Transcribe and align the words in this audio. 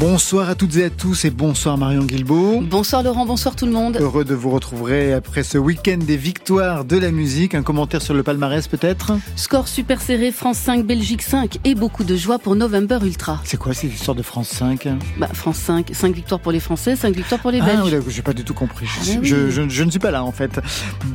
Bonsoir 0.00 0.48
à 0.48 0.54
toutes 0.54 0.76
et 0.76 0.84
à 0.84 0.88
tous 0.90 1.26
et 1.26 1.30
bonsoir 1.30 1.76
Marion 1.76 2.04
Guilbault. 2.04 2.62
Bonsoir 2.62 3.02
Laurent, 3.02 3.26
bonsoir 3.26 3.54
tout 3.54 3.66
le 3.66 3.72
monde. 3.72 3.98
Heureux 4.00 4.24
de 4.24 4.34
vous 4.34 4.48
retrouver 4.48 5.12
après 5.12 5.42
ce 5.42 5.58
week-end 5.58 5.98
des 5.98 6.16
victoires 6.16 6.86
de 6.86 6.96
la 6.96 7.10
musique. 7.10 7.54
Un 7.54 7.62
commentaire 7.62 8.00
sur 8.00 8.14
le 8.14 8.22
palmarès 8.22 8.66
peut-être? 8.66 9.12
Score 9.36 9.68
super 9.68 10.00
serré, 10.00 10.32
France 10.32 10.56
5, 10.56 10.86
Belgique 10.86 11.20
5 11.20 11.58
et 11.64 11.74
beaucoup 11.74 12.02
de 12.04 12.16
joie 12.16 12.38
pour 12.38 12.56
November 12.56 12.98
Ultra. 13.02 13.42
C'est 13.44 13.58
quoi 13.58 13.74
cette 13.74 13.92
histoire 13.92 14.14
de 14.14 14.22
France 14.22 14.48
5 14.48 14.88
Bah, 15.18 15.28
France 15.34 15.58
5, 15.58 15.90
5 15.92 16.14
victoires 16.14 16.40
pour 16.40 16.52
les 16.52 16.60
Français, 16.60 16.96
5 16.96 17.14
victoires 17.14 17.40
pour 17.42 17.50
les 17.50 17.60
Ah 17.60 17.66
Belges. 17.66 17.80
oui, 17.84 17.90
d'accord, 17.90 18.08
j'ai 18.10 18.22
pas 18.22 18.32
du 18.32 18.42
tout 18.44 18.54
compris. 18.54 18.86
Je, 19.04 19.10
Ah 19.12 19.16
oui. 19.20 19.28
je- 19.28 19.68
je 19.68 19.82
ne 19.82 19.90
suis 19.90 20.00
pas 20.00 20.10
là 20.10 20.24
en 20.24 20.32
fait. 20.32 20.60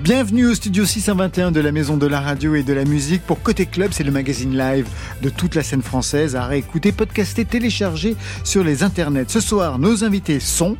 Bienvenue 0.03 0.45
au 0.45 0.53
studio 0.53 0.85
621 0.85 1.51
de 1.51 1.59
la 1.59 1.71
Maison 1.71 1.97
de 1.97 2.05
la 2.05 2.19
Radio 2.21 2.53
et 2.53 2.61
de 2.61 2.73
la 2.73 2.85
Musique 2.85 3.23
pour 3.23 3.41
Côté 3.41 3.65
Club. 3.65 3.89
C'est 3.93 4.03
le 4.03 4.11
magazine 4.11 4.55
live 4.55 4.85
de 5.23 5.29
toute 5.29 5.55
la 5.55 5.63
scène 5.63 5.81
française 5.81 6.35
à 6.35 6.45
réécouter, 6.45 6.91
podcaster, 6.91 7.45
télécharger 7.45 8.15
sur 8.43 8.63
les 8.63 8.74
internets. 8.83 9.25
Ce 9.29 9.39
soir, 9.39 9.79
nos 9.79 10.03
invités 10.03 10.39
sont 10.39 10.77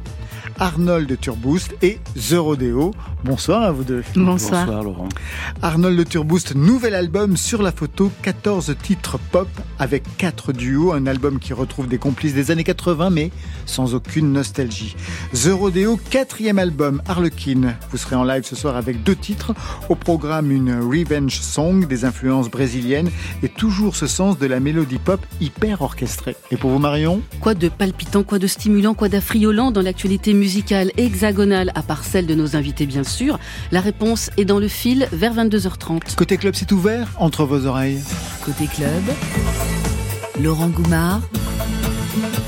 Arnold 0.59 1.19
Turboost 1.19 1.75
et 1.81 1.99
The 2.15 2.35
Rodeo. 2.35 2.91
Bonsoir 3.23 3.63
à 3.63 3.71
vous 3.71 3.83
deux. 3.83 4.03
Bonsoir. 4.15 4.83
Laurent. 4.83 5.09
Arnold 5.61 5.97
Le 5.97 6.05
Turboost, 6.05 6.55
nouvel 6.55 6.93
album 6.93 7.37
sur 7.37 7.63
la 7.63 7.71
photo, 7.71 8.11
14 8.21 8.75
titres 8.81 9.17
pop 9.31 9.47
avec 9.79 10.03
4 10.17 10.53
duos, 10.53 10.93
un 10.93 11.07
album 11.07 11.39
qui 11.39 11.53
retrouve 11.53 11.87
des 11.87 11.97
complices 11.97 12.33
des 12.33 12.51
années 12.51 12.63
80 12.63 13.09
mais 13.09 13.31
sans 13.65 13.95
aucune 13.95 14.31
nostalgie. 14.31 14.95
The 15.33 15.49
Rodeo, 15.51 15.97
quatrième 16.09 16.59
album, 16.59 17.01
Harlequin. 17.07 17.75
Vous 17.91 17.97
serez 17.97 18.15
en 18.15 18.23
live 18.23 18.43
ce 18.43 18.55
soir 18.55 18.75
avec 18.75 19.01
deux 19.01 19.15
titres, 19.15 19.53
au 19.89 19.95
programme 19.95 20.51
une 20.51 20.73
revenge 20.75 21.39
song, 21.39 21.87
des 21.87 22.05
influences 22.05 22.49
brésiliennes 22.49 23.09
et 23.41 23.49
toujours 23.49 23.95
ce 23.95 24.05
sens 24.05 24.37
de 24.37 24.45
la 24.45 24.59
mélodie 24.59 24.99
pop 24.99 25.25
hyper 25.41 25.81
orchestrée. 25.81 26.35
Et 26.51 26.57
pour 26.57 26.69
vous 26.69 26.79
Marion? 26.79 27.21
Quoi 27.41 27.55
de 27.55 27.69
palpitant, 27.69 28.23
quoi 28.23 28.37
de 28.37 28.47
stimulant, 28.47 28.93
quoi 28.93 29.09
d'affriolant 29.09 29.71
dans 29.71 29.81
l'actualité 29.81 30.34
musicale 30.35 30.91
hexagonale, 30.97 31.71
à 31.75 31.81
part 31.81 32.03
celle 32.03 32.27
de 32.27 32.35
nos 32.35 32.55
invités 32.55 32.85
bien 32.85 33.03
sûr 33.03 33.39
La 33.71 33.81
réponse 33.81 34.29
est 34.37 34.45
dans 34.45 34.59
le 34.59 34.67
fil 34.67 35.07
vers 35.11 35.33
22h30. 35.33 36.15
Côté 36.15 36.37
club 36.37 36.55
c'est 36.55 36.71
ouvert 36.71 37.09
entre 37.17 37.45
vos 37.45 37.65
oreilles. 37.65 38.01
Côté 38.43 38.67
club, 38.67 39.03
Laurent 40.41 40.69
Goumard 40.69 41.21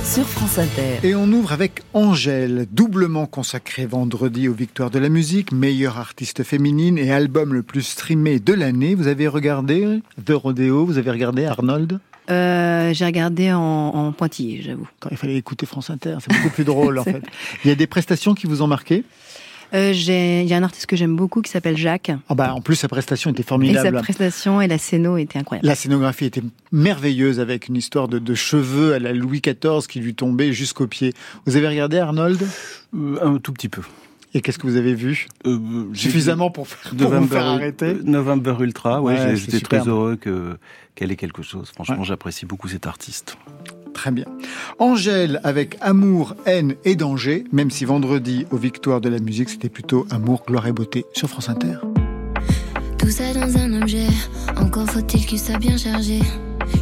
sur 0.03 0.25
France 0.25 0.57
Inter. 0.57 0.99
Et 1.03 1.15
on 1.15 1.29
ouvre 1.31 1.51
avec 1.51 1.81
Angèle, 1.93 2.65
doublement 2.71 3.25
consacrée 3.25 3.85
vendredi 3.85 4.47
aux 4.47 4.53
victoires 4.53 4.89
de 4.89 4.99
la 4.99 5.09
musique, 5.09 5.51
meilleure 5.51 5.97
artiste 5.97 6.43
féminine 6.43 6.97
et 6.97 7.11
album 7.11 7.53
le 7.53 7.63
plus 7.63 7.81
streamé 7.81 8.39
de 8.39 8.53
l'année. 8.53 8.95
Vous 8.95 9.07
avez 9.07 9.27
regardé 9.27 10.01
The 10.25 10.31
Rodeo, 10.31 10.85
vous 10.85 10.97
avez 10.97 11.11
regardé 11.11 11.45
Arnold? 11.45 11.99
Euh, 12.29 12.93
j'ai 12.93 13.05
regardé 13.05 13.51
en, 13.53 13.59
en 13.61 14.11
pointillé, 14.11 14.61
j'avoue. 14.61 14.87
Quand 14.99 15.09
il 15.11 15.17
fallait 15.17 15.35
écouter 15.37 15.65
France 15.65 15.89
Inter, 15.89 16.17
c'est 16.21 16.31
beaucoup 16.35 16.49
plus 16.49 16.63
drôle 16.65 16.99
en 16.99 17.03
fait. 17.05 17.21
Il 17.63 17.69
y 17.69 17.71
a 17.71 17.75
des 17.75 17.87
prestations 17.87 18.33
qui 18.33 18.47
vous 18.47 18.61
ont 18.61 18.67
marqué? 18.67 19.03
Euh, 19.73 19.91
j'ai- 19.93 20.43
Il 20.43 20.47
y 20.47 20.53
a 20.53 20.57
un 20.57 20.63
artiste 20.63 20.85
que 20.85 20.95
j'aime 20.95 21.15
beaucoup 21.17 21.41
qui 21.41 21.51
s'appelle 21.51 21.75
Jacques. 21.77 22.11
ah 22.29 22.35
bah, 22.35 22.53
En 22.53 22.61
plus, 22.61 22.75
sa 22.77 22.87
prestation 22.87 23.31
était 23.31 23.41
Et 23.41 23.43
sa 23.43 23.47
formidable. 23.49 23.97
prestation 24.01 24.61
et 24.61 24.67
la 24.67 24.77
scéno 24.77 25.17
étaient 25.17 25.39
incroyables. 25.39 25.67
La 25.67 25.75
scénographie 25.75 26.23
était 26.25 26.43
merveilleuse 26.71 27.41
avec 27.41 27.67
une 27.67 27.75
histoire 27.75 28.07
de, 28.07 28.17
de 28.17 28.33
cheveux 28.33 28.93
à 28.93 28.99
la 28.99 29.11
Louis 29.11 29.41
XIV 29.41 29.87
qui 29.89 29.99
lui 29.99 30.15
tombaient 30.15 30.53
jusqu'aux 30.53 30.87
pieds. 30.87 31.13
Vous 31.45 31.57
avez 31.57 31.67
regardé 31.67 31.97
Arnold? 31.99 32.41
Euh, 32.95 33.17
un 33.21 33.37
tout 33.39 33.51
petit 33.51 33.67
peu. 33.67 33.81
Et 34.33 34.41
qu'est-ce 34.41 34.59
que 34.59 34.67
vous 34.67 34.75
avez 34.75 34.93
vu 34.93 35.27
Euh, 35.45 35.57
j'ai 35.93 36.09
Suffisamment 36.09 36.49
pour, 36.51 36.67
faire, 36.67 36.91
pour 36.91 36.97
vous 36.97 37.03
November, 37.05 37.27
faire 37.35 37.45
arrêter 37.45 37.85
euh, 37.85 38.01
November 38.03 38.55
Ultra, 38.59 39.01
ouais, 39.01 39.13
Ouais, 39.13 39.35
j'étais 39.35 39.59
très 39.61 39.87
heureux 39.87 40.15
que 40.15 40.57
qu'elle 40.95 41.11
ait 41.11 41.15
quelque 41.15 41.41
chose. 41.43 41.71
Franchement, 41.73 41.99
Ouais. 41.99 42.03
j'apprécie 42.05 42.45
beaucoup 42.45 42.67
cet 42.67 42.87
artiste. 42.87 43.37
Très 43.93 44.11
bien. 44.11 44.25
Angèle 44.79 45.39
avec 45.43 45.77
Amour, 45.81 46.35
haine 46.45 46.75
et 46.85 46.95
danger, 46.95 47.45
même 47.51 47.71
si 47.71 47.85
vendredi 47.85 48.45
aux 48.51 48.57
victoires 48.57 49.01
de 49.01 49.09
la 49.09 49.19
musique, 49.19 49.49
c'était 49.49 49.69
plutôt 49.69 50.05
Amour, 50.11 50.43
gloire 50.45 50.67
et 50.67 50.71
beauté 50.73 51.05
sur 51.13 51.29
France 51.29 51.49
Inter. 51.49 51.77
Tout 52.99 53.09
ça 53.09 53.33
dans 53.33 53.57
un 53.57 53.81
objet, 53.81 54.07
encore 54.57 54.87
faut-il 54.89 55.25
qu'il 55.25 55.39
soit 55.39 55.57
bien 55.57 55.77
chargé. 55.77 56.19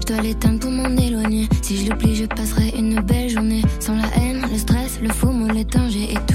Je 0.01 0.13
dois 0.13 0.21
l'éteindre 0.21 0.59
pour 0.59 0.71
m'en 0.71 0.89
éloigner. 0.97 1.47
Si 1.61 1.77
je 1.77 1.91
l'oublie, 1.91 2.15
je 2.15 2.25
passerai 2.25 2.69
une 2.77 2.99
belle 3.01 3.29
journée. 3.29 3.61
Sans 3.79 3.95
la 3.95 4.07
haine, 4.17 4.41
le 4.51 4.57
stress, 4.57 4.99
le 5.01 5.09
faux 5.09 5.31
mot, 5.31 5.47
les 5.47 5.63
dangers 5.65 6.11
et 6.11 6.17
tout 6.31 6.34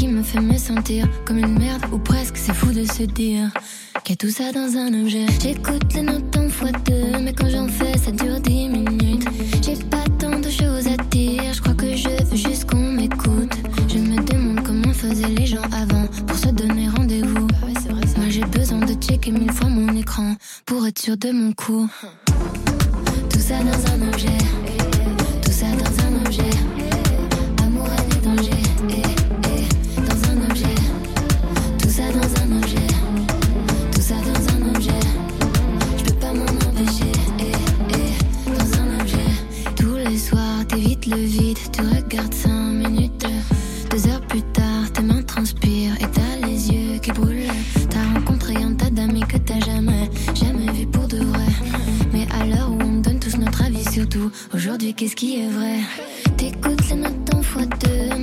qui 0.00 0.08
me 0.08 0.22
fait 0.22 0.40
me 0.40 0.56
sentir 0.56 1.06
comme 1.26 1.36
une 1.36 1.58
merde 1.58 1.82
ou 1.92 1.98
presque. 1.98 2.38
C'est 2.38 2.54
fou 2.54 2.72
de 2.72 2.86
se 2.86 3.02
dire 3.02 3.50
qu'il 4.02 4.14
y 4.14 4.16
a 4.16 4.16
tout 4.16 4.30
ça 4.30 4.50
dans 4.50 4.74
un 4.78 4.98
objet. 4.98 5.26
J'écoute 5.42 5.92
les 5.94 6.00
notes 6.00 6.34
en 6.38 6.48
fois 6.48 6.72
deux, 6.86 7.18
mais 7.22 7.34
quand 7.34 7.50
j'en 7.50 7.68
fais, 7.68 7.98
ça 7.98 8.10
dure 8.10 8.40
dix 8.40 8.70
minutes. 8.70 9.28
J'ai 9.62 9.76
pas 9.90 10.04
tant 10.18 10.38
de 10.40 10.48
choses 10.48 10.86
à 10.86 10.96
dire, 11.10 11.52
je 11.52 11.60
crois 11.60 11.74
que 11.74 11.94
je 11.94 12.08
veux 12.08 12.34
juste 12.34 12.64
qu'on 12.70 12.92
m'écoute. 12.92 13.52
Je 13.88 13.98
me 13.98 14.16
demande 14.24 14.64
comment 14.64 14.94
faisaient 14.94 15.34
les 15.36 15.44
gens 15.44 15.68
avant 15.70 16.06
pour 16.26 16.38
se 16.38 16.48
donner 16.48 16.88
rendez-vous. 16.88 17.46
Moi 18.16 18.28
j'ai 18.30 18.44
besoin 18.44 18.78
de 18.78 18.94
checker 18.94 19.32
mille 19.32 19.52
fois 19.52 19.68
mon 19.68 19.94
écran 19.94 20.34
pour 20.64 20.86
être 20.86 20.98
sûr 20.98 21.18
de 21.18 21.30
mon 21.30 21.52
coup. 21.52 21.86
Tout 23.28 23.40
ça 23.40 23.58
dans 23.58 23.92
un 23.92 24.08
objet, 24.08 24.38
tout 25.44 25.52
ça 25.52 25.66
dans 25.76 25.89
le 41.10 41.16
vide, 41.16 41.58
tu 41.72 41.80
regardes 41.82 42.34
cinq 42.34 42.50
minutes. 42.50 43.26
Deux 43.90 44.06
heures 44.06 44.20
plus 44.22 44.42
tard, 44.52 44.92
tes 44.92 45.02
mains 45.02 45.22
transpirent 45.22 45.94
et 46.00 46.06
t'as 46.06 46.46
les 46.46 46.70
yeux 46.70 46.98
qui 46.98 47.10
brûlent. 47.10 47.50
T'as 47.88 48.04
rencontré 48.14 48.56
un 48.56 48.74
tas 48.74 48.90
d'amis 48.90 49.22
que 49.22 49.36
t'as 49.38 49.58
jamais, 49.60 50.08
jamais 50.34 50.70
vu 50.72 50.86
pour 50.86 51.08
de 51.08 51.18
vrai. 51.18 51.46
Mais 52.12 52.26
à 52.32 52.46
l'heure 52.46 52.70
où 52.70 52.80
on 52.80 53.00
donne 53.00 53.18
tous 53.18 53.36
notre 53.36 53.64
avis 53.64 53.84
sur 53.90 54.08
tout, 54.08 54.30
aujourd'hui 54.54 54.94
qu'est-ce 54.94 55.16
qui 55.16 55.40
est 55.40 55.48
vrai? 55.48 55.80
T'écoutes 56.36 56.88
les 56.88 56.96
notes 56.96 57.34
en 57.34 57.42
fois 57.42 57.66
deux, 57.66 58.16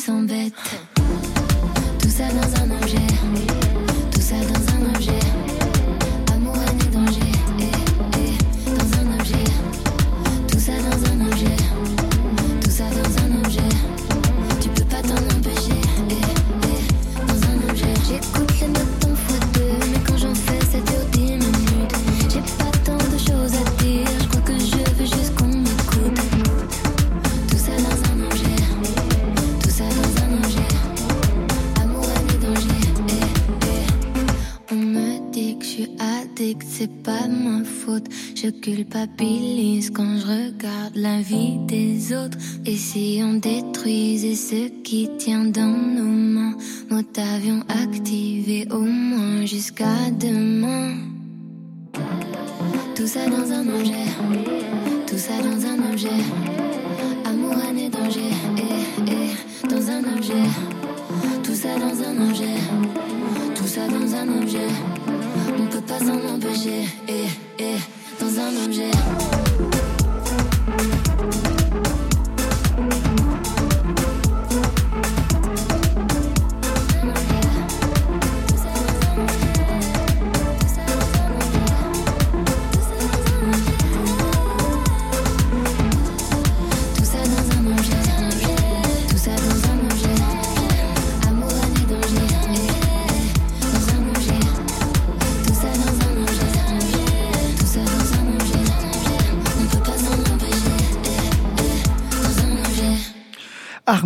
te 0.00 0.50
Je 38.82 38.88
culpabilise 38.88 39.11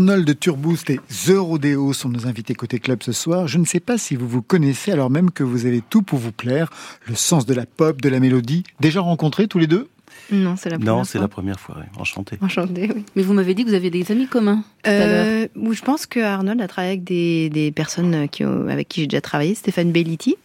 Arnold 0.00 0.38
Turboost 0.38 0.90
et 0.90 1.00
The 1.24 1.30
Rodeo 1.38 1.94
sont 1.94 2.10
nos 2.10 2.26
invités 2.26 2.54
côté 2.54 2.78
club 2.78 3.02
ce 3.02 3.12
soir. 3.12 3.48
Je 3.48 3.56
ne 3.56 3.64
sais 3.64 3.80
pas 3.80 3.96
si 3.96 4.14
vous 4.14 4.28
vous 4.28 4.42
connaissez 4.42 4.92
alors 4.92 5.08
même 5.08 5.30
que 5.30 5.42
vous 5.42 5.64
avez 5.64 5.80
tout 5.80 6.02
pour 6.02 6.18
vous 6.18 6.32
plaire. 6.32 6.68
Le 7.08 7.14
sens 7.14 7.46
de 7.46 7.54
la 7.54 7.64
pop, 7.64 8.02
de 8.02 8.10
la 8.10 8.20
mélodie. 8.20 8.62
Déjà 8.78 9.00
rencontrés 9.00 9.48
tous 9.48 9.58
les 9.58 9.66
deux? 9.66 9.88
Non, 10.30 10.54
c'est 10.56 10.68
la 10.68 10.76
première 10.76 10.92
Non, 10.92 10.98
fois. 10.98 11.04
c'est 11.10 11.18
la 11.18 11.28
première 11.28 11.58
fois. 11.60 11.78
ouais. 11.78 11.86
Enchanté. 11.98 12.36
Enchanté, 12.42 12.90
oui. 12.94 13.04
Mais 13.16 13.22
vous 13.22 13.32
m'avez 13.32 13.54
dit 13.54 13.64
que 13.64 13.70
vous 13.70 13.74
aviez 13.74 13.88
des 13.90 14.12
amis 14.12 14.26
communs. 14.26 14.62
tout 14.82 14.90
à 14.90 14.98
l'heure. 14.98 15.26
Euh, 15.56 15.72
je 15.72 15.80
pense 15.82 16.04
que 16.04 16.20
Arnold 16.20 16.60
a 16.60 16.68
travaillé 16.68 16.92
avec 16.92 17.04
des, 17.04 17.48
des 17.48 17.72
personnes 17.72 18.28
qui 18.28 18.44
ont- 18.44 18.68
avec 18.68 18.88
qui 18.88 19.00
j'ai 19.00 19.06
déjà 19.06 19.22
travaillé. 19.22 19.54
Stéphane 19.54 19.92
Belliti, 19.92 20.36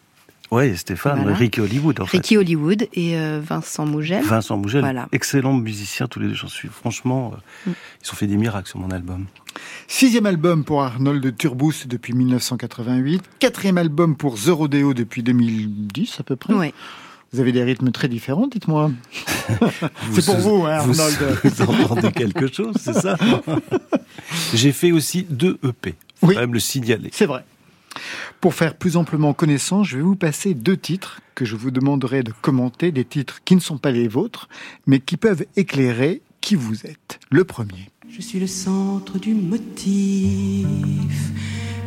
Ouais, 0.51 0.75
Stéphane, 0.75 1.21
Voilà. 1.21 1.37
Ricky 1.37 1.61
Hollywood 1.61 1.99
en 2.01 2.05
fait. 2.05 2.17
Ricky 2.17 2.35
Hollywood 2.37 2.87
et 2.93 3.17
euh, 3.17 3.39
Vincent 3.41 3.85
Mougel. 3.85 4.21
Vincent 4.23 4.57
Mougel, 4.57 4.81
Voilà. 4.81 5.07
excellents 5.13 5.53
musiciens 5.53 6.07
tous 6.07 6.19
les 6.19 6.27
deux, 6.27 6.33
j'en 6.33 6.49
suis. 6.49 6.67
Franchement, 6.67 7.33
euh, 7.33 7.69
Mm. 7.69 7.73
ils 8.03 8.11
ont 8.11 8.15
fait 8.15 8.27
des 8.27 8.35
miracles 8.37 8.67
sur 8.67 8.79
mon 8.79 8.91
album. 8.91 9.27
Sixième 9.87 10.25
album 10.25 10.63
pour 10.65 10.83
Arnold 10.83 11.37
Turboost 11.37 11.87
depuis 11.87 12.13
1988. 12.13 13.23
Quatrième 13.39 13.77
album 13.77 14.15
pour 14.17 14.35
The 14.35 14.47
Rodeo 14.49 14.93
depuis 14.93 15.23
2010 15.23 16.19
à 16.19 16.23
peu 16.23 16.35
près. 16.35 16.53
Ouais. 16.53 16.73
Vous 17.33 17.39
avez 17.39 17.53
des 17.53 17.63
rythmes 17.63 17.91
très 17.91 18.09
différents, 18.09 18.47
dites-moi. 18.47 18.91
C'est 20.11 20.25
pour 20.25 20.35
vous, 20.37 20.65
hein, 20.65 20.79
vous, 20.85 20.99
Arnold. 20.99 21.37
vous 21.45 21.61
entendez 21.63 22.11
quelque 22.11 22.51
chose, 22.51 22.75
c'est 22.77 22.91
ça? 22.93 23.15
J'ai 24.53 24.73
fait 24.73 24.91
aussi 24.91 25.25
deux 25.29 25.57
EP. 25.63 25.95
Faut 26.19 26.27
Oui. 26.27 26.35
quand 26.35 26.41
même 26.41 26.53
le 26.53 26.59
signaler. 26.59 27.09
C'est 27.13 27.25
vrai. 27.25 27.45
Pour 28.39 28.53
faire 28.53 28.75
plus 28.75 28.97
amplement 28.97 29.33
connaissance, 29.33 29.87
je 29.87 29.97
vais 29.97 30.03
vous 30.03 30.15
passer 30.15 30.53
deux 30.53 30.77
titres 30.77 31.21
que 31.35 31.45
je 31.45 31.55
vous 31.55 31.71
demanderai 31.71 32.23
de 32.23 32.33
commenter, 32.41 32.91
des 32.91 33.05
titres 33.05 33.41
qui 33.43 33.55
ne 33.55 33.59
sont 33.59 33.77
pas 33.77 33.91
les 33.91 34.07
vôtres, 34.07 34.49
mais 34.87 34.99
qui 34.99 35.17
peuvent 35.17 35.45
éclairer 35.55 36.21
qui 36.41 36.55
vous 36.55 36.85
êtes. 36.85 37.19
Le 37.29 37.43
premier. 37.43 37.89
Je 38.09 38.21
suis 38.21 38.39
le 38.39 38.47
centre 38.47 39.19
du 39.19 39.33
motif. 39.33 40.67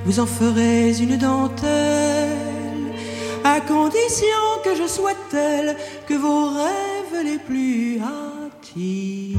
Vous 0.06 0.20
en 0.20 0.26
ferez 0.26 0.96
une 0.98 1.16
dentelle, 1.16 2.92
à 3.42 3.60
condition 3.60 4.26
que 4.64 4.74
je 4.76 4.86
sois 4.86 5.14
telle 5.30 5.76
que 6.06 6.14
vos 6.14 6.50
rêves 6.50 7.24
les 7.24 7.38
plus 7.38 7.98
hâtifs. 8.00 9.36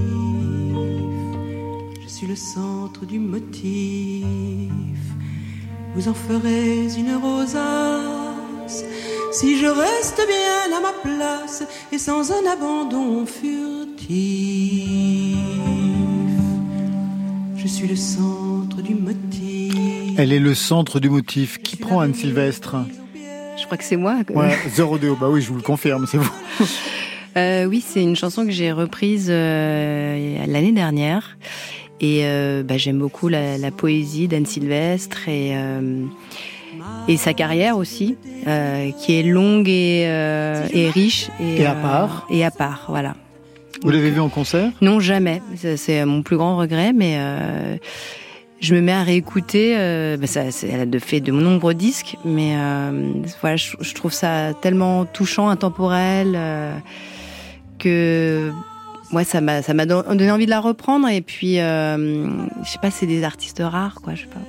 Je 2.04 2.08
suis 2.08 2.28
le 2.28 2.36
centre 2.36 3.06
du 3.06 3.20
motif. 3.20 4.95
Vous 5.96 6.10
en 6.10 6.14
ferez 6.14 6.88
une 6.98 7.16
rosace, 7.16 8.84
si 9.32 9.58
je 9.58 9.66
reste 9.66 10.22
bien 10.28 10.78
à 10.78 10.82
ma 10.82 10.92
place 11.02 11.64
et 11.94 11.98
sans 11.98 12.34
un 12.34 12.52
abandon 12.52 13.26
furtif. 13.26 14.10
Je 17.56 17.66
suis 17.66 17.88
le 17.88 17.96
centre 17.96 18.82
du 18.82 18.94
motif. 18.94 20.16
Elle 20.18 20.34
est 20.34 20.40
le 20.40 20.54
centre 20.54 21.00
du 21.00 21.10
motif. 21.10 21.62
Qui 21.62 21.78
prend 21.78 22.02
Anne 22.02 22.14
Sylvestre 22.14 22.76
Je 23.58 23.64
crois 23.66 23.78
que 23.78 23.86
c'est 23.86 23.96
moi. 23.96 24.18
Ouais, 24.34 24.58
The 24.76 24.82
Rodeo. 24.82 25.16
Bah 25.16 25.30
oui, 25.30 25.42
je 25.42 25.48
vous 25.48 25.56
le 25.56 25.62
confirme, 25.62 26.06
c'est 26.08 26.18
vous. 26.18 26.32
Euh, 27.38 27.66
oui, 27.66 27.84
c'est 27.86 28.02
une 28.02 28.16
chanson 28.16 28.46
que 28.46 28.52
j'ai 28.52 28.72
reprise 28.72 29.28
euh, 29.30 30.46
l'année 30.48 30.72
dernière. 30.72 31.38
Et 32.02 32.22
euh, 32.26 32.62
bah, 32.64 32.78
j'aime 32.78 33.00
beaucoup 33.00 33.28
la, 33.30 33.58
la 33.58 33.72
poésie 33.72 34.28
d'Anne 34.28 34.46
Sylvestre 34.46 35.30
et, 35.30 35.52
euh, 35.56 36.04
et 37.08 37.16
sa 37.18 37.34
carrière 37.34 37.78
aussi, 37.78 38.18
euh, 38.48 38.92
qui 39.00 39.14
est 39.20 39.24
longue 39.24 39.70
et, 39.70 40.04
euh, 40.08 40.68
et 40.74 40.90
riche. 40.90 41.30
Et, 41.40 41.62
Et 41.62 41.66
à 41.66 41.72
euh, 41.72 41.82
part. 41.82 42.28
Et 42.30 42.44
à 42.44 42.52
part, 42.52 42.86
voilà. 42.90 43.16
Vous 43.82 43.90
l'avez 43.92 44.10
vu 44.10 44.20
en 44.20 44.30
concert? 44.30 44.72
Non, 44.82 45.00
jamais. 45.00 45.42
C'est 45.78 46.04
mon 46.06 46.22
plus 46.22 46.38
grand 46.38 46.58
regret, 46.58 46.92
mais 46.94 47.16
euh, 47.18 47.78
je 48.60 48.74
me 48.76 48.82
mets 48.82 48.92
à 48.94 49.04
réécouter. 49.04 49.76
Euh, 49.78 50.18
bah, 50.18 50.28
ça, 50.28 50.52
c'est- 50.52 50.68
elle 50.68 50.80
a 50.82 50.86
de- 50.86 51.00
fait 51.00 51.20
de 51.22 51.32
nombreux 51.32 51.74
disques, 51.74 52.18
mais 52.26 52.56
euh, 52.58 53.12
voilà, 53.42 53.56
je, 53.58 53.76
je 53.80 53.94
trouve 53.94 54.12
ça 54.14 54.54
tellement 54.62 55.06
touchant, 55.06 55.50
intemporel, 55.50 56.34
euh, 56.36 56.74
que 57.80 58.52
moi, 59.16 59.24
ça 59.24 59.40
m'a, 59.40 59.86
donné 59.86 60.30
envie 60.30 60.46
de 60.46 60.50
la 60.50 60.60
reprendre. 60.60 61.08
Et 61.08 61.22
puis, 61.22 61.62
euh, 61.62 62.28
je 62.64 62.70
sais 62.70 62.80
pas, 62.80 62.92
c'est 62.92 63.06
des 63.06 63.24
artistes 63.24 63.64
rares, 63.64 64.02
quoi. 64.02 64.14
Je 64.14 64.24
sais 64.24 64.28
pas. 64.28 64.42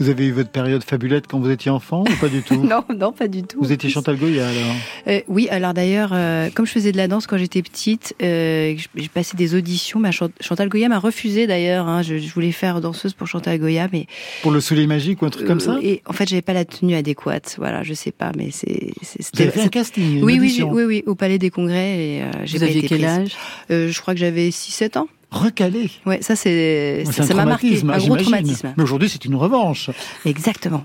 Vous 0.00 0.08
avez 0.08 0.26
eu 0.26 0.32
votre 0.32 0.50
période 0.50 0.82
fabulette 0.82 1.26
quand 1.28 1.38
vous 1.38 1.50
étiez 1.50 1.70
enfant 1.70 2.00
ou 2.02 2.16
pas 2.20 2.28
du 2.28 2.42
tout 2.42 2.56
Non, 2.64 2.84
non, 2.94 3.12
pas 3.12 3.28
du 3.28 3.42
tout. 3.44 3.58
Vous 3.60 3.70
étiez 3.72 3.88
Chantal 3.90 4.16
Goya 4.16 4.48
alors 4.48 4.74
Euh, 5.06 5.20
oui, 5.28 5.46
alors 5.50 5.72
d'ailleurs, 5.72 6.10
euh, 6.12 6.50
comme 6.52 6.66
je 6.66 6.72
faisais 6.72 6.90
de 6.90 6.96
la 6.96 7.06
danse 7.06 7.26
quand 7.28 7.36
j'étais 7.38 7.62
petite, 7.62 8.14
euh, 8.22 8.74
j'ai 8.96 9.08
passé 9.08 9.36
des 9.36 9.54
auditions. 9.54 10.00
Ma 10.00 10.10
Chan- 10.10 10.30
Chantal 10.40 10.68
Goya 10.68 10.88
m'a 10.88 10.98
refusé 10.98 11.46
d'ailleurs. 11.46 11.86
hein. 11.86 12.02
je, 12.02 12.18
je 12.18 12.34
voulais 12.34 12.50
faire 12.52 12.80
danseuse 12.80 13.12
pour 13.14 13.28
Chantal 13.28 13.58
Goya, 13.58 13.88
mais 13.92 14.06
Pour 14.42 14.50
le 14.50 14.60
soulier 14.60 14.86
magique 14.88 15.22
ou 15.22 15.26
un 15.26 15.30
truc 15.30 15.46
comme 15.46 15.60
ça 15.60 15.74
euh, 15.76 15.80
Et 15.82 16.02
en 16.06 16.12
fait, 16.12 16.28
j'avais 16.28 16.42
pas 16.42 16.54
la 16.54 16.64
tenue 16.64 16.94
adéquate. 16.96 17.54
Voilà, 17.58 17.82
je 17.84 17.94
sais 17.94 18.12
pas, 18.12 18.32
mais 18.36 18.48
c'est. 18.50 18.90
c'est- 19.02 19.22
Vous 19.34 19.42
avez 19.42 19.50
fait 19.52 19.60
un 19.62 19.68
casting 19.68 20.18
une 20.18 20.24
oui, 20.24 20.38
oui, 20.40 20.60
oui, 20.70 20.82
oui, 20.84 21.02
au 21.06 21.14
Palais 21.14 21.38
des 21.38 21.50
Congrès. 21.50 21.98
Et, 21.98 22.22
euh, 22.22 22.30
j'ai 22.44 22.58
Vous 22.58 22.64
aviez 22.64 22.78
été 22.78 22.88
quel 22.88 22.98
prise. 22.98 23.10
âge? 23.10 23.30
Euh, 23.70 23.88
Je 23.92 24.00
crois 24.00 24.14
que 24.14 24.20
j'avais 24.20 24.48
6-7 24.50 24.96
ans. 24.98 25.06
Recalé. 25.34 25.90
Ouais, 26.06 26.22
ça 26.22 26.36
c'est 26.36 27.04
ça 27.10 27.34
m'a 27.34 27.44
marqué, 27.44 27.80
un 27.82 27.98
gros 27.98 28.16
traumatisme. 28.16 28.72
Mais 28.76 28.82
aujourd'hui, 28.82 29.08
c'est 29.08 29.24
une 29.24 29.34
revanche. 29.34 29.90
Exactement. 30.24 30.84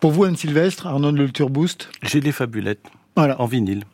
Pour 0.00 0.10
vous, 0.10 0.24
Anne 0.24 0.36
Sylvestre, 0.36 0.88
Arnold 0.88 1.16
le 1.16 1.30
Turboost 1.30 1.88
J'ai 2.02 2.20
les 2.20 2.32
fabulettes 2.32 2.84
Voilà. 3.16 3.40
en 3.40 3.46
vinyle. 3.46 3.84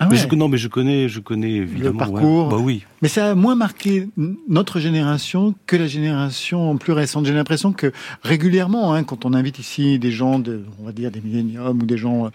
Ah 0.00 0.08
Mais 0.10 0.16
je, 0.16 0.26
non, 0.34 0.48
mais 0.48 0.56
je 0.58 0.66
connais, 0.66 1.08
je 1.08 1.20
connais 1.20 1.52
évidemment. 1.52 1.90
ouais. 2.06 2.10
parcours. 2.12 2.48
Bah 2.48 2.56
oui. 2.58 2.82
Mais 3.02 3.08
ça 3.08 3.30
a 3.30 3.34
moins 3.36 3.54
marqué 3.54 4.08
notre 4.48 4.80
génération 4.80 5.54
que 5.66 5.76
la 5.76 5.86
génération 5.86 6.76
plus 6.78 6.92
récente. 6.92 7.26
J'ai 7.26 7.34
l'impression 7.34 7.72
que 7.72 7.92
régulièrement, 8.24 8.94
hein, 8.94 9.04
quand 9.04 9.24
on 9.24 9.34
invite 9.34 9.60
ici 9.60 10.00
des 10.00 10.10
gens, 10.10 10.40
de, 10.40 10.64
on 10.80 10.86
va 10.86 10.92
dire 10.92 11.12
des 11.12 11.20
milléniums 11.20 11.78
ou 11.80 11.86
des 11.86 11.98
gens 11.98 12.26
euh, 12.26 12.28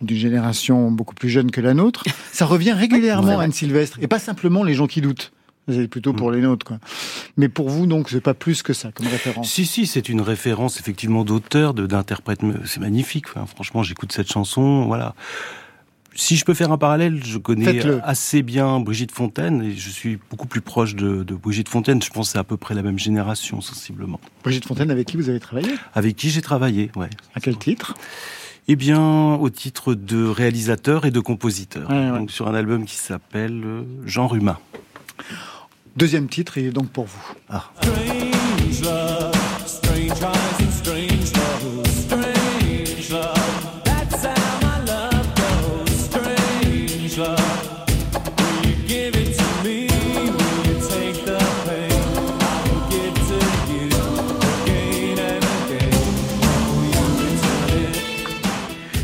d'une 0.00 0.16
génération 0.16 0.90
beaucoup 0.90 1.14
plus 1.14 1.28
jeune 1.28 1.50
que 1.52 1.60
la 1.60 1.74
nôtre, 1.74 2.02
ça 2.32 2.46
revient 2.46 2.72
régulièrement 2.72 3.36
Ouais. 3.36 3.44
Anne 3.44 3.52
Sylvestre. 3.52 3.98
Et 4.02 4.08
pas 4.08 4.18
simplement 4.18 4.64
les 4.64 4.74
gens 4.74 4.88
qui 4.88 5.00
doutent. 5.02 5.30
C'est 5.68 5.86
plutôt 5.88 6.12
pour 6.12 6.32
les 6.32 6.40
nôtres, 6.40 6.66
quoi. 6.66 6.78
Mais 7.36 7.48
pour 7.48 7.68
vous, 7.68 7.86
donc, 7.86 8.08
c'est 8.10 8.20
pas 8.20 8.34
plus 8.34 8.62
que 8.62 8.72
ça 8.72 8.90
comme 8.90 9.06
référence. 9.06 9.48
Si, 9.48 9.64
si, 9.64 9.86
c'est 9.86 10.08
une 10.08 10.20
référence 10.20 10.80
effectivement 10.80 11.24
d'auteur, 11.24 11.72
d'interprète. 11.72 12.40
C'est 12.64 12.80
magnifique. 12.80 13.26
Enfin, 13.28 13.46
franchement, 13.46 13.82
j'écoute 13.82 14.12
cette 14.12 14.30
chanson. 14.30 14.86
Voilà. 14.86 15.14
Si 16.14 16.36
je 16.36 16.44
peux 16.44 16.52
faire 16.52 16.70
un 16.72 16.78
parallèle, 16.78 17.24
je 17.24 17.38
connais 17.38 17.80
assez 18.02 18.42
bien 18.42 18.80
Brigitte 18.80 19.12
Fontaine 19.12 19.62
et 19.62 19.74
je 19.74 19.88
suis 19.88 20.18
beaucoup 20.30 20.46
plus 20.46 20.60
proche 20.60 20.94
de, 20.94 21.22
de 21.22 21.34
Brigitte 21.34 21.70
Fontaine. 21.70 22.02
Je 22.02 22.10
pense 22.10 22.26
que 22.26 22.32
c'est 22.32 22.38
à 22.38 22.44
peu 22.44 22.58
près 22.58 22.74
la 22.74 22.82
même 22.82 22.98
génération, 22.98 23.62
sensiblement. 23.62 24.20
Brigitte 24.42 24.66
Fontaine, 24.66 24.90
avec 24.90 25.06
qui 25.06 25.16
vous 25.16 25.30
avez 25.30 25.40
travaillé? 25.40 25.70
Avec 25.94 26.16
qui 26.16 26.28
j'ai 26.28 26.42
travaillé, 26.42 26.90
ouais. 26.96 27.08
À 27.34 27.40
quel 27.40 27.56
titre? 27.56 27.94
Eh 28.68 28.76
bien, 28.76 29.34
au 29.34 29.48
titre 29.48 29.94
de 29.94 30.26
réalisateur 30.26 31.06
et 31.06 31.10
de 31.10 31.20
compositeur. 31.20 31.88
Ouais, 31.88 32.10
ouais. 32.10 32.18
Donc 32.18 32.30
sur 32.30 32.46
un 32.46 32.54
album 32.54 32.84
qui 32.84 32.96
s'appelle 32.96 33.62
euh, 33.64 33.82
Jean 34.04 34.26
Ruma. 34.26 34.60
Deuxième 35.94 36.28
titre, 36.28 36.56
il 36.56 36.66
est 36.66 36.70
donc 36.70 36.88
pour 36.88 37.04
vous. 37.04 37.34
Ah. 37.50 37.70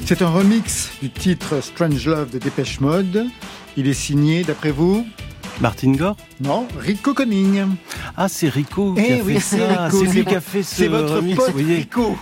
C'est 0.06 0.22
un 0.22 0.30
remix 0.30 0.90
du 1.02 1.10
titre 1.10 1.62
Strange 1.62 2.06
Love 2.06 2.30
de 2.30 2.38
Dépêche 2.38 2.80
Mode. 2.80 3.26
Il 3.76 3.86
est 3.88 3.92
signé, 3.92 4.42
d'après 4.42 4.70
vous 4.70 5.06
Martin 5.60 5.92
Gore 5.92 6.16
Non, 6.40 6.66
Rico 6.78 7.14
Conning. 7.14 7.64
Ah, 8.16 8.28
c'est 8.28 8.48
Rico 8.48 8.94
qui 8.94 9.02
Eh 9.08 9.20
a 9.20 9.24
oui, 9.24 9.34
fait 9.34 9.40
c'est 9.40 9.58
ça. 9.58 9.88
C'est 9.90 10.04
lui 10.06 10.24
qui 10.24 10.34
a 10.34 10.40
fait 10.40 10.62
ce 10.62 10.74
C'est 10.76 10.88
votre 10.88 11.16
remix, 11.16 11.36
pote. 11.36 11.54
Rico. 11.56 12.16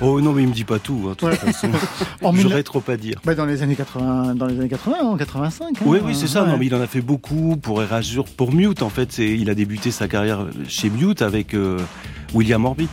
Oh 0.00 0.20
non, 0.20 0.32
mais 0.32 0.42
il 0.42 0.48
me 0.48 0.52
dit 0.54 0.64
pas 0.64 0.78
tout, 0.78 1.06
hein, 1.08 1.10
de 1.10 1.14
toute 1.36 1.62
Ouais. 1.62 2.32
mille- 2.32 2.40
J'aurais 2.40 2.62
trop 2.62 2.82
à 2.88 2.96
dire. 2.96 3.20
Bah, 3.24 3.34
dans 3.34 3.46
les 3.46 3.62
années 3.62 3.74
80, 3.74 4.34
dans 4.36 4.46
les 4.46 4.58
années 4.58 4.68
80, 4.68 4.96
en 5.02 5.16
85. 5.16 5.64
hein. 5.64 5.74
Oui, 5.84 5.98
oui, 6.04 6.14
c'est 6.14 6.28
ça. 6.28 6.42
Ouais. 6.44 6.50
Non, 6.50 6.56
mais 6.58 6.66
il 6.66 6.74
en 6.74 6.80
a 6.80 6.86
fait 6.86 7.00
beaucoup 7.00 7.56
pour 7.56 7.82
Erasure, 7.82 8.24
pour 8.24 8.52
Mute. 8.52 8.82
En 8.82 8.90
fait, 8.90 9.18
il 9.18 9.48
a 9.50 9.54
débuté 9.54 9.90
sa 9.90 10.06
carrière 10.08 10.46
chez 10.68 10.88
Mute 10.90 11.22
avec 11.22 11.54
euh, 11.54 11.78
William 12.34 12.64
Orbit. 12.64 12.88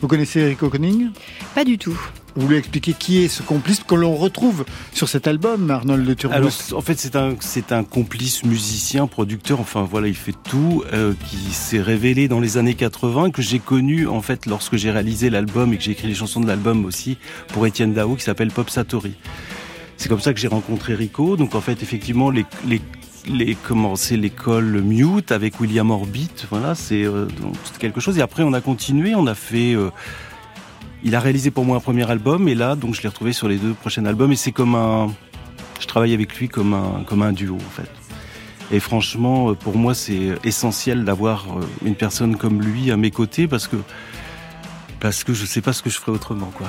Vous 0.00 0.08
connaissez 0.08 0.44
Rico 0.44 0.68
Conning 0.68 1.10
Pas 1.54 1.64
du 1.64 1.78
tout. 1.78 1.98
Vous 2.34 2.46
voulez 2.46 2.58
expliquer 2.58 2.94
qui 2.94 3.22
est 3.22 3.28
ce 3.28 3.42
complice 3.42 3.84
que 3.84 3.94
l'on 3.94 4.16
retrouve 4.16 4.64
sur 4.94 5.08
cet 5.08 5.26
album, 5.26 5.70
Arnold 5.70 6.04
de 6.04 6.26
Alors, 6.28 6.50
Turboost 6.50 6.72
en 6.72 6.80
fait, 6.80 6.98
c'est 6.98 7.14
un, 7.14 7.36
c'est 7.40 7.72
un 7.72 7.84
complice 7.84 8.42
musicien, 8.44 9.06
producteur. 9.06 9.60
Enfin, 9.60 9.86
voilà, 9.88 10.08
il 10.08 10.14
fait 10.14 10.34
tout, 10.44 10.82
euh, 10.94 11.12
qui 11.28 11.52
s'est 11.52 11.80
révélé 11.82 12.28
dans 12.28 12.40
les 12.40 12.56
années 12.56 12.74
80, 12.74 13.30
que 13.30 13.42
j'ai 13.42 13.58
connu 13.58 14.08
en 14.08 14.22
fait 14.22 14.46
lorsque 14.46 14.76
j'ai 14.76 14.90
réalisé 14.90 15.28
l'album 15.28 15.74
et 15.74 15.76
que 15.76 15.82
j'ai 15.82 15.92
écrit 15.92 16.08
les 16.08 16.14
chansons 16.14 16.40
de 16.40 16.46
l'album 16.46 16.86
aussi 16.86 17.18
pour 17.48 17.66
Étienne 17.66 17.92
Dao, 17.92 18.16
qui 18.16 18.24
s'appelle 18.24 18.50
Pop 18.50 18.70
Satori. 18.70 19.14
C'est 19.98 20.08
comme 20.08 20.20
ça 20.20 20.32
que 20.32 20.40
j'ai 20.40 20.48
rencontré 20.48 20.94
Rico. 20.94 21.36
Donc, 21.36 21.54
en 21.54 21.60
fait, 21.60 21.82
effectivement, 21.82 22.30
les, 22.30 22.46
les 22.66 22.80
les 23.26 23.54
comment 23.54 23.96
c'est 23.96 24.16
l'école 24.16 24.82
Mute 24.82 25.32
avec 25.32 25.60
William 25.60 25.90
Orbit. 25.90 26.30
Voilà, 26.50 26.74
c'est 26.74 27.04
euh, 27.04 27.26
quelque 27.78 28.00
chose. 28.00 28.18
Et 28.18 28.22
après, 28.22 28.42
on 28.42 28.52
a 28.52 28.60
continué. 28.60 29.14
On 29.14 29.26
a 29.26 29.34
fait. 29.34 29.74
euh, 29.74 29.90
il 31.04 31.16
a 31.16 31.20
réalisé 31.20 31.50
pour 31.50 31.64
moi 31.64 31.76
un 31.76 31.80
premier 31.80 32.08
album 32.08 32.46
et 32.46 32.54
là, 32.54 32.76
donc 32.76 32.94
je 32.94 33.02
l'ai 33.02 33.08
retrouvé 33.08 33.32
sur 33.32 33.48
les 33.48 33.56
deux 33.56 33.74
prochains 33.74 34.04
albums. 34.06 34.32
Et 34.32 34.36
c'est 34.36 34.52
comme 34.52 34.74
un. 34.74 35.12
Je 35.80 35.86
travaille 35.86 36.14
avec 36.14 36.36
lui 36.36 36.48
comme 36.48 36.74
un 36.74 37.02
comme 37.04 37.22
un 37.22 37.32
duo 37.32 37.56
en 37.56 37.70
fait. 37.70 37.90
Et 38.70 38.80
franchement, 38.80 39.50
euh, 39.50 39.54
pour 39.54 39.76
moi, 39.76 39.94
c'est 39.94 40.34
essentiel 40.44 41.04
d'avoir 41.04 41.46
une 41.84 41.94
personne 41.94 42.36
comme 42.36 42.62
lui 42.62 42.90
à 42.90 42.96
mes 42.96 43.10
côtés 43.10 43.48
parce 43.48 43.66
que 43.68 43.76
parce 45.00 45.24
que 45.24 45.34
je 45.34 45.44
sais 45.44 45.60
pas 45.60 45.72
ce 45.72 45.82
que 45.82 45.90
je 45.90 45.98
ferais 45.98 46.12
autrement 46.12 46.52
quoi. 46.56 46.68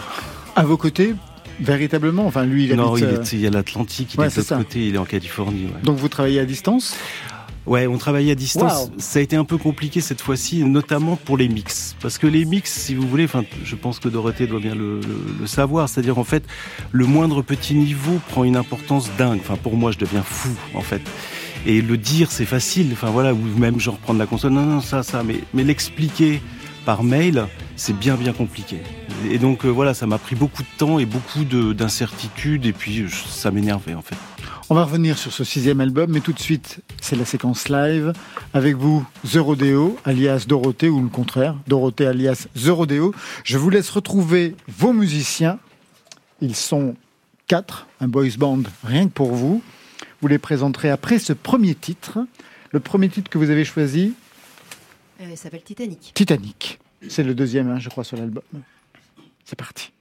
À 0.55 0.63
vos 0.63 0.77
côtés, 0.77 1.15
véritablement. 1.59 2.25
Enfin, 2.25 2.45
lui, 2.45 2.65
il 2.65 2.75
non, 2.75 2.93
habite. 2.93 3.05
il 3.09 3.15
euh, 3.15 3.21
est, 3.21 3.33
il 3.33 3.39
y 3.41 3.47
a 3.47 3.49
l'Atlantique, 3.49 4.13
il 4.13 4.19
ouais, 4.19 4.27
est 4.27 4.29
de 4.29 4.35
l'autre 4.37 4.57
côté, 4.57 4.87
il 4.87 4.95
est 4.95 4.97
en 4.97 5.05
Californie. 5.05 5.65
ouais. 5.65 5.81
Donc 5.83 5.97
vous 5.97 6.07
travaillez 6.09 6.39
à 6.39 6.45
distance? 6.45 6.95
Ouais, 7.65 7.87
on 7.87 7.97
travaillait 7.97 8.33
à 8.33 8.35
distance. 8.35 8.89
Wow. 8.89 8.91
Ça 8.97 9.19
a 9.19 9.21
été 9.21 9.37
un 9.37 9.45
peu 9.45 9.57
compliqué 9.57 10.01
cette 10.01 10.19
fois-ci, 10.19 10.65
notamment 10.65 11.15
pour 11.15 11.37
les 11.37 11.47
mix. 11.47 11.95
Parce 12.01 12.17
que 12.17 12.27
les 12.27 12.43
mix, 12.43 12.69
si 12.73 12.93
vous 12.93 13.07
voulez, 13.07 13.23
enfin, 13.23 13.45
je 13.63 13.75
pense 13.75 13.99
que 13.99 14.09
Dorothée 14.09 14.47
doit 14.47 14.59
bien 14.59 14.75
le, 14.75 14.99
le- 14.99 15.25
le 15.39 15.47
savoir. 15.47 15.87
C'est-à-dire, 15.87 16.17
en 16.17 16.25
fait, 16.25 16.43
le 16.91 17.05
moindre 17.05 17.41
petit 17.41 17.73
niveau 17.75 18.19
prend 18.27 18.43
une 18.43 18.57
importance 18.57 19.09
dingue. 19.17 19.39
Enfin, 19.39 19.55
pour 19.55 19.77
moi, 19.77 19.91
je 19.91 19.97
deviens 19.97 20.23
fou, 20.23 20.49
en 20.73 20.81
fait. 20.81 21.01
Et 21.65 21.81
le 21.81 21.95
dire, 21.95 22.31
c'est 22.33 22.43
facile. 22.43 22.89
Enfin, 22.91 23.11
voilà, 23.11 23.33
ou 23.33 23.39
même 23.57 23.79
genre 23.79 23.95
prendre 23.97 24.19
la 24.19 24.25
console. 24.25 24.51
Non, 24.51 24.65
non, 24.65 24.81
ça, 24.81 25.01
ça. 25.01 25.23
Mais, 25.23 25.39
mais 25.53 25.63
l'expliquer 25.63 26.41
par 26.85 27.03
mail, 27.03 27.45
c'est 27.75 27.97
bien, 27.97 28.15
bien 28.15 28.33
compliqué. 28.33 28.77
Et 29.29 29.37
donc, 29.37 29.65
euh, 29.65 29.69
voilà, 29.69 29.93
ça 29.93 30.05
m'a 30.05 30.17
pris 30.17 30.35
beaucoup 30.35 30.63
de 30.63 30.67
temps 30.77 30.99
et 30.99 31.05
beaucoup 31.05 31.43
de- 31.45 31.71
d'incertitudes. 31.73 32.65
Et 32.65 32.73
puis, 32.73 33.05
ça 33.09 33.51
m'énervait, 33.51 33.93
en 33.93 34.01
fait. 34.01 34.15
On 34.69 34.75
va 34.75 34.83
revenir 34.85 35.17
sur 35.17 35.31
ce 35.31 35.43
sixième 35.43 35.81
album, 35.81 36.11
mais 36.11 36.19
tout 36.19 36.33
de 36.33 36.39
suite, 36.39 36.79
c'est 37.01 37.15
la 37.15 37.25
séquence 37.25 37.69
live. 37.69 38.13
Avec 38.53 38.75
vous, 38.75 39.05
The 39.29 39.37
Rodeo, 39.37 39.97
alias 40.05 40.45
Dorothée, 40.47 40.89
ou 40.89 41.01
le 41.01 41.09
contraire, 41.09 41.55
Dorothée 41.67 42.05
alias 42.07 42.47
The 42.55 42.67
Rodeo. 42.69 43.13
Je 43.43 43.57
vous 43.57 43.69
laisse 43.69 43.89
retrouver 43.89 44.55
vos 44.67 44.93
musiciens. 44.93 45.59
Ils 46.41 46.55
sont 46.55 46.95
quatre, 47.47 47.87
un 48.01 48.07
boys 48.07 48.27
band 48.37 48.63
rien 48.83 49.05
que 49.07 49.13
pour 49.13 49.33
vous. 49.33 49.61
Vous 50.21 50.27
les 50.27 50.37
présenterez 50.39 50.89
après 50.89 51.19
ce 51.19 51.33
premier 51.33 51.75
titre. 51.75 52.19
Le 52.71 52.79
premier 52.79 53.09
titre 53.09 53.29
que 53.29 53.37
vous 53.37 53.49
avez 53.51 53.65
choisi, 53.65 54.13
Euh, 55.23 55.31
il 55.31 55.37
s'appelle 55.37 55.63
Titanic. 55.63 56.11
Titanic. 56.13 56.79
C'est 57.09 57.23
le 57.23 57.35
deuxième, 57.35 57.69
hein, 57.69 57.79
je 57.79 57.89
crois, 57.89 58.03
sur 58.03 58.17
l'album. 58.17 58.43
C'est 59.43 59.57
parti. 59.57 59.91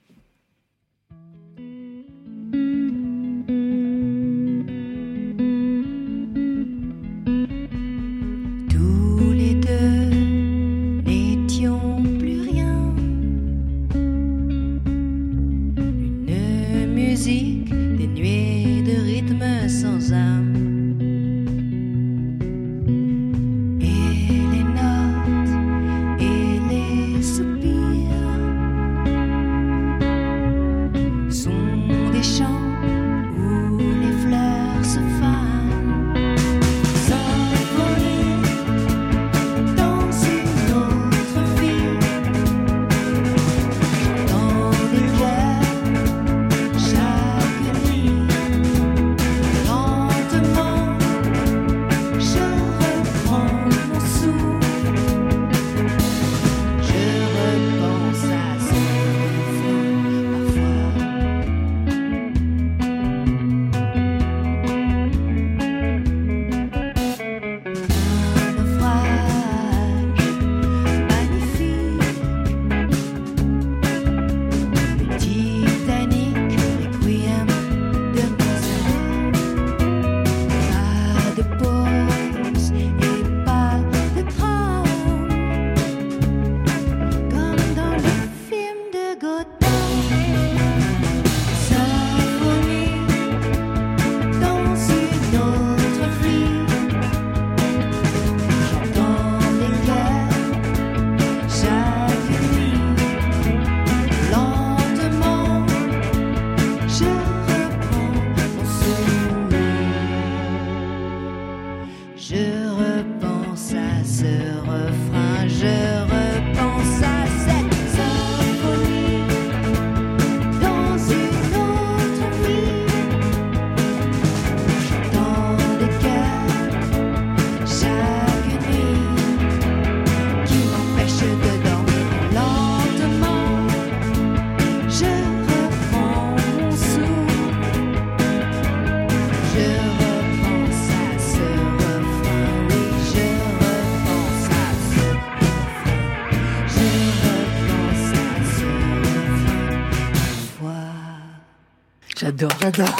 J'adore. 152.39 152.51
J'adore. 152.61 152.97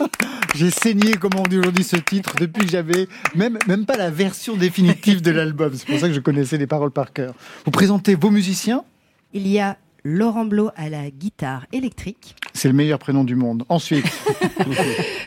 J'ai 0.54 0.70
saigné, 0.70 1.12
comme 1.14 1.32
on 1.38 1.42
dit 1.44 1.58
aujourd'hui, 1.58 1.84
ce 1.84 1.96
titre 1.96 2.34
depuis 2.38 2.64
que 2.66 2.70
j'avais 2.72 3.06
même, 3.34 3.58
même 3.68 3.86
pas 3.86 3.96
la 3.96 4.10
version 4.10 4.56
définitive 4.56 5.22
de 5.22 5.30
l'album. 5.30 5.72
C'est 5.74 5.86
pour 5.86 5.98
ça 5.98 6.08
que 6.08 6.14
je 6.14 6.20
connaissais 6.20 6.58
les 6.58 6.66
paroles 6.66 6.90
par 6.90 7.12
cœur. 7.12 7.34
Vous 7.64 7.70
présentez 7.70 8.14
vos 8.16 8.30
musiciens 8.30 8.82
Il 9.32 9.46
y 9.46 9.60
a 9.60 9.76
Laurent 10.02 10.44
Blot 10.46 10.70
à 10.76 10.88
la 10.88 11.10
guitare 11.10 11.66
électrique. 11.72 12.34
C'est 12.52 12.68
le 12.68 12.74
meilleur 12.74 12.98
prénom 12.98 13.22
du 13.22 13.36
monde. 13.36 13.64
Ensuite, 13.68 14.06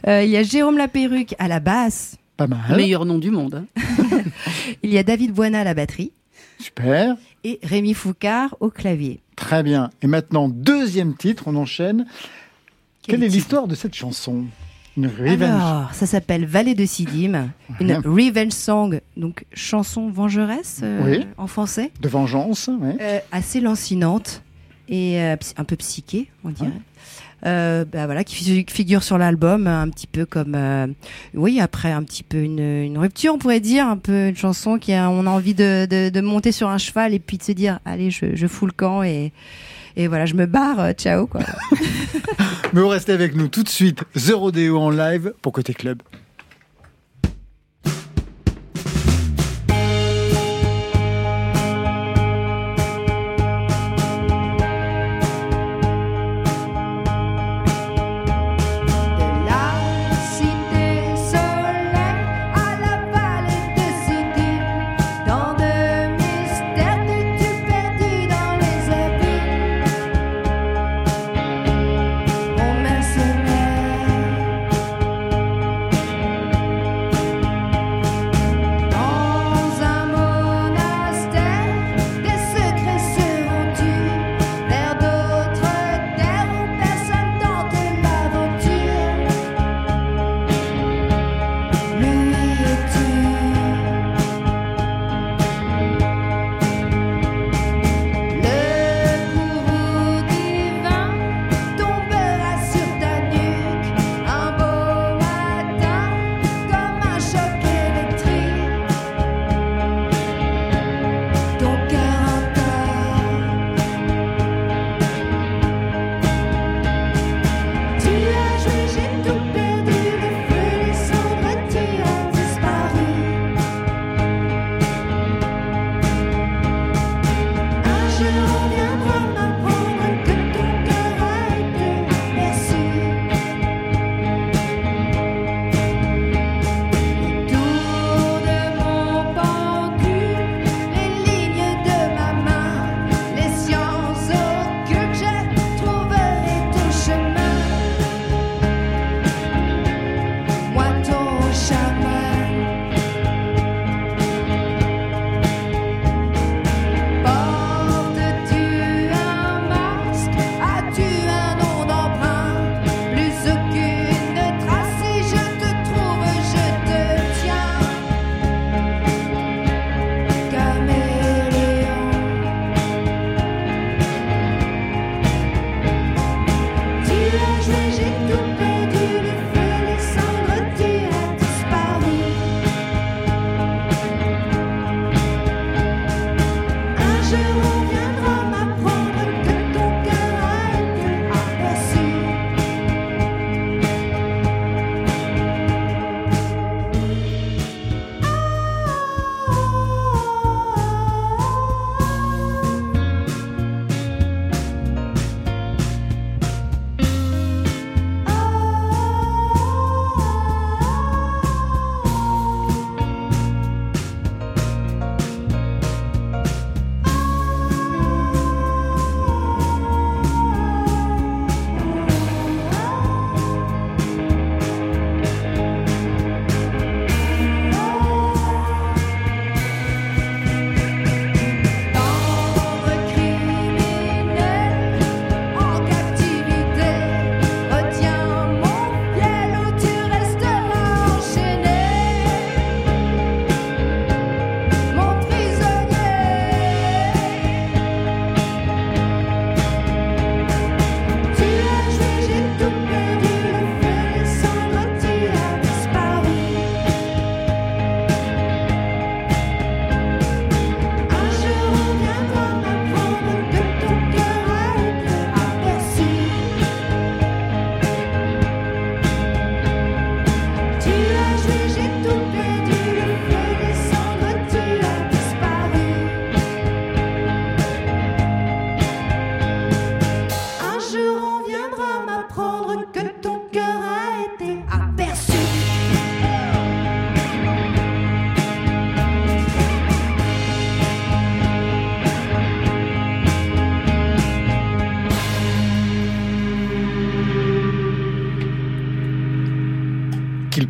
Euh, 0.08 0.22
il 0.24 0.30
y 0.32 0.36
a 0.38 0.44
Jérôme 0.44 0.78
Lapéruque 0.78 1.34
à 1.40 1.48
la 1.48 1.62
basse. 1.62 2.18
pas 2.36 2.48
mal. 2.48 2.76
Meilleur 2.76 3.06
nom 3.06 3.20
du 3.20 3.32
monde. 3.32 3.64
hein. 3.78 4.20
Il 4.84 4.92
y 4.92 4.98
a 4.98 5.04
David 5.04 5.32
Boina 5.32 5.62
à 5.62 5.64
la 5.64 5.74
batterie. 5.74 6.12
Super. 6.60 7.16
Et 7.46 7.60
Rémi 7.64 7.94
Foucard 7.94 8.58
au 8.60 8.70
clavier. 8.70 9.22
Très 9.38 9.64
bien. 9.64 9.90
Et 10.02 10.08
maintenant, 10.08 10.50
deuxième 10.50 11.16
titre, 11.16 11.44
on 11.48 11.56
enchaîne. 11.56 12.06
Quelle 13.08 13.24
est 13.24 13.28
l'histoire 13.28 13.68
de 13.68 13.76
cette 13.76 13.94
chanson? 13.96 14.46
Une 14.96 15.08
revenge. 15.08 15.42
Alors, 15.42 15.94
ça 15.94 16.06
s'appelle 16.06 16.46
Vallée 16.46 16.76
de 16.76 16.86
Sidim, 16.86 17.50
une 17.80 17.92
Ouais. 17.94 17.98
revenge 17.98 18.52
song, 18.52 19.02
donc 19.18 19.44
chanson 19.52 20.10
vengeresse 20.12 20.82
euh, 20.84 21.02
Oui. 21.04 21.26
en 21.38 21.48
français, 21.48 21.92
De 22.00 22.08
vengeance. 22.08 22.70
ouais. 22.80 22.96
euh, 23.02 23.20
assez 23.32 23.60
lancinante 23.60 24.44
et 24.88 25.20
euh, 25.20 25.36
un 25.58 25.64
peu 25.64 25.76
psyché, 25.78 26.30
on 26.44 26.50
dirait. 26.52 26.70
Bah 27.44 28.06
voilà, 28.06 28.24
qui 28.24 28.36
fi- 28.36 28.66
figure 28.70 29.04
sur 29.04 29.18
l'album 29.18 29.66
un 29.68 29.90
petit 29.90 30.08
peu 30.08 30.26
comme, 30.26 30.56
oui, 31.34 31.60
après 31.60 31.92
un 31.92 32.04
petit 32.04 32.24
peu 32.24 32.38
une, 32.38 32.60
une 32.60 32.98
rupture, 32.98 33.34
on 33.34 33.38
pourrait 33.40 33.60
dire, 33.60 33.86
un 33.88 33.98
peu 33.98 34.28
une 34.30 34.36
chanson 34.38 34.78
qui 34.78 34.94
a, 34.94 35.10
on 35.10 35.26
a 35.26 35.30
envie 35.30 35.54
de, 35.56 35.86
de, 35.90 36.10
de 36.10 36.22
monter 36.22 36.52
sur 36.54 36.70
un 36.70 36.78
cheval 36.78 37.14
et 37.14 37.20
puis 37.20 37.38
de 37.38 37.44
se 37.44 37.52
dire, 37.52 37.80
allez, 37.84 38.12
je, 38.12 38.36
je 38.36 38.48
fous 38.48 38.66
le 38.68 38.72
camp 38.72 39.04
et, 39.04 39.34
et 39.96 40.08
voilà, 40.08 40.26
je 40.26 40.34
me 40.34 40.46
barre, 40.46 40.80
euh, 40.80 40.94
ciao 40.94 41.28
quoi. 41.28 41.42
Mais 42.74 42.82
vous 42.82 42.88
restez 42.88 43.12
avec 43.12 43.36
nous 43.36 43.48
tout 43.48 43.64
de 43.64 43.70
suite. 43.70 44.04
The 44.16 44.32
Rodeo 44.34 44.80
en 44.80 44.90
live 44.90 45.34
pour 45.42 45.54
Côté 45.54 45.74
Club. 45.74 46.02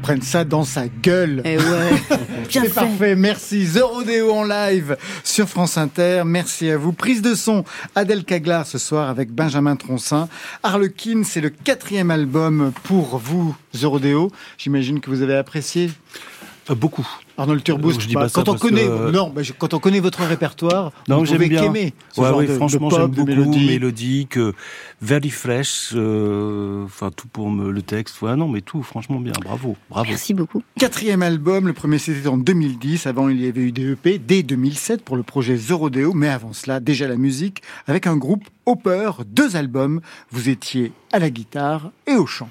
Prenne 0.03 0.21
ça 0.21 0.43
dans 0.43 0.65
sa 0.65 0.89
gueule. 0.89 1.41
Eh 1.45 1.57
ouais, 1.57 1.63
C'est 2.49 2.59
fait. 2.59 2.69
parfait, 2.69 3.15
merci. 3.15 3.65
The 3.73 3.79
Rodeo 3.81 4.31
en 4.33 4.43
live 4.43 4.97
sur 5.23 5.47
France 5.47 5.77
Inter. 5.77 6.23
Merci 6.25 6.69
à 6.69 6.77
vous. 6.77 6.91
Prise 6.91 7.21
de 7.21 7.35
son, 7.35 7.63
Adèle 7.95 8.25
Caglar 8.25 8.67
ce 8.67 8.77
soir 8.77 9.09
avec 9.09 9.31
Benjamin 9.31 9.77
Troncin. 9.77 10.27
Harlequin, 10.61 11.23
c'est 11.23 11.39
le 11.39 11.49
quatrième 11.49 12.11
album 12.11 12.73
pour 12.83 13.17
vous, 13.17 13.55
The 13.79 13.85
Rodeo. 13.85 14.29
J'imagine 14.57 14.99
que 14.99 15.09
vous 15.09 15.21
avez 15.21 15.35
apprécié. 15.37 15.89
Beaucoup. 16.69 17.05
Arnold 17.37 17.61
Turboost, 17.63 17.99
Je 17.99 18.07
dis 18.07 18.13
bah, 18.13 18.21
pas 18.21 18.29
ça 18.29 18.35
quand 18.35 18.49
on 18.49 18.53
parce 18.53 18.61
connaît, 18.61 18.85
que, 18.85 19.11
non, 19.11 19.33
mais 19.35 19.43
je- 19.43 19.51
quand 19.53 19.73
on 19.73 19.79
connaît 19.79 19.99
votre 19.99 20.23
répertoire, 20.23 20.91
Non, 21.09 21.17
vous 21.19 21.25
j'aime 21.25 21.35
pouvez 21.37 21.49
bien. 21.49 21.61
qu'aimer 21.63 21.93
Ouais, 22.15 22.47
franchement, 22.47 22.67
de 22.67 22.77
pop, 22.77 22.91
j'aime 22.99 23.09
de 23.09 23.15
beaucoup, 23.15 23.25
mélodie. 23.27 23.65
mélodique, 23.67 24.37
euh, 24.37 24.53
very 25.01 25.29
fresh, 25.29 25.89
euh, 25.93 26.85
enfin 26.85 27.11
tout 27.11 27.27
pour 27.27 27.49
me, 27.49 27.69
le 27.71 27.81
texte. 27.81 28.21
Ouais, 28.21 28.35
non, 28.37 28.47
mais 28.47 28.61
tout, 28.61 28.81
franchement 28.83 29.19
bien. 29.19 29.33
Bravo, 29.43 29.75
bravo. 29.89 30.07
Merci 30.09 30.33
beaucoup. 30.33 30.63
Quatrième 30.79 31.21
album, 31.21 31.67
le 31.67 31.73
premier 31.73 31.97
c'était 31.97 32.27
en 32.27 32.37
2010. 32.37 33.07
Avant, 33.07 33.27
il 33.27 33.41
y 33.43 33.47
avait 33.47 33.61
eu 33.61 33.71
des 33.73 33.91
EP 33.91 34.17
dès 34.19 34.41
2007 34.43 35.03
pour 35.03 35.17
le 35.17 35.23
projet 35.23 35.57
The 35.57 35.71
Rodeo. 35.71 36.13
Mais 36.13 36.29
avant 36.29 36.53
cela, 36.53 36.79
déjà 36.79 37.07
la 37.09 37.17
musique 37.17 37.61
avec 37.87 38.07
un 38.07 38.15
groupe 38.15 38.43
Hopper, 38.65 39.11
deux 39.25 39.57
albums. 39.57 39.99
Vous 40.31 40.47
étiez 40.47 40.93
à 41.11 41.19
la 41.19 41.29
guitare 41.29 41.91
et 42.07 42.13
au 42.15 42.25
chant. 42.25 42.47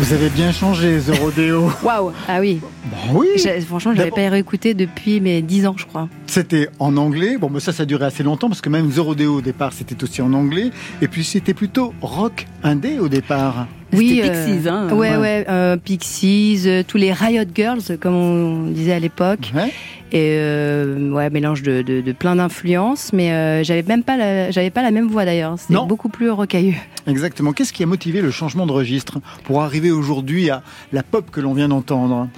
Vous 0.00 0.12
avez 0.12 0.28
bien 0.28 0.52
changé 0.52 1.00
The 1.00 1.18
Rodeo. 1.18 1.72
Waouh 1.82 2.12
Ah 2.28 2.38
oui. 2.40 2.60
bon, 2.84 3.18
oui. 3.20 3.28
Franchement, 3.66 3.92
je 3.92 3.98
l'avais 3.98 4.10
pas 4.12 4.28
réécouté 4.28 4.72
depuis 4.74 5.20
mes 5.20 5.42
10 5.42 5.66
ans, 5.66 5.74
je 5.76 5.86
crois. 5.86 6.08
C'était 6.26 6.68
en 6.78 6.96
anglais. 6.96 7.36
Bon, 7.36 7.50
mais 7.50 7.58
ça, 7.58 7.72
ça 7.72 7.82
a 7.82 7.86
duré 7.86 8.04
assez 8.04 8.22
longtemps 8.22 8.48
parce 8.48 8.60
que 8.60 8.68
même 8.68 8.88
The 8.90 8.98
Rodeo 8.98 9.38
au 9.38 9.40
départ, 9.40 9.72
c'était 9.72 10.00
aussi 10.02 10.22
en 10.22 10.32
anglais. 10.34 10.70
Et 11.02 11.08
puis 11.08 11.24
c'était 11.24 11.54
plutôt 11.54 11.92
rock 12.00 12.46
indé 12.62 13.00
au 13.00 13.08
départ. 13.08 13.66
C'était 13.92 14.28
euh, 14.28 14.44
Pixies, 14.46 14.68
hein. 14.68 14.88
Ouais, 14.90 15.10
Ouais. 15.10 15.16
ouais, 15.16 15.46
euh, 15.48 15.76
Pixies, 15.76 16.62
euh, 16.66 16.82
tous 16.86 16.98
les 16.98 17.12
Riot 17.12 17.44
Girls, 17.54 17.80
comme 18.00 18.14
on 18.14 18.62
disait 18.70 18.92
à 18.92 18.98
l'époque. 18.98 19.50
Ouais. 19.54 19.72
Et 20.10 20.36
euh, 20.38 21.10
ouais, 21.10 21.28
mélange 21.28 21.62
de, 21.62 21.82
de, 21.82 22.00
de 22.00 22.12
plein 22.12 22.36
d'influences, 22.36 23.12
mais 23.12 23.30
euh, 23.30 23.62
j'avais 23.62 23.82
même 23.82 24.02
pas 24.02 24.16
la, 24.16 24.50
j'avais 24.50 24.70
pas 24.70 24.80
la 24.82 24.90
même 24.90 25.06
voix 25.06 25.26
d'ailleurs. 25.26 25.56
C'était 25.58 25.74
beaucoup 25.86 26.08
plus 26.08 26.30
rocailleux. 26.30 26.76
Exactement. 27.06 27.52
Qu'est-ce 27.52 27.74
qui 27.74 27.82
a 27.82 27.86
motivé 27.86 28.22
le 28.22 28.30
changement 28.30 28.66
de 28.66 28.72
registre 28.72 29.18
pour 29.44 29.60
arriver 29.62 29.90
aujourd'hui 29.90 30.48
à 30.48 30.62
la 30.94 31.02
pop 31.02 31.30
que 31.30 31.40
l'on 31.42 31.52
vient 31.52 31.68
d'entendre? 31.68 32.28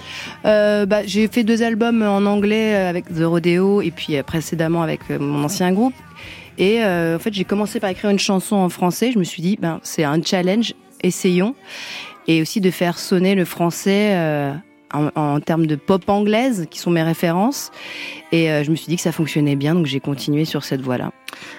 Euh, 0.44 0.84
bah, 0.84 1.02
j'ai 1.06 1.28
fait 1.28 1.44
deux 1.44 1.62
albums 1.62 2.02
en 2.02 2.26
anglais 2.26 2.74
avec 2.74 3.04
The 3.06 3.22
Rodeo 3.22 3.82
et 3.82 3.92
puis 3.92 4.20
précédemment 4.26 4.82
avec 4.82 5.00
mon 5.08 5.44
ancien 5.44 5.70
groupe. 5.72 5.94
Et 6.58 6.82
euh, 6.82 7.16
en 7.16 7.18
fait, 7.20 7.32
j'ai 7.32 7.44
commencé 7.44 7.78
par 7.78 7.90
écrire 7.90 8.10
une 8.10 8.18
chanson 8.18 8.56
en 8.56 8.68
français. 8.68 9.12
Je 9.12 9.18
me 9.18 9.24
suis 9.24 9.42
dit, 9.42 9.56
ben, 9.62 9.78
c'est 9.84 10.02
un 10.04 10.20
challenge, 10.22 10.74
essayons. 11.02 11.54
Et 12.26 12.42
aussi 12.42 12.60
de 12.60 12.70
faire 12.70 12.98
sonner 12.98 13.34
le 13.34 13.44
français 13.44 14.14
euh, 14.14 14.52
en, 14.92 15.40
termes 15.40 15.66
de 15.66 15.76
pop 15.76 16.08
anglaise, 16.08 16.66
qui 16.70 16.78
sont 16.78 16.90
mes 16.90 17.02
références. 17.02 17.70
Et 18.32 18.50
euh, 18.50 18.64
je 18.64 18.70
me 18.70 18.76
suis 18.76 18.88
dit 18.88 18.96
que 18.96 19.02
ça 19.02 19.12
fonctionnait 19.12 19.56
bien, 19.56 19.74
donc 19.74 19.86
j'ai 19.86 20.00
continué 20.00 20.44
sur 20.44 20.64
cette 20.64 20.80
voie-là. 20.80 21.12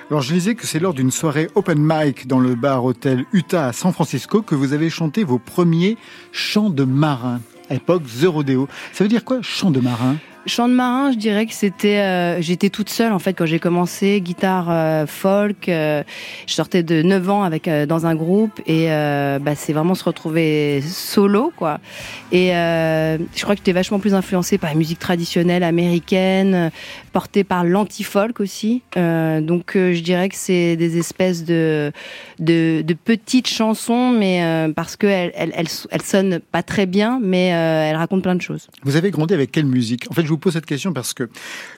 Alors, 0.10 0.22
je 0.22 0.34
lisais 0.34 0.56
que 0.56 0.68
c'est 0.68 0.80
lors 0.80 0.94
d'une 0.94 1.12
soirée 1.12 1.48
open 1.56 1.80
mic 1.80 2.28
dans 2.28 2.40
le 2.40 2.56
bar 2.56 2.86
hôtel 2.86 3.26
Utah 3.34 3.68
à 3.68 3.74
San 3.74 3.92
Francisco 3.92 4.42
que 4.42 4.56
vous 4.56 4.74
avez 4.74 4.90
chanté 4.90 5.24
vos 5.24 5.40
premiers 5.40 5.98
chants 6.32 6.70
de 6.70 6.84
marin. 6.84 7.42
À 7.70 7.76
l'époque, 7.76 8.04
The 8.04 8.26
Rodeo. 8.26 8.68
Ça 8.92 9.04
veut 9.04 9.10
dire 9.10 9.24
quoi, 9.24 9.40
chant 9.42 9.72
de 9.72 9.80
marin? 9.80 10.18
Chant 10.48 10.68
de 10.68 10.74
marin, 10.74 11.12
je 11.12 11.18
dirais 11.18 11.46
que 11.46 11.54
c'était. 11.54 12.00
euh, 12.00 12.42
J'étais 12.42 12.70
toute 12.70 12.90
seule 12.90 13.14
en 13.14 13.20
fait 13.20 13.34
quand 13.34 13.46
j'ai 13.46 13.60
commencé, 13.60 14.22
guitare 14.22 14.68
euh, 14.72 15.06
folk. 15.06 15.70
euh, 15.70 16.02
je 16.48 16.54
sortais 16.54 16.82
de 16.82 17.04
9 17.04 17.30
ans 17.30 17.44
avec 17.44 17.70
dans 17.70 18.08
un 18.08 18.16
groupe 18.16 18.60
et 18.66 18.88
bah, 18.88 19.54
c'est 19.56 19.72
vraiment 19.74 19.94
se 19.94 20.04
retrouver 20.04 20.82
solo 20.82 21.54
quoi. 21.56 21.80
Et 22.32 22.50
je 22.50 23.42
crois 23.44 23.54
que 23.56 23.60
j'étais 23.60 23.72
vachement 23.72 24.00
plus 24.00 24.14
influencée 24.16 24.58
par 24.58 24.72
la 24.72 24.76
musique 24.76 25.00
traditionnelle 25.00 25.64
américaine, 25.64 26.72
portée 27.14 27.44
par 27.44 27.64
l'anti-folk 27.64 28.40
aussi. 28.40 28.82
Donc 28.96 29.74
je 29.76 30.00
dirais 30.02 30.30
que 30.30 30.36
c'est 30.36 30.76
des 30.76 30.98
espèces 30.98 31.44
de, 31.46 31.92
de 32.40 32.94
petites 32.94 33.48
chansons, 33.48 34.10
mais 34.10 34.72
parce 34.76 34.96
que 34.96 35.08
elles, 35.08 35.68
sonnent 36.04 36.40
pas 36.40 36.64
très 36.64 36.86
bien, 36.88 37.20
mais 37.22 37.48
elles 37.48 37.96
racontent 37.96 38.22
plein 38.22 38.36
de 38.36 38.42
choses. 38.42 38.68
Vous 38.84 38.96
avez 38.96 39.12
grandi 39.12 39.34
avec 39.34 39.52
quelle 39.52 39.66
musique? 39.66 40.08
Vous 40.32 40.38
pose 40.38 40.54
cette 40.54 40.66
question 40.66 40.94
parce 40.94 41.14
que 41.14 41.30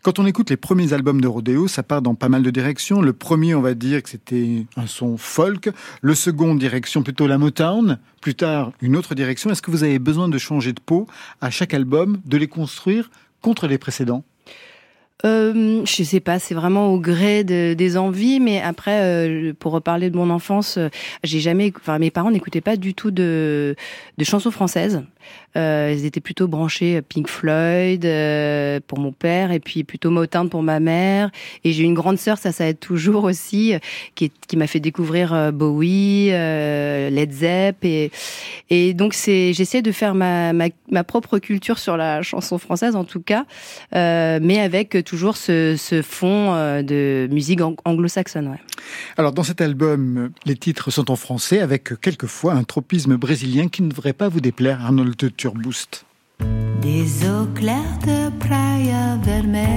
quand 0.02 0.20
on 0.20 0.26
écoute 0.26 0.50
les 0.50 0.58
premiers 0.58 0.94
albums 0.94 1.22
de 1.22 1.28
Rodeo, 1.28 1.68
ça 1.68 1.84
part 1.84 2.02
dans 2.02 2.16
pas 2.16 2.30
mal 2.30 2.44
de 2.44 2.52
directions. 2.52 3.02
Le 3.02 3.14
premier, 3.14 3.56
on 3.56 3.62
va 3.62 3.74
dire 3.74 4.02
que 4.02 4.10
c'était 4.10 4.66
un 4.78 4.88
son 4.88 5.18
folk. 5.18 5.70
Le 6.02 6.16
second, 6.16 6.56
direction 6.56 7.04
plutôt 7.04 7.28
la 7.28 7.38
Motown. 7.38 8.00
Plus 8.22 8.36
tard, 8.36 8.72
une 8.82 8.96
autre 8.96 9.16
direction. 9.16 9.50
Est-ce 9.50 9.62
que 9.62 9.72
vous 9.72 9.84
avez 9.84 10.00
besoin 10.00 10.30
de 10.30 10.38
changer 10.38 10.72
de 10.74 10.80
peau 10.80 11.08
à 11.42 11.50
chaque 11.50 11.74
album, 11.74 12.20
de 12.26 12.38
les 12.38 12.48
construire 12.48 13.10
contre 13.42 13.68
les 13.68 13.78
précédents? 13.78 14.24
Euh, 15.26 15.82
je 15.86 16.04
sais 16.04 16.20
pas, 16.20 16.38
c'est 16.38 16.54
vraiment 16.54 16.88
au 16.88 17.00
gré 17.00 17.46
de- 17.46 17.74
des 17.76 17.96
envies, 17.96 18.42
mais 18.42 18.62
après, 18.62 19.00
euh, 19.04 19.54
pour 19.58 19.72
reparler 19.72 20.10
de 20.10 20.18
mon 20.18 20.30
enfance, 20.30 20.78
euh, 20.78 20.90
j'ai 21.24 21.40
jamais, 21.40 21.72
enfin, 21.78 21.98
mes 21.98 22.12
parents 22.12 22.30
n'écoutaient 22.30 22.60
pas 22.60 22.76
du 22.76 22.94
tout 22.94 23.10
de, 23.10 23.74
de 24.18 24.24
chansons 24.26 24.52
françaises. 24.52 25.02
Euh, 25.56 25.94
ils 25.98 26.06
étaient 26.06 26.20
plutôt 26.20 26.50
branchés 26.50 27.02
Pink 27.02 27.30
Floyd 27.30 28.04
euh, 28.06 28.82
pour 28.86 29.00
mon 29.00 29.14
père 29.14 29.52
et 29.54 29.62
puis 29.62 29.86
plutôt 29.86 30.10
Motown 30.10 30.50
pour 30.50 30.62
ma 30.64 30.82
mère. 30.82 31.30
Et 31.64 31.72
j'ai 31.72 31.84
une 31.84 31.94
grande 31.94 32.18
sœur, 32.18 32.38
ça, 32.38 32.52
ça 32.52 32.68
aide 32.68 32.80
toujours 32.80 33.24
aussi, 33.24 33.74
euh, 33.74 33.80
qui, 34.16 34.30
qui 34.50 34.58
m'a 34.58 34.68
fait 34.68 34.82
découvrir 34.82 35.34
euh, 35.34 35.52
Bowie, 35.52 36.30
euh, 36.32 37.10
Led 37.10 37.32
Zepp 37.32 37.86
et 37.86 38.12
et 38.70 38.94
donc 38.94 39.14
c'est, 39.14 39.54
j'essaie 39.54 39.82
de 39.82 39.92
faire 39.94 40.16
ma, 40.16 40.52
ma 40.52 40.66
ma 40.92 41.04
propre 41.06 41.40
culture 41.40 41.80
sur 41.80 41.96
la 41.96 42.22
chanson 42.22 42.58
française 42.58 42.96
en 42.98 43.04
tout 43.06 43.22
cas, 43.22 43.46
euh, 43.96 44.40
mais 44.42 44.60
avec 44.60 45.04
toujours 45.14 45.38
ce, 45.38 45.76
ce 45.78 46.02
fond 46.02 46.56
euh, 46.56 46.82
de 46.82 47.28
musique 47.32 47.62
ang- 47.62 47.76
anglo-saxonne. 47.86 48.48
Ouais. 48.48 48.60
Alors, 49.16 49.32
dans 49.32 49.44
cet 49.44 49.62
album, 49.62 50.32
les 50.48 50.56
titres 50.56 50.90
sont 50.90 51.12
en 51.12 51.16
français 51.16 51.60
avec 51.60 52.02
quelquefois 52.02 52.54
un 52.54 52.64
tropisme 52.64 53.16
brésilien 53.18 53.68
qui 53.68 53.84
ne 53.84 53.90
devrait 53.90 54.14
pas 54.14 54.28
vous 54.28 54.42
déplaire, 54.42 54.84
Arnold 54.84 55.16
Turboost. 55.38 56.04
Des 56.82 57.06
eaux 57.30 57.46
claires 57.54 58.00
de 58.08 58.32
Praia 58.40 59.18
Vermeilla 59.24 59.70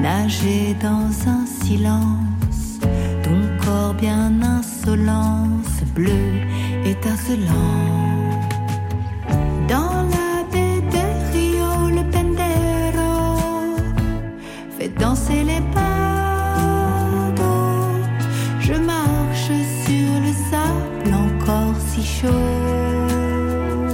Nager 0.00 0.76
dans 0.80 1.10
un 1.28 1.44
silence 1.64 2.78
Ton 3.24 3.40
corps 3.64 3.94
bien 3.94 4.32
insolent 4.40 5.48
Ce 5.80 5.84
bleu 5.96 6.12
étincelant 6.84 8.11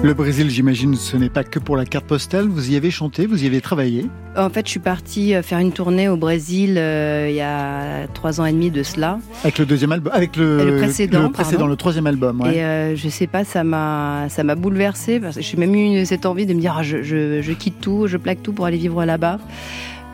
Le 0.08 0.14
Brésil, 0.14 0.48
j'imagine, 0.48 0.94
ce 0.94 1.18
n'est 1.18 1.28
pas 1.28 1.44
que 1.44 1.58
pour 1.58 1.76
la 1.76 1.84
carte 1.84 2.06
postale. 2.06 2.46
Vous 2.48 2.72
y 2.72 2.76
avez 2.76 2.90
chanté, 2.90 3.26
vous 3.26 3.44
y 3.44 3.46
avez 3.46 3.60
travaillé. 3.60 4.06
En 4.38 4.48
fait, 4.48 4.64
je 4.64 4.70
suis 4.70 4.80
partie 4.80 5.34
euh, 5.34 5.42
faire 5.42 5.58
une 5.58 5.70
tournée 5.70 6.08
au 6.08 6.16
Brésil 6.16 6.76
euh, 6.78 7.26
il 7.28 7.36
y 7.36 7.42
a 7.42 8.06
trois 8.14 8.40
ans 8.40 8.46
et 8.46 8.52
demi 8.52 8.70
de 8.70 8.82
cela. 8.82 9.18
Avec 9.42 9.58
le 9.58 9.66
deuxième 9.66 9.92
album, 9.92 10.10
avec 10.14 10.34
le, 10.36 10.78
précédent, 10.78 11.24
le, 11.24 11.28
précédent, 11.28 11.66
le 11.66 11.76
troisième 11.76 12.06
album. 12.06 12.40
ouais. 12.40 12.56
Et 12.56 12.64
euh, 12.64 12.96
je 12.96 13.06
sais 13.10 13.26
pas, 13.26 13.44
ça 13.44 13.64
m'a, 13.64 14.30
ça 14.30 14.44
m'a 14.44 14.54
bouleversée 14.54 15.20
parce 15.20 15.36
que 15.36 15.42
j'ai 15.42 15.58
même 15.58 15.74
eu 15.74 16.06
cette 16.06 16.24
envie 16.24 16.46
de 16.46 16.54
me 16.54 16.60
dire, 16.60 16.74
ah, 16.78 16.82
je, 16.82 17.02
je, 17.02 17.42
je 17.42 17.52
quitte 17.52 17.78
tout, 17.78 18.06
je 18.06 18.16
plaque 18.16 18.42
tout 18.42 18.54
pour 18.54 18.64
aller 18.64 18.78
vivre 18.78 19.04
là-bas. 19.04 19.38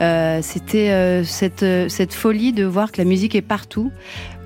Euh, 0.00 0.40
c'était 0.42 0.90
euh, 0.90 1.22
cette, 1.22 1.62
euh, 1.62 1.88
cette 1.88 2.14
folie 2.14 2.52
de 2.52 2.64
voir 2.64 2.90
que 2.90 2.98
la 2.98 3.04
musique 3.04 3.36
est 3.36 3.42
partout. 3.42 3.92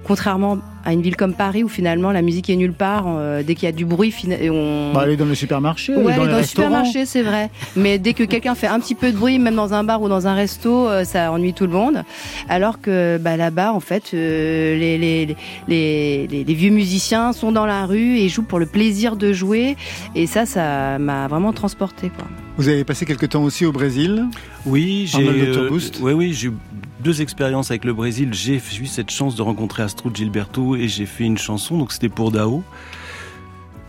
Contrairement 0.05 0.59
à 0.89 0.93
une 0.95 1.03
ville 1.03 1.17
comme 1.17 1.35
Paris 1.35 1.63
où 1.65 1.69
finalement 1.69 2.13
la 2.13 2.23
musique 2.23 2.49
est 2.49 2.57
nulle 2.57 2.73
part, 2.73 3.05
euh, 3.09 3.43
dès 3.43 3.55
qu'il 3.55 3.67
y 3.67 3.69
a 3.69 3.73
du 3.73 3.85
bruit, 3.85 4.15
on, 4.51 4.93
Bah, 4.95 5.03
aller 5.03 5.19
dans 5.19 5.27
le 5.27 5.35
supermarché, 5.35 5.95
Ouais, 5.95 6.03
dans 6.03 6.09
aller 6.09 6.13
les 6.13 6.17
dans 6.19 6.25
le 6.31 6.37
restaurants. 6.39 6.69
supermarché, 6.69 7.05
c'est 7.05 7.21
vrai. 7.23 7.51
Mais 7.77 7.99
dès 7.99 8.15
que 8.15 8.23
quelqu'un 8.25 8.55
fait 8.55 8.69
un 8.69 8.81
petit 8.81 8.95
peu 8.95 9.13
de 9.13 9.17
bruit, 9.19 9.39
même 9.39 9.55
dans 9.55 9.75
un 9.75 9.85
bar 9.85 10.01
ou 10.01 10.09
dans 10.09 10.27
un 10.27 10.33
resto, 10.35 10.89
euh, 10.89 11.05
ça 11.05 11.31
ennuie 11.31 11.53
tout 11.53 11.67
le 11.67 11.73
monde. 11.73 12.05
Alors 12.49 12.81
que 12.81 13.19
bah, 13.19 13.37
là-bas, 13.37 13.75
en 13.75 13.81
fait, 13.81 14.13
euh, 14.15 14.79
les, 14.79 14.97
les, 14.97 15.27
les, 15.69 16.27
les, 16.27 16.45
les 16.45 16.55
vieux 16.55 16.71
musiciens 16.71 17.35
sont 17.35 17.53
dans 17.53 17.67
la 17.67 17.85
rue 17.85 18.17
et 18.17 18.29
jouent 18.31 18.43
pour 18.43 18.59
le 18.59 18.67
plaisir 18.67 19.17
de 19.17 19.35
jouer. 19.35 19.77
Et 20.15 20.27
ça, 20.27 20.47
ça 20.47 20.99
m'a 20.99 21.29
vraiment 21.29 21.53
transporté. 21.53 22.09
Quoi. 22.09 22.25
Vous 22.57 22.69
avez 22.69 22.85
passé 22.85 23.05
quelque 23.05 23.27
temps 23.27 23.45
aussi 23.45 23.67
au 23.67 23.73
Brésil? 23.73 24.25
Oui, 24.65 25.05
j'ai 25.07 25.29
euh, 25.29 25.69
Boost. 25.69 26.01
ouais, 26.01 26.15
oui, 26.15 26.33
j'ai 26.33 26.49
eu 26.49 26.53
deux 27.01 27.23
expériences 27.23 27.71
avec 27.71 27.85
le 27.85 27.93
Brésil. 27.93 28.31
J'ai 28.33 28.57
eu 28.57 28.87
cette 28.87 29.11
chance 29.11 29.37
de 29.37 29.43
rencontrer 29.43 29.83
Astrud 29.83 30.17
Gilberto 30.17 30.77
et 30.77 30.89
j'ai 30.89 31.07
fait 31.07 31.25
une 31.25 31.39
chanson, 31.39 31.79
donc 31.79 31.93
c'était 31.93 32.09
pour 32.09 32.31
Dao. 32.31 32.63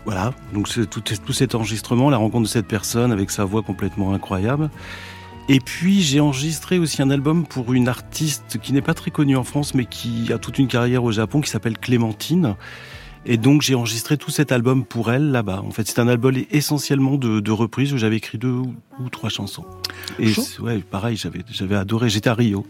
Voilà, 0.04 0.32
donc 0.54 0.68
c'est 0.68 0.88
tout, 0.88 1.00
tout 1.00 1.32
cet 1.32 1.54
enregistrement, 1.54 2.10
la 2.10 2.16
rencontre 2.16 2.44
de 2.44 2.48
cette 2.48 2.66
personne 2.66 3.12
avec 3.12 3.30
sa 3.30 3.44
voix 3.44 3.62
complètement 3.62 4.14
incroyable. 4.14 4.70
Et 5.48 5.60
puis 5.60 6.00
j'ai 6.00 6.20
enregistré 6.20 6.78
aussi 6.78 7.02
un 7.02 7.10
album 7.10 7.44
pour 7.44 7.72
une 7.72 7.88
artiste 7.88 8.58
qui 8.62 8.72
n'est 8.72 8.82
pas 8.82 8.94
très 8.94 9.10
connue 9.10 9.36
en 9.36 9.44
France, 9.44 9.74
mais 9.74 9.84
qui 9.84 10.32
a 10.32 10.38
toute 10.38 10.58
une 10.58 10.68
carrière 10.68 11.04
au 11.04 11.12
Japon, 11.12 11.40
qui 11.40 11.50
s'appelle 11.50 11.76
Clémentine. 11.76 12.54
Et 13.26 13.36
donc 13.36 13.60
j'ai 13.60 13.74
enregistré 13.74 14.16
tout 14.16 14.30
cet 14.30 14.52
album 14.52 14.84
pour 14.84 15.10
elle 15.10 15.30
là-bas. 15.30 15.62
En 15.66 15.70
fait, 15.70 15.86
c'est 15.86 15.98
un 15.98 16.08
album 16.08 16.36
essentiellement 16.50 17.16
de, 17.16 17.40
de 17.40 17.50
reprises 17.50 17.92
où 17.92 17.98
j'avais 17.98 18.16
écrit 18.16 18.38
deux 18.38 18.52
ou, 18.52 18.74
ou 18.98 19.10
trois 19.10 19.28
chansons. 19.28 19.66
Et 20.18 20.32
ouais, 20.60 20.78
pareil, 20.78 21.16
j'avais 21.16 21.76
adoré. 21.76 22.08
J'étais 22.08 22.30
à 22.30 22.34
Rio, 22.34 22.64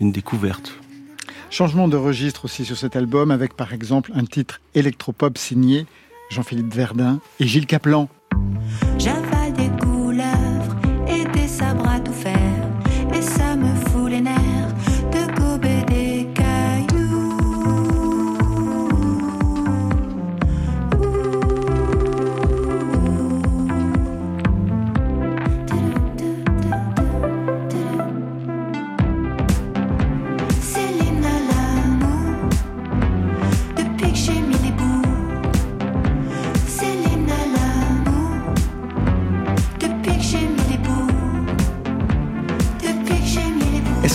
une 0.00 0.12
découverte. 0.12 0.74
Changement 1.50 1.88
de 1.88 1.96
registre 1.96 2.46
aussi 2.46 2.64
sur 2.64 2.76
cet 2.76 2.96
album 2.96 3.30
avec 3.30 3.54
par 3.54 3.72
exemple 3.72 4.10
un 4.14 4.24
titre 4.24 4.60
électropop 4.74 5.36
signé 5.36 5.86
Jean-Philippe 6.30 6.74
Verdun 6.74 7.20
et 7.40 7.46
Gilles 7.46 7.66
Caplan. 7.66 8.08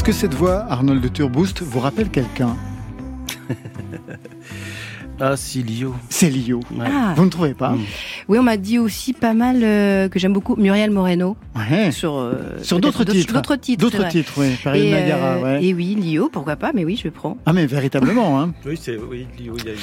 Que 0.08 0.14
cette 0.14 0.34
voix, 0.36 0.66
Arnold 0.70 1.02
de 1.02 1.10
Turboost, 1.10 1.62
vous 1.64 1.82
rappelle 1.82 2.08
quelqu'un 2.10 2.56
Ah, 5.20 5.36
si, 5.36 5.64
Lio. 5.64 5.94
C'est 6.10 6.30
Lio. 6.30 6.60
Ouais. 6.72 6.86
Ah, 6.90 7.14
Vous 7.18 7.26
ne 7.26 7.30
trouvez 7.30 7.54
pas 7.54 7.72
Mm. 7.72 7.80
oui, 8.30 8.38
on 8.40 8.44
m'a 8.44 8.56
dit 8.56 8.80
aussi 8.80 9.12
pas 9.12 9.34
mal 9.34 9.60
euh, 9.64 10.08
que 10.08 10.18
j'aime 10.18 10.32
beaucoup 10.32 10.56
Muriel 10.56 10.92
Moreno 10.92 11.36
Ouais. 11.58 11.92
sur 11.92 12.14
euh, 12.16 12.34
Sur 12.62 12.80
d'autres 12.80 13.04
titres. 13.04 13.34
D'autres 13.34 13.56
titres. 13.58 13.90
c'est 13.90 13.98
D'autres 13.98 14.08
titres, 14.10 14.34
oui. 14.38 14.56
Paris 14.64 14.88
Et, 14.88 14.92
Nagara, 14.92 15.28
euh, 15.34 15.44
ouais. 15.44 15.66
et 15.66 15.74
oui, 15.74 15.96
Lio, 16.00 16.30
pourquoi 16.32 16.56
pas, 16.56 16.72
mais 16.74 16.86
oui, 16.86 16.98
je 17.04 17.10
prends. 17.10 17.38
Ah 17.46 17.52
mais 17.52 17.66
véritablement, 17.66 18.40
hein. 18.40 18.54
Oui, 18.66 18.80
c'est 18.82 18.96
oui, 18.98 19.28
Lio, 19.38 19.56
il 19.58 19.66
y 19.66 19.70
a. 19.72 19.74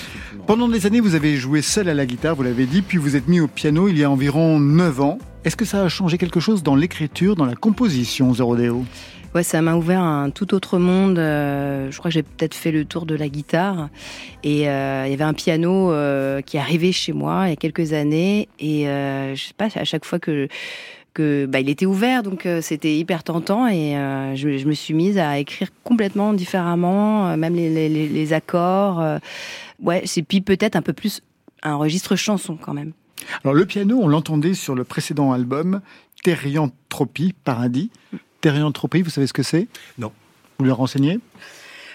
Pendant 0.47 0.69
des 0.69 0.87
années, 0.87 1.01
vous 1.01 1.15
avez 1.17 1.37
joué 1.37 1.61
seul 1.61 1.89
à 1.91 1.95
la 1.95 2.07
guitare, 2.07 2.35
vous 2.37 2.45
l'avez 2.45 2.65
dit, 2.65 2.81
puis 2.81 2.97
vous 2.97 3.15
êtes 3.17 3.29
mis 3.29 3.41
au 3.41 3.49
piano 3.49 3.89
il 3.89 3.99
y 3.99 4.05
a 4.05 4.11
environ 4.11 4.59
9 4.59 5.01
ans. 5.03 5.19
Est-ce 5.45 5.57
que 5.57 5.67
ça 5.67 5.83
a 5.83 5.89
changé 5.91 6.17
quelque 6.17 6.41
chose 6.41 6.63
dans 6.63 6.77
l'écriture, 6.77 7.35
dans 7.37 7.45
la 7.45 7.57
composition, 7.57 8.33
Zorodeo 8.33 8.85
Ouais, 9.35 9.43
ça 9.43 9.61
m'a 9.63 9.75
ouvert 9.75 10.01
un 10.01 10.31
tout 10.31 10.55
autre 10.55 10.79
monde. 10.79 11.19
euh, 11.19 11.91
je 11.91 11.99
crois 11.99 12.09
que 12.09 12.15
j'ai 12.15 12.23
peut-être 12.23 12.55
fait 12.55 12.71
le 12.71 12.85
tour 12.85 13.05
de 13.05 13.17
la 13.17 13.29
guitare. 13.29 13.89
Et 14.45 14.69
euh, 14.69 15.07
il 15.07 15.11
y 15.11 15.15
avait 15.15 15.25
un 15.25 15.35
piano 15.35 15.91
euh, 15.91 16.41
qui 16.41 16.57
arrivé 16.57 16.93
chez 16.93 17.13
moi 17.13 17.47
il 17.47 17.51
y 17.51 17.53
a 17.53 17.57
quelques 17.57 17.95
années. 17.95 18.49
Et 18.61 18.85
je 18.85 19.35
sais 19.35 19.55
pas, 19.57 19.69
à 19.75 19.85
chaque 19.85 20.05
fois 20.05 20.21
que 20.21 20.49
bah, 21.47 21.59
il 21.59 21.69
était 21.69 21.87
ouvert, 21.87 22.23
donc 22.23 22.47
c'était 22.61 22.97
hyper 22.97 23.25
tentant. 23.25 23.67
Et 23.67 23.95
je, 24.37 24.69
me 24.69 24.75
suis 24.75 24.95
mise 24.95 25.19
à 25.19 25.37
écrire 25.41 25.71
complètement 25.83 26.33
différemment, 26.33 27.37
même 27.37 27.57
les, 27.57 28.33
accords. 28.33 29.19
ouais, 29.83 30.03
c'est 30.05 30.23
puis 30.23 30.43
peut-être 30.43 30.77
un 30.77 30.83
peu 30.83 30.93
plus 30.93 31.23
un 31.65 31.75
registre 31.75 32.15
chanson 32.15 32.57
quand 32.57 32.75
même. 32.75 32.93
Alors 33.43 33.55
le 33.55 33.67
piano, 33.67 33.99
on 34.01 34.07
l'entendait 34.07 34.55
sur 34.55 34.77
le 34.77 34.85
précédent 34.85 35.33
album, 35.33 35.81
Thérianthropie, 36.23 37.35
Paradis. 37.43 37.91
Vous 38.51 39.11
savez 39.11 39.27
ce 39.27 39.33
que 39.33 39.43
c'est? 39.43 39.69
Non. 39.99 40.13
Vous 40.59 40.65
le 40.65 40.73
renseignez? 40.73 41.19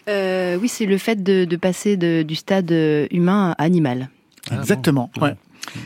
Euh, 0.07 0.57
oui, 0.59 0.67
c'est 0.67 0.85
le 0.85 0.97
fait 0.97 1.21
de, 1.23 1.45
de 1.45 1.55
passer 1.55 1.97
de- 1.97 2.23
du 2.23 2.35
stade 2.35 2.71
humain 3.11 3.55
à 3.57 3.63
animal. 3.63 4.09
Ah, 4.49 4.55
Exactement. 4.55 5.11
bon. 5.15 5.25
ouais. 5.25 5.35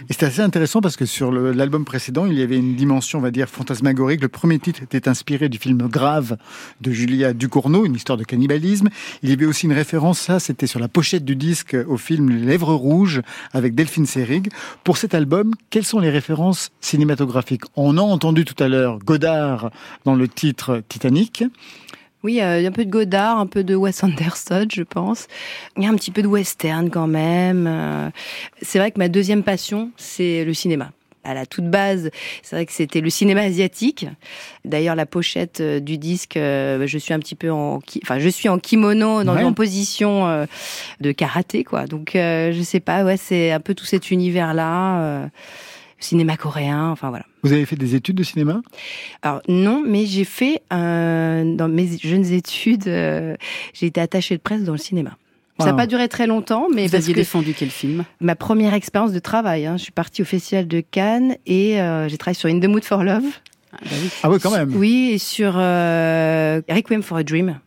Et 0.09 0.13
c'est 0.13 0.25
assez 0.25 0.41
intéressant 0.41 0.81
parce 0.81 0.95
que 0.95 1.05
sur 1.05 1.31
l'album 1.31 1.85
précédent, 1.85 2.25
il 2.25 2.37
y 2.37 2.41
avait 2.41 2.57
une 2.57 2.75
dimension, 2.75 3.19
on 3.19 3.21
va 3.21 3.31
dire, 3.31 3.49
fantasmagorique. 3.49 4.21
Le 4.21 4.27
premier 4.27 4.59
titre 4.59 4.83
était 4.83 5.07
inspiré 5.07 5.49
du 5.49 5.57
film 5.57 5.77
Grave 5.89 6.37
de 6.81 6.91
Julia 6.91 7.33
Ducournau, 7.33 7.85
une 7.85 7.95
histoire 7.95 8.17
de 8.17 8.23
cannibalisme. 8.23 8.89
Il 9.21 9.29
y 9.29 9.33
avait 9.33 9.45
aussi 9.45 9.65
une 9.65 9.73
référence, 9.73 10.19
ça, 10.19 10.39
c'était 10.39 10.67
sur 10.67 10.79
la 10.79 10.87
pochette 10.87 11.25
du 11.25 11.35
disque 11.35 11.75
au 11.87 11.97
film 11.97 12.29
Les 12.29 12.45
Lèvres 12.45 12.73
Rouges 12.73 13.21
avec 13.51 13.75
Delphine 13.75 14.05
Seyrig. 14.05 14.49
Pour 14.83 14.97
cet 14.97 15.13
album, 15.13 15.53
quelles 15.69 15.85
sont 15.85 15.99
les 15.99 16.09
références 16.09 16.71
cinématographiques? 16.81 17.63
On 17.75 17.97
a 17.97 18.01
entendu 18.01 18.45
tout 18.45 18.61
à 18.63 18.67
l'heure 18.67 18.99
Godard 18.99 19.71
dans 20.05 20.15
le 20.15 20.27
titre 20.27 20.81
Titanic. 20.87 21.43
Oui, 22.23 22.39
euh, 22.41 22.65
un 22.65 22.71
peu 22.71 22.85
de 22.85 22.89
Godard, 22.89 23.37
un 23.39 23.47
peu 23.47 23.63
de 23.63 23.75
Wes 23.75 24.01
Anderson, 24.03 24.65
je 24.71 24.83
pense. 24.83 25.27
Il 25.77 25.83
y 25.83 25.85
a 25.85 25.89
un 25.89 25.95
petit 25.95 26.11
peu 26.11 26.21
de 26.21 26.27
western 26.27 26.89
quand 26.89 27.07
même. 27.07 27.67
Euh, 27.67 28.09
C'est 28.61 28.79
vrai 28.79 28.91
que 28.91 28.99
ma 28.99 29.09
deuxième 29.09 29.43
passion, 29.43 29.91
c'est 29.97 30.45
le 30.45 30.53
cinéma. 30.53 30.91
À 31.25 31.33
la 31.33 31.45
toute 31.45 31.69
base, 31.69 32.11
c'est 32.41 32.55
vrai 32.57 32.65
que 32.65 32.71
c'était 32.73 32.99
le 32.99 33.09
cinéma 33.09 33.41
asiatique. 33.41 34.05
D'ailleurs, 34.65 34.95
la 34.95 35.05
pochette 35.05 35.61
euh, 35.61 35.79
du 35.79 35.97
disque, 35.97 36.35
euh, 36.35 36.85
je 36.85 36.97
suis 36.97 37.13
un 37.13 37.19
petit 37.19 37.35
peu 37.35 37.49
en, 37.51 37.79
enfin, 38.03 38.19
je 38.19 38.27
suis 38.29 38.49
en 38.49 38.57
kimono 38.59 39.23
dans 39.23 39.35
Ouais. 39.35 39.43
une 39.43 39.53
position 39.55 40.45
de 41.01 41.11
karaté, 41.11 41.63
quoi. 41.63 41.87
Donc, 41.87 42.11
je 42.13 42.61
sais 42.63 42.79
pas, 42.81 43.03
ouais, 43.03 43.17
c'est 43.17 43.51
un 43.51 43.59
peu 43.61 43.73
tout 43.73 43.85
cet 43.85 44.11
univers-là, 44.11 45.29
cinéma 46.03 46.37
coréen, 46.37 46.89
enfin 46.89 47.09
voilà. 47.09 47.25
Vous 47.43 47.51
avez 47.53 47.65
fait 47.65 47.75
des 47.75 47.95
études 47.95 48.15
de 48.15 48.23
cinéma? 48.23 48.61
Alors 49.21 49.41
non, 49.47 49.83
mais 49.85 50.05
j'ai 50.05 50.23
fait 50.25 50.61
euh, 50.71 51.55
dans 51.55 51.67
mes 51.67 51.97
jeunes 52.01 52.31
études, 52.31 52.87
euh, 52.87 53.35
j'ai 53.73 53.87
été 53.87 53.99
attachée 54.01 54.35
de 54.37 54.41
presse 54.41 54.63
dans 54.63 54.71
le 54.73 54.77
cinéma. 54.77 55.17
Ça 55.59 55.67
n'a 55.67 55.73
pas 55.73 55.87
duré 55.87 56.09
très 56.09 56.27
longtemps, 56.27 56.67
mais 56.73 56.85
Vous 56.87 56.91
parce 56.91 57.03
aviez 57.03 57.13
que 57.13 57.19
défendu 57.19 57.53
quel 57.57 57.69
film? 57.69 58.03
ma 58.19 58.35
première 58.35 58.73
expérience 58.73 59.11
de 59.13 59.19
travail, 59.19 59.65
hein, 59.65 59.77
je 59.77 59.83
suis 59.83 59.91
partie 59.91 60.21
au 60.21 60.25
festival 60.25 60.67
de 60.67 60.81
Cannes 60.81 61.37
et 61.45 61.79
euh, 61.79 62.09
j'ai 62.09 62.17
travaillé 62.17 62.37
sur 62.37 62.49
In 62.49 62.59
the 62.59 62.65
Mood 62.65 62.83
for 62.83 63.03
Love. 63.03 63.23
Ah, 63.71 63.77
bah 63.83 63.89
oui. 64.01 64.09
Ah 64.23 64.29
oui, 64.29 64.37
quand 64.41 64.51
même. 64.51 64.75
Oui, 64.75 65.11
et 65.13 65.17
sur 65.19 65.53
euh, 65.55 66.61
Requiem 66.69 67.01
for 67.01 67.17
a 67.17 67.23
Dream. 67.23 67.59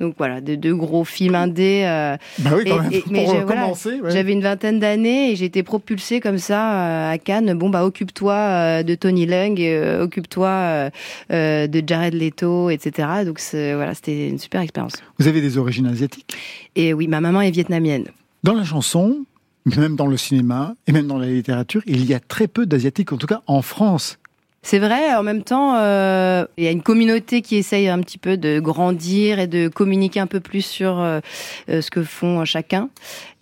Donc 0.00 0.14
voilà, 0.18 0.40
de 0.40 0.56
deux 0.56 0.74
gros 0.74 1.04
films 1.04 1.36
indés. 1.36 1.82
euh, 1.86 2.16
Bah 2.40 2.50
oui, 2.56 2.64
quand 2.66 2.76
Et- 2.76 2.80
même. 2.80 2.92
et- 2.92 3.04
mais 3.10 3.24
Pour 3.24 3.34
j'ai- 3.34 3.42
voilà, 3.42 3.60
recommencer, 3.62 4.00
ouais. 4.00 4.10
J'avais 4.10 4.32
une 4.32 4.40
vingtaine 4.42 4.80
d'années 4.80 5.30
et 5.30 5.36
j'ai 5.36 5.44
été 5.44 5.62
propulsée 5.62 6.18
comme 6.20 6.38
ça 6.38 6.72
euh, 6.72 7.12
à 7.12 7.18
Cannes. 7.18 7.54
Bon 7.54 7.70
bah 7.70 7.84
occupe-toi 7.84 8.34
euh, 8.34 8.82
de 8.82 8.94
Tony 8.96 9.26
euh, 9.30 10.02
occupe-toi 10.02 10.90
de 11.30 11.82
Jared 11.86 12.14
Leto, 12.14 12.70
etc. 12.70 13.08
Donc 13.24 13.38
voilà, 13.52 13.94
c'était 13.94 14.28
une 14.28 14.38
super 14.38 14.60
expérience. 14.62 14.94
Vous 15.18 15.28
avez 15.28 15.40
des 15.40 15.58
origines 15.58 15.86
asiatiques? 15.86 16.36
Et 16.74 16.92
oui, 16.92 17.06
ma 17.06 17.20
maman 17.20 17.40
est 17.42 17.50
vietnamienne. 17.52 18.06
Dans 18.42 18.54
la 18.54 18.64
chanson, 18.64 19.24
mais 19.64 19.76
même 19.76 19.94
dans 19.96 20.06
le 20.08 20.16
cinéma 20.16 20.74
et 20.88 20.92
même 20.92 21.06
dans 21.06 21.18
la 21.18 21.26
littérature, 21.28 21.82
il 21.86 22.04
y 22.04 22.14
a 22.14 22.20
très 22.20 22.48
peu 22.48 22.66
d'asiatiques, 22.66 23.12
en 23.12 23.16
tout 23.16 23.26
cas 23.28 23.42
en 23.46 23.62
France. 23.62 24.18
C'est 24.66 24.78
vrai, 24.78 25.14
en 25.14 25.22
même 25.22 25.42
temps, 25.42 25.76
euh, 25.76 26.46
il 26.56 26.64
y 26.64 26.66
a 26.66 26.70
une 26.70 26.80
communauté 26.80 27.42
qui 27.42 27.56
essaye 27.56 27.86
un 27.88 28.00
petit 28.00 28.16
peu 28.16 28.38
de 28.38 28.60
grandir 28.60 29.38
et 29.38 29.46
de 29.46 29.68
communiquer 29.68 30.20
un 30.20 30.26
peu 30.26 30.40
plus 30.40 30.64
sur 30.64 30.98
euh, 31.00 31.20
euh, 31.68 31.82
ce 31.82 31.90
que 31.90 32.02
font 32.02 32.42
chacun. 32.46 32.88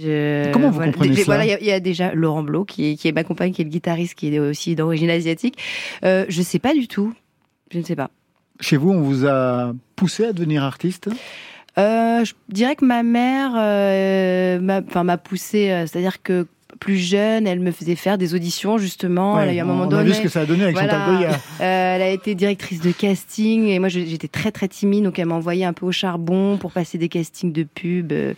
Je- 0.01 0.51
Comment 0.51 0.71
vous 0.71 0.75
voilà, 0.75 0.91
comprenez 0.91 1.23
Voilà, 1.23 1.45
il 1.45 1.51
y 1.51 1.53
a- 1.55 1.61
il 1.61 1.67
y, 1.67 1.71
a 1.71 1.79
déjà 1.79 2.13
Laurent 2.13 2.43
Blo 2.43 2.65
qui, 2.65 2.91
est- 2.91 2.97
qui 2.97 3.07
est 3.07 3.13
ma 3.13 3.23
compagne, 3.23 3.53
qui 3.53 3.63
est 3.63 3.65
le 3.65 3.71
guitariste, 3.71 4.15
qui 4.17 4.35
est 4.35 4.39
aussi 4.41 4.75
d'origine 4.75 5.11
asiatique. 5.11 5.57
Euh, 6.05 6.25
je 6.29 6.43
sais 6.43 6.59
pas 6.59 6.75
du 6.75 6.89
tout. 6.89 7.15
Je 7.71 7.79
ne 7.79 7.85
sais 7.85 7.95
pas. 7.97 8.11
Chez 8.59 8.77
vous, 8.77 8.91
on 8.91 9.01
vous 9.01 9.25
a 9.25 9.73
poussé 9.95 10.25
à 10.25 10.33
devenir 10.33 10.65
artiste? 10.65 11.09
Je 11.77 12.33
dirais 12.49 12.75
que 12.75 12.85
ma 12.85 13.05
mère 13.05 13.53
m'a 13.53 13.61
euh, 15.71 15.87
c'est-à-dire 15.87 16.21
que 16.23 16.47
plus 16.81 16.97
jeune, 16.99 17.47
elle 17.47 17.61
me 17.61 17.71
faisait 17.71 17.95
faire 17.95 18.19
des 18.19 18.35
auditions 18.35 18.79
justement. 18.79 19.35
Ouais, 19.37 19.43
elle 19.45 19.49
a 19.51 19.55
eu 19.55 19.59
un 19.61 19.65
moment 19.65 19.85
on 19.85 19.87
donné. 19.87 20.03
a 20.03 20.05
vu 20.05 20.15
ce 20.15 20.21
que 20.21 20.29
ça 20.29 20.41
a 20.41 20.47
donné 20.47 20.65
avec 20.65 20.75
Voilà. 20.75 20.93
Chantal 20.93 21.17
Goya. 21.17 21.31
Euh, 21.31 21.37
elle 21.61 22.03
a 22.03 22.09
été 22.11 22.35
directrice 22.35 22.81
de 22.81 22.91
casting 22.93 23.67
et 23.67 23.79
moi 23.79 23.89
j'étais 23.89 24.29
très 24.29 24.51
très 24.51 24.69
timide 24.69 25.05
donc 25.05 25.19
elle 25.19 25.27
m'a 25.27 25.35
envoyé 25.35 25.65
un 25.65 25.73
peu 25.73 25.87
au 25.87 25.93
charbon 25.93 26.57
pour 26.59 26.73
passer 26.73 26.99
des 26.99 27.09
castings 27.09 27.53
de 27.53 27.63
pub 27.65 28.13
euh, 28.13 28.35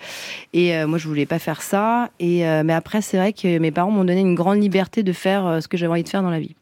et 0.53 0.77
euh, 0.77 0.87
moi 0.87 0.99
je 0.99 1.09
voulais 1.09 1.27
pas 1.27 1.39
faire 1.39 1.63
ça 1.63 2.11
et 2.21 2.47
euh, 2.47 2.63
mais 2.65 2.73
après 2.75 3.01
c'est 3.03 3.17
vrai 3.17 3.33
que 3.33 3.59
mes 3.59 3.71
parents 3.71 3.91
m'ont 3.91 4.05
donné 4.05 4.21
une 4.21 4.35
grande 4.35 4.61
liberté 4.61 5.03
de 5.03 5.13
faire 5.13 5.59
ce 5.61 5.69
que 5.69 5.77
j'avais 5.77 5.93
envie 5.93 6.03
de 6.05 6.09
faire 6.09 6.23
dans 6.23 6.31
la 6.31 6.41
vie. 6.41 6.55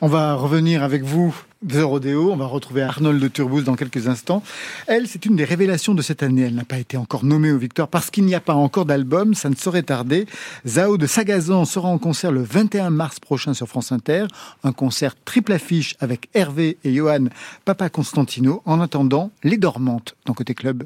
On 0.00 0.08
va 0.08 0.34
revenir 0.34 0.82
avec 0.82 1.02
vous 1.02 1.34
The 1.66 1.82
Rodeo. 1.82 2.30
On 2.32 2.36
va 2.36 2.46
retrouver 2.46 2.82
Arnold 2.82 3.20
de 3.20 3.28
Turbous 3.28 3.62
dans 3.62 3.74
quelques 3.74 4.08
instants. 4.08 4.42
Elle, 4.86 5.08
c'est 5.08 5.26
une 5.26 5.36
des 5.36 5.44
révélations 5.44 5.94
de 5.94 6.02
cette 6.02 6.22
année. 6.22 6.42
Elle 6.42 6.54
n'a 6.54 6.64
pas 6.64 6.78
été 6.78 6.96
encore 6.96 7.24
nommée 7.24 7.52
aux 7.52 7.58
victoires 7.58 7.88
parce 7.88 8.10
qu'il 8.10 8.24
n'y 8.24 8.34
a 8.34 8.40
pas 8.40 8.54
encore 8.54 8.84
d'album. 8.84 9.34
Ça 9.34 9.50
ne 9.50 9.54
saurait 9.54 9.82
tarder. 9.82 10.26
Zao 10.66 10.96
de 10.96 11.06
Sagazan 11.06 11.64
sera 11.64 11.88
en 11.88 11.98
concert 11.98 12.32
le 12.32 12.42
21 12.42 12.90
mars 12.90 13.20
prochain 13.20 13.54
sur 13.54 13.68
France 13.68 13.92
Inter. 13.92 14.26
Un 14.62 14.72
concert 14.72 15.14
triple 15.24 15.52
affiche 15.52 15.96
avec 16.00 16.28
Hervé 16.34 16.78
et 16.84 16.94
Johan 16.94 17.26
Papa 17.64 17.88
Constantino. 17.88 18.62
En 18.64 18.80
attendant, 18.80 19.30
Les 19.42 19.56
Dormantes 19.56 20.16
dans 20.26 20.34
Côté 20.34 20.54
Club. 20.54 20.84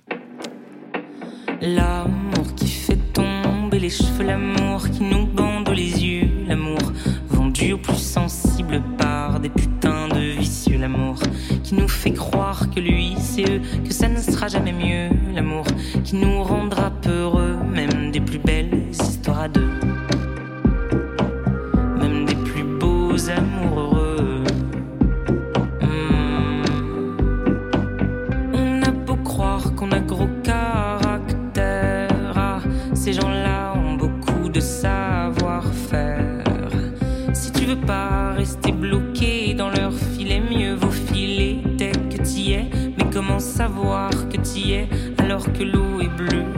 Qui 2.56 2.68
fait 2.68 2.98
tomber 3.12 3.78
les 3.78 3.90
cheveux, 3.90 4.24
qui 4.92 5.02
nous 5.02 5.26
bande 5.26 5.68
les 5.70 6.04
yeux, 6.04 6.27
qui 11.68 11.74
nous 11.74 11.88
fait 11.88 12.12
croire 12.12 12.70
que 12.70 12.80
lui 12.80 13.14
c'est 13.20 13.42
eux, 13.42 13.60
que 13.86 13.92
ça 13.92 14.08
ne 14.08 14.18
sera 14.22 14.48
jamais 14.48 14.72
mieux, 14.72 15.10
l'amour 15.34 15.66
qui 16.02 16.16
nous 16.16 16.42
rendra 16.42 16.90
peureux, 16.90 17.17
que 45.52 45.62
l'eau 45.62 46.00
est 46.00 46.08
bleue 46.08 46.57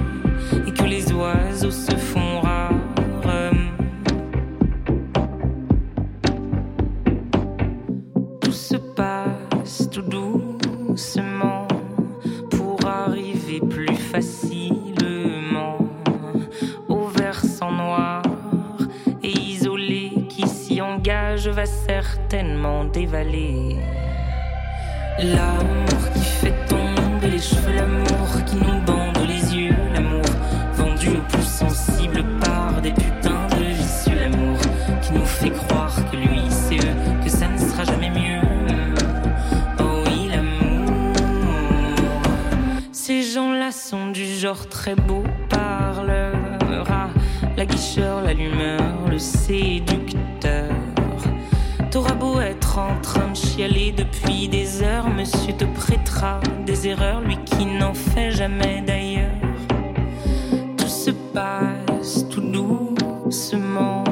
passe 61.32 62.26
tout 62.28 62.40
doucement 62.40 64.04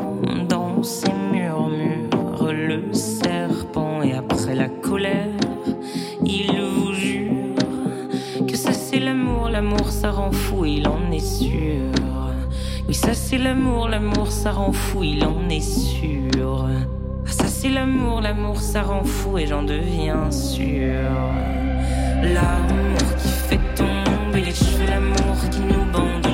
dans 0.48 0.82
ses 0.82 1.12
murmures. 1.32 2.52
Le 2.52 2.92
serpent 2.92 4.02
et 4.02 4.12
après 4.14 4.54
la 4.54 4.68
colère, 4.68 5.26
il 6.24 6.60
vous 6.60 6.92
jure 6.92 7.54
que 8.46 8.56
ça 8.56 8.72
c'est 8.72 9.00
l'amour, 9.00 9.48
l'amour 9.48 9.90
ça 9.90 10.10
rend 10.10 10.32
fou, 10.32 10.64
il 10.64 10.86
en 10.88 11.10
est 11.10 11.18
sûr. 11.18 11.92
Oui, 12.86 12.94
ça 12.94 13.12
c'est 13.14 13.38
l'amour, 13.38 13.88
l'amour 13.88 14.30
ça 14.30 14.52
rend 14.52 14.72
fou, 14.72 15.02
il 15.02 15.24
en 15.24 15.48
est 15.50 15.60
sûr. 15.60 16.66
Ah, 16.66 17.30
ça 17.30 17.46
c'est 17.46 17.68
l'amour, 17.68 18.20
l'amour 18.20 18.60
ça 18.60 18.82
rend 18.82 19.04
fou 19.04 19.38
et 19.38 19.46
j'en 19.46 19.62
deviens 19.62 20.30
sûr. 20.30 21.10
L'amour 22.22 23.16
qui 23.18 23.28
fait 23.28 23.60
tomber 23.74 24.44
les 24.46 24.54
cheveux, 24.54 24.86
l'amour 24.86 25.36
qui 25.50 25.60
nous 25.60 25.84
bande 25.92 26.27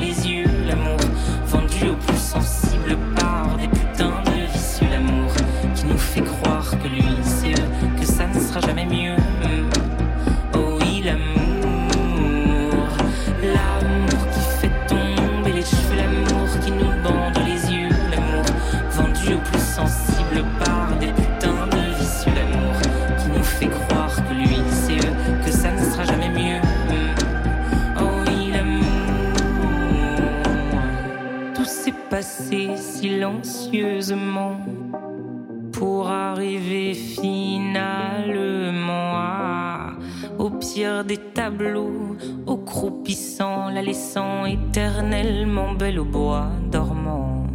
au 42.47 42.57
croupissant, 42.57 43.69
la 43.69 43.83
laissant 43.83 44.47
éternellement 44.47 45.73
belle 45.73 45.99
au 45.99 46.05
bois 46.05 46.49
dormant, 46.71 47.47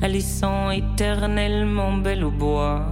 la 0.00 0.08
laissant 0.08 0.70
éternellement 0.70 1.96
belle 1.98 2.24
au 2.24 2.30
bois 2.30 2.86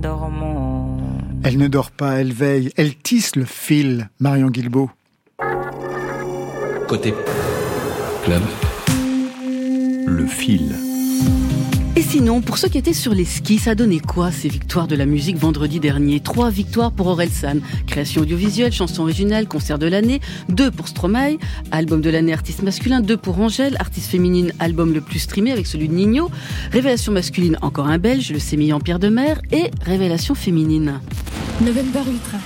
dormant. 0.00 0.98
Elle 1.42 1.58
ne 1.58 1.68
dort 1.68 1.90
pas, 1.90 2.20
elle 2.20 2.32
veille, 2.32 2.70
elle 2.76 2.96
tisse 2.96 3.36
le 3.36 3.44
fil, 3.44 4.08
Marion 4.20 4.50
Guilbeault. 4.50 4.90
Côté 6.86 7.14
club. 8.24 8.42
Le 10.06 10.26
fil. 10.26 10.74
Et 11.96 12.02
sinon, 12.02 12.40
pour 12.40 12.58
ceux 12.58 12.68
qui 12.68 12.76
étaient 12.76 12.92
sur 12.92 13.14
les 13.14 13.24
skis, 13.24 13.58
ça 13.58 13.76
donnait 13.76 14.00
quoi 14.00 14.32
ces 14.32 14.48
victoires 14.48 14.88
de 14.88 14.96
la 14.96 15.06
musique 15.06 15.36
vendredi 15.36 15.78
dernier? 15.78 16.18
Trois 16.18 16.50
victoires 16.50 16.90
pour 16.90 17.06
Orelsan, 17.06 17.58
création 17.86 18.22
audiovisuelle, 18.22 18.72
chanson 18.72 19.02
originale, 19.02 19.46
concert 19.46 19.78
de 19.78 19.86
l'année, 19.86 20.20
deux 20.48 20.72
pour 20.72 20.88
Stromae, 20.88 21.38
album 21.70 22.00
de 22.00 22.10
l'année 22.10 22.32
artiste 22.32 22.62
masculin, 22.64 23.00
deux 23.00 23.16
pour 23.16 23.38
Angèle, 23.38 23.76
artiste 23.78 24.10
féminine, 24.10 24.52
album 24.58 24.92
le 24.92 25.02
plus 25.02 25.20
streamé 25.20 25.52
avec 25.52 25.68
celui 25.68 25.88
de 25.88 25.94
Nino, 25.94 26.32
révélation 26.72 27.12
masculine, 27.12 27.58
encore 27.62 27.86
un 27.86 27.98
belge, 27.98 28.32
le 28.32 28.40
sémillant 28.40 28.80
Pierre 28.80 28.98
de 28.98 29.08
Mer, 29.08 29.40
et 29.52 29.70
révélation 29.82 30.34
féminine. 30.34 30.98
November 31.60 32.00
Ultra. 32.10 32.38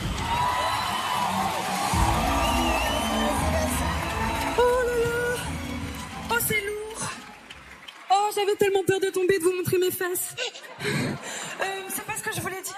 Peur 8.89 9.01
de 9.01 9.11
tomber, 9.11 9.39
de 9.39 9.45
vous 9.45 9.53
montrer 9.53 9.79
mes 9.79 9.91
fesses. 9.91 10.35
Euh, 10.81 11.65
c'est 11.91 12.05
pas 12.05 12.17
ce 12.17 12.23
que 12.23 12.35
je 12.35 12.41
voulais 12.41 12.63
dire. 12.63 12.75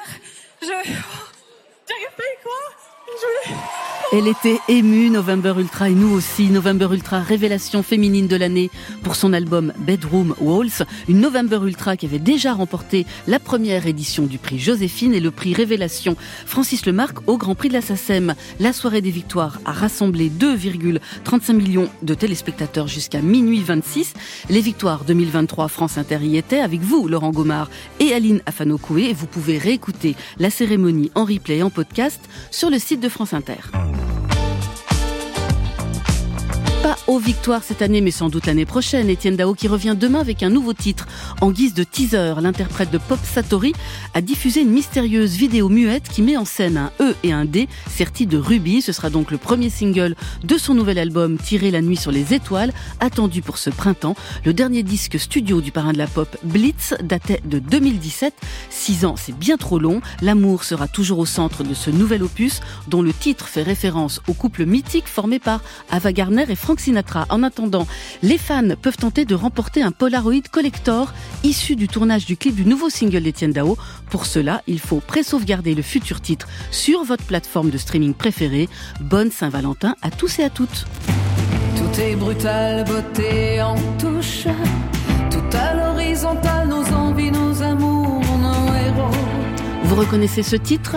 Je... 0.60 0.66
oh, 0.66 1.28
J'arrive 1.88 2.16
pas 2.16 2.24
à 2.24 2.32
y. 2.34 2.79
Elle 4.12 4.26
était 4.26 4.58
émue, 4.66 5.08
November 5.08 5.54
Ultra, 5.56 5.88
et 5.88 5.94
nous 5.94 6.12
aussi. 6.12 6.50
November 6.50 6.88
Ultra, 6.90 7.20
révélation 7.20 7.84
féminine 7.84 8.26
de 8.26 8.34
l'année 8.34 8.68
pour 9.04 9.14
son 9.14 9.32
album 9.32 9.72
Bedroom 9.78 10.34
Walls. 10.40 10.84
Une 11.08 11.20
November 11.20 11.60
Ultra 11.64 11.96
qui 11.96 12.06
avait 12.06 12.18
déjà 12.18 12.52
remporté 12.52 13.06
la 13.28 13.38
première 13.38 13.86
édition 13.86 14.26
du 14.26 14.38
prix 14.38 14.58
Joséphine 14.58 15.14
et 15.14 15.20
le 15.20 15.30
prix 15.30 15.54
Révélation 15.54 16.16
Francis 16.44 16.86
Lemarque 16.86 17.18
au 17.28 17.38
Grand 17.38 17.54
Prix 17.54 17.68
de 17.68 17.74
la 17.74 17.82
SACEM. 17.82 18.34
La 18.58 18.72
soirée 18.72 19.00
des 19.00 19.12
victoires 19.12 19.60
a 19.64 19.70
rassemblé 19.70 20.28
2,35 20.28 21.52
millions 21.52 21.88
de 22.02 22.14
téléspectateurs 22.14 22.88
jusqu'à 22.88 23.20
minuit 23.20 23.62
26. 23.62 24.14
Les 24.48 24.60
victoires 24.60 25.04
2023 25.04 25.68
France 25.68 25.98
Inter 25.98 26.18
y 26.22 26.36
étaient 26.36 26.58
avec 26.58 26.80
vous, 26.80 27.06
Laurent 27.06 27.30
Gomard 27.30 27.70
et 28.00 28.12
Aline 28.12 28.42
Afanokoué. 28.46 29.12
Vous 29.12 29.28
pouvez 29.28 29.56
réécouter 29.56 30.16
la 30.40 30.50
cérémonie 30.50 31.12
en 31.14 31.24
replay 31.24 31.58
et 31.58 31.62
en 31.62 31.70
podcast 31.70 32.20
sur 32.50 32.70
le 32.70 32.80
site 32.80 32.99
de 33.00 33.08
France 33.08 33.32
Inter. 33.32 33.70
Aux 37.10 37.18
victoires 37.18 37.64
cette 37.64 37.82
année, 37.82 38.00
mais 38.00 38.12
sans 38.12 38.28
doute 38.28 38.46
l'année 38.46 38.64
prochaine. 38.64 39.10
Étienne 39.10 39.34
Dao 39.34 39.54
qui 39.54 39.66
revient 39.66 39.96
demain 39.98 40.20
avec 40.20 40.44
un 40.44 40.48
nouveau 40.48 40.74
titre. 40.74 41.08
En 41.40 41.50
guise 41.50 41.74
de 41.74 41.82
teaser, 41.82 42.34
l'interprète 42.40 42.92
de 42.92 42.98
Pop 42.98 43.18
Satori 43.24 43.72
a 44.14 44.20
diffusé 44.20 44.60
une 44.60 44.70
mystérieuse 44.70 45.32
vidéo 45.32 45.68
muette 45.68 46.08
qui 46.08 46.22
met 46.22 46.36
en 46.36 46.44
scène 46.44 46.76
un 46.76 46.92
E 47.00 47.16
et 47.24 47.32
un 47.32 47.46
D 47.46 47.68
sertis 47.88 48.28
de 48.28 48.38
rubis. 48.38 48.82
Ce 48.82 48.92
sera 48.92 49.10
donc 49.10 49.32
le 49.32 49.38
premier 49.38 49.70
single 49.70 50.14
de 50.44 50.56
son 50.56 50.72
nouvel 50.72 51.00
album 51.00 51.36
Tirer 51.36 51.72
la 51.72 51.82
nuit 51.82 51.96
sur 51.96 52.12
les 52.12 52.32
étoiles, 52.32 52.72
attendu 53.00 53.42
pour 53.42 53.58
ce 53.58 53.70
printemps. 53.70 54.14
Le 54.44 54.54
dernier 54.54 54.84
disque 54.84 55.18
studio 55.18 55.60
du 55.60 55.72
parrain 55.72 55.92
de 55.92 55.98
la 55.98 56.06
pop, 56.06 56.36
Blitz, 56.44 56.94
datait 57.02 57.42
de 57.44 57.58
2017. 57.58 58.34
Six 58.70 59.04
ans, 59.04 59.16
c'est 59.16 59.36
bien 59.36 59.56
trop 59.56 59.80
long. 59.80 60.00
L'amour 60.22 60.62
sera 60.62 60.86
toujours 60.86 61.18
au 61.18 61.26
centre 61.26 61.64
de 61.64 61.74
ce 61.74 61.90
nouvel 61.90 62.22
opus, 62.22 62.60
dont 62.86 63.02
le 63.02 63.12
titre 63.12 63.48
fait 63.48 63.64
référence 63.64 64.20
au 64.28 64.32
couple 64.32 64.64
mythique 64.64 65.08
formé 65.08 65.40
par 65.40 65.60
Ava 65.90 66.12
Gardner 66.12 66.44
et 66.48 66.54
Frank 66.54 66.78
Sinatra. 66.78 66.99
En 67.28 67.42
attendant, 67.42 67.86
les 68.22 68.38
fans 68.38 68.76
peuvent 68.80 68.96
tenter 68.96 69.24
de 69.24 69.34
remporter 69.34 69.82
un 69.82 69.90
Polaroid 69.90 70.42
Collector 70.50 71.12
issu 71.44 71.76
du 71.76 71.88
tournage 71.88 72.26
du 72.26 72.36
clip 72.36 72.54
du 72.54 72.64
nouveau 72.64 72.90
single 72.90 73.22
d'Etienne 73.22 73.52
Dao. 73.52 73.76
Pour 74.10 74.26
cela, 74.26 74.62
il 74.66 74.78
faut 74.78 75.00
pré-sauvegarder 75.00 75.74
le 75.74 75.82
futur 75.82 76.20
titre 76.20 76.46
sur 76.70 77.04
votre 77.04 77.24
plateforme 77.24 77.70
de 77.70 77.78
streaming 77.78 78.14
préférée. 78.14 78.68
Bonne 79.00 79.30
Saint-Valentin 79.30 79.94
à 80.02 80.10
tous 80.10 80.38
et 80.38 80.44
à 80.44 80.50
toutes. 80.50 80.86
Tout 81.76 82.00
est 82.00 82.16
brutal, 82.16 82.84
beauté 82.84 83.62
en 83.62 83.76
touche. 83.98 84.46
Tout 85.30 85.56
à 85.56 85.74
l'horizontale, 85.74 86.68
nos 86.68 86.84
envies, 86.94 87.30
nos 87.30 87.62
amours, 87.62 88.22
nos 88.38 88.74
héros. 88.74 89.16
Vous 89.84 89.96
reconnaissez 89.96 90.42
ce 90.42 90.56
titre? 90.56 90.96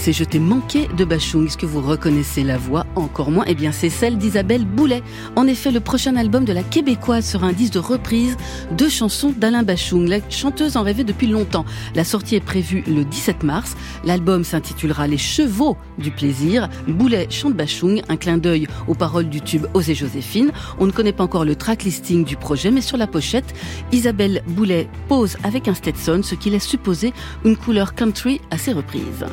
C'est 0.00 0.14
Je 0.14 0.24
t'ai 0.24 0.38
manqué 0.38 0.88
de 0.96 1.04
Bachung. 1.04 1.46
Est-ce 1.46 1.58
que 1.58 1.66
vous 1.66 1.82
reconnaissez 1.82 2.42
la 2.42 2.56
voix 2.56 2.86
Encore 2.96 3.30
moins. 3.30 3.44
Eh 3.46 3.54
bien, 3.54 3.70
c'est 3.70 3.90
celle 3.90 4.16
d'Isabelle 4.16 4.64
Boulet. 4.64 5.02
En 5.36 5.46
effet, 5.46 5.70
le 5.70 5.80
prochain 5.80 6.16
album 6.16 6.46
de 6.46 6.54
la 6.54 6.62
Québécoise 6.62 7.26
sera 7.26 7.48
un 7.48 7.52
disque 7.52 7.74
de 7.74 7.80
reprise 7.80 8.38
de 8.76 8.88
chansons 8.88 9.34
d'Alain 9.36 9.62
Bachung. 9.62 10.08
La 10.08 10.18
chanteuse 10.30 10.78
en 10.78 10.82
rêvait 10.82 11.04
depuis 11.04 11.26
longtemps. 11.26 11.66
La 11.94 12.04
sortie 12.04 12.34
est 12.34 12.40
prévue 12.40 12.82
le 12.86 13.04
17 13.04 13.42
mars. 13.42 13.76
L'album 14.02 14.42
s'intitulera 14.42 15.06
Les 15.06 15.18
Chevaux 15.18 15.76
du 15.98 16.10
plaisir. 16.10 16.70
Boulet 16.88 17.26
chante 17.28 17.54
Bachung, 17.54 18.00
un 18.08 18.16
clin 18.16 18.38
d'œil 18.38 18.68
aux 18.88 18.94
paroles 18.94 19.28
du 19.28 19.42
tube 19.42 19.66
Osée 19.74 19.94
Joséphine. 19.94 20.50
On 20.78 20.86
ne 20.86 20.92
connaît 20.92 21.12
pas 21.12 21.24
encore 21.24 21.44
le 21.44 21.56
track 21.56 21.84
listing 21.84 22.24
du 22.24 22.36
projet, 22.36 22.70
mais 22.70 22.80
sur 22.80 22.96
la 22.96 23.06
pochette, 23.06 23.54
Isabelle 23.92 24.42
Boulet 24.46 24.88
pose 25.08 25.36
avec 25.44 25.68
un 25.68 25.74
Stetson, 25.74 26.22
ce 26.22 26.34
qui 26.34 26.48
laisse 26.48 26.66
supposer 26.66 27.12
une 27.44 27.56
couleur 27.56 27.94
country 27.94 28.40
à 28.50 28.56
ses 28.56 28.72
reprises. 28.72 29.26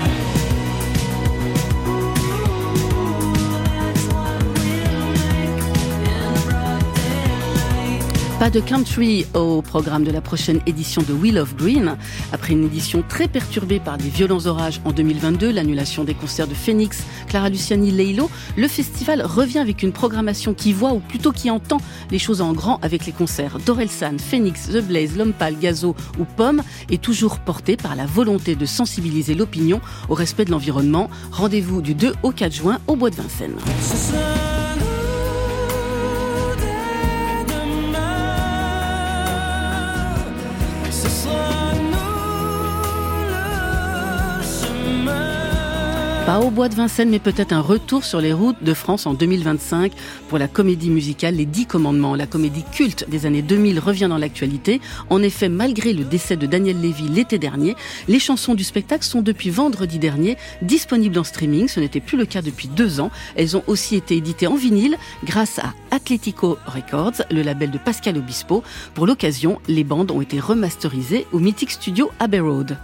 Pas 8.39 8.51
de 8.51 8.59
country 8.59 9.25
au 9.33 9.63
programme 9.63 10.03
de 10.03 10.11
la 10.11 10.21
prochaine 10.21 10.59
édition 10.67 11.01
de 11.01 11.11
Wheel 11.11 11.39
of 11.39 11.55
Green. 11.55 11.97
Après 12.31 12.53
une 12.53 12.65
édition 12.65 13.03
très 13.07 13.27
perturbée 13.27 13.79
par 13.79 13.97
des 13.97 14.09
violents 14.09 14.45
orages 14.45 14.79
en 14.85 14.91
2022, 14.91 15.51
l'annulation 15.51 16.03
des 16.03 16.13
concerts 16.13 16.47
de 16.47 16.53
Phoenix, 16.53 17.03
Clara 17.27 17.49
Luciani, 17.49 17.89
Leilo, 17.89 18.29
le 18.55 18.67
festival 18.67 19.23
revient 19.23 19.57
avec 19.57 19.81
une 19.81 19.91
programmation 19.91 20.53
qui 20.53 20.71
voit, 20.71 20.93
ou 20.93 20.99
plutôt 20.99 21.31
qui 21.31 21.49
entend, 21.49 21.77
les 22.11 22.19
choses 22.19 22.41
en 22.41 22.53
grand 22.53 22.77
avec 22.83 23.07
les 23.07 23.11
concerts 23.11 23.57
d'Orelsan, 23.65 24.19
Phoenix, 24.19 24.69
The 24.69 24.83
Blaze, 24.83 25.17
Lompal, 25.17 25.57
Gazo 25.57 25.95
ou 26.19 26.25
Pomme, 26.25 26.61
et 26.91 26.99
toujours 26.99 27.39
porté 27.39 27.75
par 27.75 27.95
la 27.95 28.05
volonté 28.05 28.55
de 28.55 28.67
sensibiliser 28.67 29.33
l'opinion 29.33 29.81
au 30.09 30.13
respect 30.13 30.45
de 30.45 30.51
l'environnement. 30.51 31.09
Rendez-vous 31.31 31.81
du 31.81 31.95
2 31.95 32.13
au 32.21 32.31
4 32.31 32.53
juin 32.53 32.77
au 32.85 32.95
Bois 32.95 33.09
de 33.09 33.15
Vincennes. 33.15 33.57
Pas 46.27 46.41
au 46.41 46.51
bois 46.51 46.67
de 46.67 46.75
Vincennes, 46.75 47.09
mais 47.09 47.19
peut-être 47.19 47.53
un 47.53 47.61
retour 47.61 48.03
sur 48.03 48.19
les 48.19 48.33
routes 48.33 48.61
de 48.61 48.73
France 48.73 49.05
en 49.05 49.13
2025 49.13 49.93
pour 50.27 50.37
la 50.37 50.49
comédie 50.49 50.89
musicale 50.89 51.35
Les 51.35 51.45
Dix 51.45 51.65
Commandements. 51.65 52.15
La 52.15 52.27
comédie 52.27 52.65
culte 52.69 53.09
des 53.09 53.25
années 53.25 53.41
2000 53.41 53.79
revient 53.79 54.07
dans 54.09 54.17
l'actualité. 54.17 54.81
En 55.09 55.23
effet, 55.23 55.47
malgré 55.47 55.93
le 55.93 56.03
décès 56.03 56.35
de 56.35 56.45
Daniel 56.45 56.81
Lévy 56.81 57.07
l'été 57.07 57.39
dernier, 57.39 57.77
les 58.09 58.19
chansons 58.19 58.55
du 58.55 58.65
spectacle 58.65 59.05
sont 59.05 59.21
depuis 59.21 59.51
vendredi 59.51 59.99
dernier 59.99 60.35
disponibles 60.61 61.17
en 61.17 61.23
streaming. 61.23 61.69
Ce 61.69 61.79
n'était 61.79 62.01
plus 62.01 62.17
le 62.17 62.25
cas 62.25 62.41
depuis 62.41 62.67
deux 62.67 62.99
ans. 62.99 63.09
Elles 63.37 63.55
ont 63.55 63.63
aussi 63.65 63.95
été 63.95 64.17
éditées 64.17 64.47
en 64.47 64.55
vinyle 64.55 64.97
grâce 65.23 65.59
à 65.59 65.73
Atletico 65.91 66.57
Records, 66.65 67.23
le 67.31 67.41
label 67.41 67.71
de 67.71 67.77
Pascal 67.77 68.17
Obispo. 68.17 68.65
Pour 68.95 69.07
l'occasion, 69.07 69.61
les 69.69 69.85
bandes 69.85 70.11
ont 70.11 70.19
été 70.19 70.41
remasterisées 70.41 71.25
au 71.31 71.39
mythique 71.39 71.71
studio 71.71 72.11
Abbey 72.19 72.41
Road. 72.41 72.77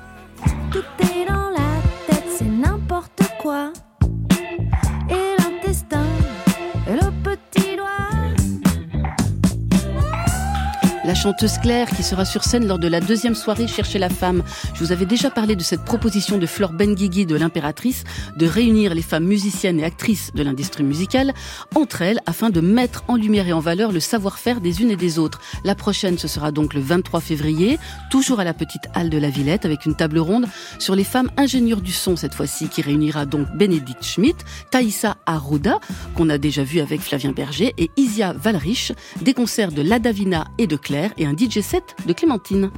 Chanteuse 11.24 11.58
Claire 11.58 11.90
qui 11.90 12.04
sera 12.04 12.26
sur 12.26 12.44
scène 12.44 12.68
lors 12.68 12.80
de 12.80 12.90
la 12.90 13.00
deuxième 13.00 13.34
soirée 13.34 13.66
Chercher 13.66 13.98
la 13.98 14.10
femme. 14.10 14.44
Je 14.74 14.84
vous 14.84 14.92
avais 14.92 15.06
déjà 15.06 15.30
parlé 15.30 15.56
de 15.56 15.64
cette 15.64 15.86
proposition 15.86 16.38
de 16.38 16.46
Flore 16.46 16.74
Benguigui 16.74 17.26
de 17.26 17.38
l'impératrice 17.38 18.04
de 18.36 18.46
réunir 18.46 18.94
les 18.94 19.02
femmes 19.02 19.24
musiciennes 19.24 19.80
et 19.80 19.86
actrices 19.86 20.32
de 20.34 20.44
l'industrie 20.44 20.84
musicale 20.84 21.34
entre 21.76 22.02
elles 22.02 22.20
afin 22.26 22.50
de 22.50 22.60
mettre 22.60 23.06
en 23.08 23.16
lumière 23.16 23.48
et 23.48 23.54
en 23.54 23.62
valeur 23.62 23.94
le 23.94 24.02
savoir-faire 24.02 24.60
des 24.60 24.82
unes 24.82 24.92
et 24.92 24.98
des 24.98 25.18
autres. 25.18 25.40
La 25.64 25.76
prochaine, 25.76 26.18
ce 26.18 26.28
sera 26.28 26.52
donc 26.52 26.74
le 26.74 26.82
23 26.82 27.22
février, 27.22 27.80
toujours 28.12 28.42
à 28.42 28.44
la 28.44 28.54
petite 28.54 28.90
halle 28.94 29.10
de 29.10 29.18
la 29.18 29.30
Villette 29.30 29.64
avec 29.64 29.86
une 29.86 29.96
table 29.96 30.20
ronde 30.20 30.48
sur 30.78 30.94
les 30.94 31.06
femmes 31.06 31.32
ingénieurs 31.38 31.80
du 31.80 31.94
son 31.94 32.18
cette 32.18 32.34
fois-ci 32.34 32.68
qui 32.68 32.82
réunira 32.82 33.26
donc 33.26 33.48
Bénédicte 33.56 34.04
Schmidt, 34.04 34.44
Thaïssa 34.72 35.16
Arruda, 35.26 35.80
qu'on 36.16 36.30
a 36.30 36.38
déjà 36.38 36.66
vu 36.66 36.82
avec 36.82 37.00
Flavien 37.00 37.32
Berger, 37.32 37.74
et 37.78 37.92
Isia 37.96 38.34
Valrich, 38.34 38.92
des 39.22 39.34
concerts 39.34 39.72
de 39.72 39.82
Ladavina 39.82 40.48
et 40.58 40.68
de 40.68 40.76
Claire 40.76 41.12
et 41.18 41.26
un 41.26 41.36
DJ 41.36 41.62
set 41.62 41.96
de 42.06 42.14
Clémentine. 42.14 42.72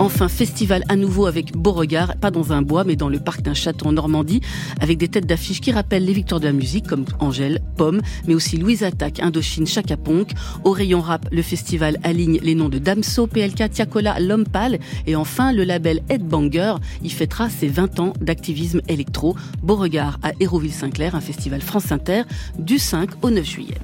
Enfin, 0.00 0.28
festival 0.28 0.82
à 0.88 0.96
nouveau 0.96 1.26
avec 1.26 1.56
Beauregard, 1.56 2.16
pas 2.16 2.32
dans 2.32 2.52
un 2.52 2.62
bois, 2.62 2.82
mais 2.82 2.96
dans 2.96 3.08
le 3.08 3.20
parc 3.20 3.42
d'un 3.42 3.54
château 3.54 3.86
en 3.86 3.92
Normandie, 3.92 4.40
avec 4.80 4.98
des 4.98 5.06
têtes 5.06 5.26
d'affiche 5.26 5.60
qui 5.60 5.70
rappellent 5.70 6.04
les 6.04 6.12
victoires 6.12 6.40
de 6.40 6.46
la 6.46 6.52
musique, 6.52 6.86
comme 6.86 7.04
Angèle, 7.20 7.60
Pomme, 7.76 8.00
mais 8.26 8.34
aussi 8.34 8.56
Louise 8.56 8.82
Attaque, 8.82 9.20
Indochine, 9.20 9.68
Chaka 9.68 9.96
Ponk. 9.96 10.32
Au 10.64 10.72
rayon 10.72 11.00
rap, 11.00 11.28
le 11.30 11.42
festival 11.42 11.98
aligne 12.02 12.40
les 12.42 12.56
noms 12.56 12.68
de 12.68 12.78
Damso, 12.78 13.28
PLK, 13.28 13.70
Tiakola, 13.70 14.18
L'Homme 14.18 14.46
Pâle, 14.46 14.80
et 15.06 15.14
enfin, 15.14 15.52
le 15.52 15.62
label 15.62 16.02
Headbanger, 16.08 16.74
y 17.02 17.10
fêtera 17.10 17.48
ses 17.48 17.68
20 17.68 18.00
ans 18.00 18.12
d'activisme 18.20 18.80
électro. 18.88 19.36
Beauregard 19.62 20.18
à 20.24 20.32
Hérouville-Saint-Clair, 20.40 21.14
un 21.14 21.20
festival 21.20 21.60
France 21.60 21.92
Inter, 21.92 22.22
du 22.58 22.80
5 22.80 23.10
au 23.22 23.30
9 23.30 23.44
juillet. 23.44 23.78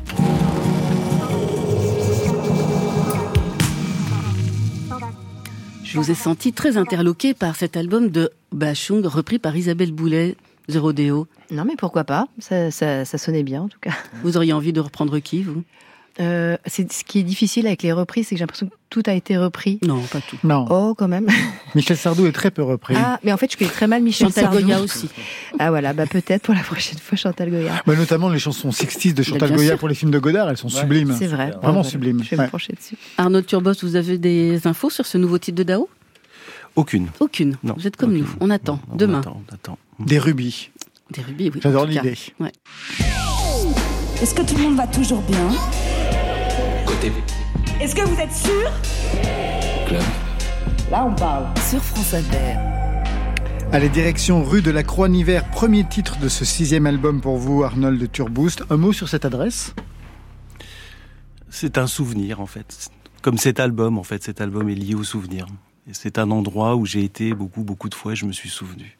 Je 5.90 5.98
vous 5.98 6.12
ai 6.12 6.14
senti 6.14 6.52
très 6.52 6.76
interloqué 6.76 7.34
par 7.34 7.56
cet 7.56 7.76
album 7.76 8.10
de 8.10 8.30
Bachung 8.52 9.04
repris 9.04 9.40
par 9.40 9.56
Isabelle 9.56 9.90
Boulet, 9.90 10.36
The 10.72 10.76
Rodeo. 10.76 11.26
Non, 11.50 11.64
mais 11.64 11.74
pourquoi 11.76 12.04
pas 12.04 12.28
ça, 12.38 12.70
ça, 12.70 13.04
ça 13.04 13.18
sonnait 13.18 13.42
bien 13.42 13.62
en 13.62 13.68
tout 13.68 13.80
cas. 13.80 13.94
Vous 14.22 14.36
auriez 14.36 14.52
envie 14.52 14.72
de 14.72 14.78
reprendre 14.78 15.18
qui, 15.18 15.42
vous? 15.42 15.64
Euh, 16.18 16.56
c'est 16.66 16.90
ce 16.92 17.04
qui 17.04 17.20
est 17.20 17.22
difficile 17.22 17.66
avec 17.66 17.82
les 17.82 17.92
reprises, 17.92 18.26
c'est 18.26 18.34
que 18.34 18.38
j'ai 18.38 18.42
l'impression 18.42 18.66
que 18.66 18.74
tout 18.90 19.02
a 19.06 19.12
été 19.12 19.38
repris. 19.38 19.78
Non, 19.86 20.00
pas 20.02 20.20
tout. 20.20 20.36
Non. 20.42 20.66
Oh, 20.68 20.94
quand 20.98 21.06
même. 21.08 21.26
Michel 21.74 21.96
Sardou 21.96 22.26
est 22.26 22.32
très 22.32 22.50
peu 22.50 22.62
repris. 22.62 22.94
Ah, 22.96 23.20
mais 23.22 23.32
en 23.32 23.36
fait, 23.36 23.52
je 23.52 23.56
connais 23.56 23.70
très 23.70 23.86
mal 23.86 24.02
Michel 24.02 24.26
Chantal 24.28 24.44
Sardou. 24.44 24.60
Goya 24.62 24.80
aussi. 24.80 25.08
Ah 25.58 25.70
voilà, 25.70 25.92
bah 25.92 26.06
peut-être 26.06 26.42
pour 26.42 26.54
la 26.54 26.60
prochaine 26.62 26.98
fois 26.98 27.16
Chantal 27.16 27.50
Goya. 27.50 27.82
Bah, 27.86 27.94
notamment 27.94 28.28
les 28.28 28.38
chansons 28.40 28.70
60s 28.70 29.14
de 29.14 29.22
Chantal 29.22 29.48
bien 29.48 29.56
Goya 29.56 29.68
sûr. 29.70 29.78
pour 29.78 29.88
les 29.88 29.94
films 29.94 30.10
de 30.10 30.18
Godard, 30.18 30.50
elles 30.50 30.56
sont 30.56 30.68
sublimes. 30.68 31.14
C'est 31.18 31.28
vrai. 31.28 31.52
Vraiment 31.62 31.82
sublimes. 31.84 32.22
Je 32.24 32.34
vais 32.34 32.42
me 32.44 32.48
pencher 32.48 32.72
dessus. 32.72 32.96
Arnaud 33.16 33.42
Turbos, 33.42 33.74
vous 33.82 33.96
avez 33.96 34.18
des 34.18 34.66
infos 34.66 34.90
sur 34.90 35.06
ce 35.06 35.16
nouveau 35.16 35.38
titre 35.38 35.56
de 35.58 35.62
Dao? 35.62 35.88
Aucune. 36.76 37.08
Aucune. 37.20 37.56
Non, 37.62 37.74
vous 37.76 37.86
êtes 37.86 37.96
comme 37.96 38.10
aucune. 38.10 38.22
nous. 38.24 38.30
On 38.40 38.50
attend. 38.50 38.80
On 38.92 38.96
Demain. 38.96 39.20
attend, 39.20 39.42
on 39.50 39.54
attend. 39.54 39.78
Des 40.00 40.18
rubis. 40.18 40.70
Des 41.10 41.22
rubis, 41.22 41.50
oui. 41.54 41.60
J'adore 41.62 41.86
l'idée. 41.86 42.14
Ouais. 42.38 42.52
Est-ce 44.22 44.34
que 44.34 44.42
tout 44.42 44.54
le 44.56 44.62
monde 44.64 44.76
va 44.76 44.86
toujours 44.86 45.22
bien? 45.22 45.48
Est-ce 47.80 47.94
que 47.94 48.02
vous 48.02 48.20
êtes 48.20 48.32
sûr? 48.32 48.70
Club. 49.86 50.02
Là, 50.90 51.06
on 51.06 51.14
parle. 51.14 51.46
Sur 51.70 51.80
France 51.82 52.12
Inter. 52.12 52.58
Allez, 53.72 53.88
direction 53.88 54.44
rue 54.44 54.60
de 54.60 54.70
la 54.70 54.82
Croix-Niver, 54.82 55.40
premier 55.50 55.84
titre 55.84 56.18
de 56.18 56.28
ce 56.28 56.44
sixième 56.44 56.84
album 56.84 57.22
pour 57.22 57.38
vous, 57.38 57.62
Arnold 57.62 57.98
de 57.98 58.04
Turboost. 58.04 58.64
Un 58.68 58.76
mot 58.76 58.92
sur 58.92 59.08
cette 59.08 59.24
adresse? 59.24 59.74
C'est 61.48 61.78
un 61.78 61.86
souvenir 61.86 62.40
en 62.42 62.46
fait. 62.46 62.90
Comme 63.22 63.38
cet 63.38 63.60
album 63.60 63.96
en 63.96 64.02
fait, 64.02 64.22
cet 64.22 64.42
album 64.42 64.68
est 64.68 64.74
lié 64.74 64.94
au 64.94 65.04
souvenir. 65.04 65.46
Et 65.88 65.94
c'est 65.94 66.18
un 66.18 66.30
endroit 66.30 66.76
où 66.76 66.84
j'ai 66.84 67.02
été 67.02 67.32
beaucoup 67.32 67.62
beaucoup 67.62 67.88
de 67.88 67.94
fois 67.94 68.12
et 68.12 68.16
je 68.16 68.26
me 68.26 68.32
suis 68.32 68.50
souvenu. 68.50 68.96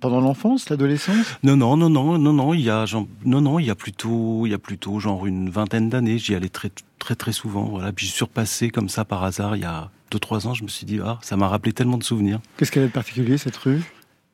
Pendant 0.00 0.20
l'enfance, 0.20 0.68
l'adolescence? 0.68 1.38
Non, 1.42 1.56
non, 1.56 1.76
non, 1.76 1.88
non, 1.88 2.18
non, 2.18 2.32
non, 2.32 2.52
il 2.52 2.60
y 2.60 2.70
a, 2.70 2.84
genre, 2.84 3.06
non, 3.24 3.40
non, 3.40 3.58
il 3.58 3.66
y 3.66 3.70
a 3.70 3.74
plutôt, 3.74 4.44
il 4.44 4.50
y 4.50 4.54
a 4.54 4.58
plutôt 4.58 5.00
genre 5.00 5.26
une 5.26 5.48
vingtaine 5.48 5.88
d'années. 5.88 6.18
J'y 6.18 6.34
allais 6.34 6.50
très, 6.50 6.70
très, 7.04 7.14
très 7.14 7.32
souvent. 7.32 7.64
Voilà, 7.64 7.92
puis 7.92 8.06
je 8.06 8.12
suis 8.12 8.24
repassé 8.24 8.70
comme 8.70 8.88
ça 8.88 9.04
par 9.04 9.22
hasard 9.24 9.56
il 9.56 9.62
y 9.62 9.66
a 9.66 9.90
deux, 10.10 10.18
trois 10.18 10.46
ans. 10.46 10.54
Je 10.54 10.62
me 10.62 10.68
suis 10.68 10.86
dit, 10.86 11.00
ah, 11.04 11.18
ça 11.20 11.36
m'a 11.36 11.48
rappelé 11.48 11.72
tellement 11.72 11.98
de 11.98 12.02
souvenirs. 12.02 12.40
Qu'est-ce 12.56 12.72
qu'elle 12.72 12.84
a 12.84 12.86
de 12.86 12.92
particulier, 12.92 13.36
cette 13.36 13.56
rue? 13.56 13.82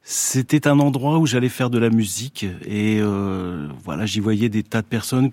C'était 0.02 0.68
un 0.68 0.78
endroit 0.78 1.18
où 1.18 1.26
j'allais 1.26 1.48
faire 1.48 1.68
de 1.68 1.78
la 1.78 1.90
musique 1.90 2.46
et 2.64 3.00
euh, 3.00 3.68
voilà, 3.84 4.06
j'y 4.06 4.20
voyais 4.20 4.48
des 4.48 4.62
tas 4.62 4.82
de 4.82 4.86
personnes 4.86 5.30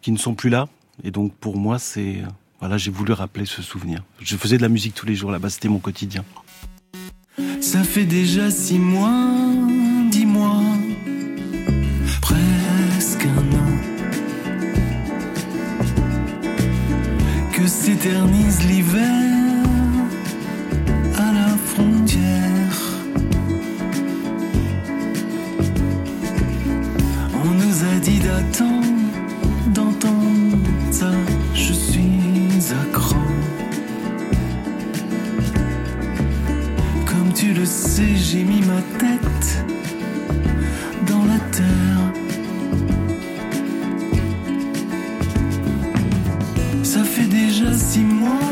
qui 0.00 0.12
ne 0.12 0.16
sont 0.16 0.34
plus 0.34 0.48
là. 0.48 0.68
Et 1.02 1.10
donc 1.10 1.34
pour 1.34 1.56
moi, 1.56 1.78
c'est 1.78 2.22
voilà, 2.60 2.78
j'ai 2.78 2.90
voulu 2.90 3.12
rappeler 3.12 3.46
ce 3.46 3.62
souvenir. 3.62 4.02
Je 4.20 4.36
faisais 4.36 4.56
de 4.56 4.62
la 4.62 4.68
musique 4.68 4.94
tous 4.94 5.06
les 5.06 5.14
jours 5.14 5.30
là-bas, 5.30 5.50
c'était 5.50 5.68
mon 5.68 5.80
quotidien. 5.80 6.24
Ça 7.60 7.82
fait 7.82 8.06
déjà 8.06 8.50
six 8.50 8.78
mois, 8.78 9.28
dix 10.10 10.26
mois, 10.26 10.62
que 17.60 17.66
s'éternise 17.66 18.62
l'hiver 18.62 19.64
à 21.18 21.32
la 21.32 21.48
frontière. 21.72 22.78
On 27.44 27.50
nous 27.62 27.76
a 27.92 27.98
dit 28.00 28.18
d'attendre, 28.18 28.86
d'entendre 29.74 30.56
ça, 30.90 31.10
je 31.54 31.72
suis 31.74 32.72
à 32.80 32.84
cran. 32.96 33.26
Comme 37.04 37.32
tu 37.34 37.52
le 37.52 37.66
sais, 37.66 38.16
j'ai 38.16 38.44
mis 38.44 38.62
ma 38.62 38.80
tête 38.98 39.64
dans 41.06 41.24
la 41.26 41.38
terre. 41.50 41.99
Déjà 47.90 48.00
six 48.04 48.49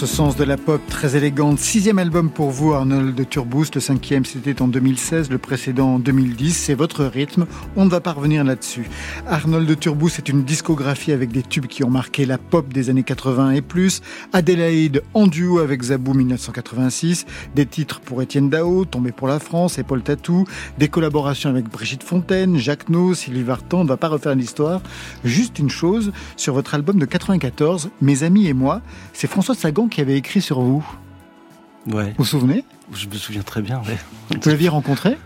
ce 0.00 0.06
sens 0.06 0.34
de 0.34 0.44
la 0.44 0.56
pop 0.56 0.80
très 0.88 1.14
élégante. 1.14 1.58
Sixième 1.58 1.98
album 1.98 2.30
pour 2.30 2.48
vous, 2.48 2.72
Arnold 2.72 3.14
de 3.14 3.22
Turboost. 3.22 3.74
Le 3.74 3.82
cinquième, 3.82 4.24
c'était 4.24 4.62
en 4.62 4.66
2016. 4.66 5.28
Le 5.28 5.36
précédent 5.36 5.96
en 5.96 5.98
2010. 5.98 6.56
C'est 6.56 6.72
votre 6.72 7.04
rythme. 7.04 7.44
On 7.76 7.84
ne 7.84 7.90
va 7.90 8.00
pas 8.00 8.12
revenir 8.12 8.42
là-dessus. 8.42 8.88
Arnold 9.26 9.68
de 9.68 9.74
Turboost, 9.74 10.16
c'est 10.16 10.30
une 10.30 10.42
discographie 10.42 11.12
avec 11.12 11.32
des 11.32 11.42
tubes 11.42 11.66
qui 11.66 11.84
ont 11.84 11.90
marqué 11.90 12.24
la 12.24 12.38
pop 12.38 12.72
des 12.72 12.88
années 12.88 13.02
80 13.02 13.50
et 13.50 13.60
plus. 13.60 14.00
Adélaïde 14.32 15.02
en 15.12 15.26
duo 15.26 15.58
avec 15.58 15.82
Zabou 15.82 16.14
1986. 16.14 17.26
Des 17.54 17.66
titres 17.66 18.00
pour 18.00 18.22
Étienne 18.22 18.48
Dao, 18.48 18.86
Tombé 18.86 19.12
pour 19.12 19.28
la 19.28 19.38
France 19.38 19.78
et 19.78 19.82
Paul 19.82 20.00
Tatou. 20.00 20.46
Des 20.78 20.88
collaborations 20.88 21.50
avec 21.50 21.68
Brigitte 21.68 22.04
Fontaine, 22.04 22.56
Jacques 22.56 22.88
No, 22.88 23.12
Sylvie 23.12 23.42
Vartan. 23.42 23.80
On 23.80 23.84
ne 23.84 23.88
va 23.90 23.98
pas 23.98 24.08
refaire 24.08 24.34
l'histoire. 24.34 24.80
Juste 25.24 25.58
une 25.58 25.68
chose. 25.68 26.10
Sur 26.38 26.54
votre 26.54 26.74
album 26.74 26.98
de 26.98 27.04
94, 27.04 27.90
Mes 28.00 28.22
amis 28.22 28.46
et 28.46 28.54
moi, 28.54 28.80
c'est 29.12 29.26
François 29.26 29.54
Sagan 29.54 29.88
qui 29.90 30.00
avait 30.00 30.16
écrit 30.16 30.40
sur 30.40 30.60
vous. 30.60 30.86
Ouais. 31.86 32.08
Vous 32.10 32.14
vous 32.18 32.24
souvenez? 32.24 32.64
Je 32.94 33.06
me 33.08 33.14
souviens 33.14 33.42
très 33.42 33.62
bien. 33.62 33.80
Ouais. 33.82 33.98
Vous 34.40 34.48
l'aviez 34.50 34.68
rencontré? 34.68 35.16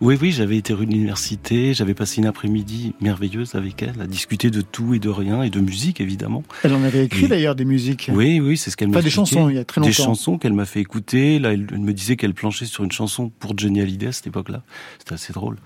Oui, 0.00 0.18
oui, 0.20 0.32
j'avais 0.32 0.56
été 0.56 0.72
rue 0.74 0.86
de 0.86 0.90
l'université, 0.90 1.72
j'avais 1.72 1.94
passé 1.94 2.20
une 2.20 2.26
après-midi 2.26 2.94
merveilleuse 3.00 3.54
avec 3.54 3.80
elle, 3.80 4.00
à 4.00 4.06
discuter 4.08 4.50
de 4.50 4.60
tout 4.60 4.92
et 4.92 4.98
de 4.98 5.08
rien, 5.08 5.42
et 5.44 5.50
de 5.50 5.60
musique 5.60 6.00
évidemment. 6.00 6.42
Elle 6.64 6.74
en 6.74 6.82
avait 6.82 7.04
écrit 7.04 7.26
Et- 7.26 7.28
d'ailleurs 7.28 7.54
des 7.54 7.64
musiques. 7.64 8.10
Oui, 8.12 8.40
oui, 8.40 8.56
c'est 8.58 8.70
ce 8.70 8.76
qu'elle 8.76 8.88
m'a 8.88 8.94
Pas 8.94 9.02
des 9.02 9.10
chansons, 9.10 9.48
il 9.48 9.54
y 9.54 9.58
a 9.58 9.64
très 9.64 9.80
Des 9.80 9.86
longtemps. 9.86 10.02
chansons 10.02 10.36
qu'elle 10.36 10.52
m'a 10.52 10.64
fait 10.66 10.80
écouter. 10.80 11.38
Là, 11.38 11.52
elle, 11.52 11.68
elle 11.70 11.78
me 11.78 11.92
disait 11.94 12.16
qu'elle 12.16 12.34
planchait 12.34 12.66
sur 12.66 12.82
une 12.82 12.92
chanson 12.92 13.30
pour 13.38 13.56
Johnny 13.56 13.80
Hallyday 13.80 14.08
à 14.08 14.12
cette 14.12 14.26
époque-là. 14.26 14.62
C'était 14.98 15.14
assez 15.14 15.32
drôle. 15.32 15.56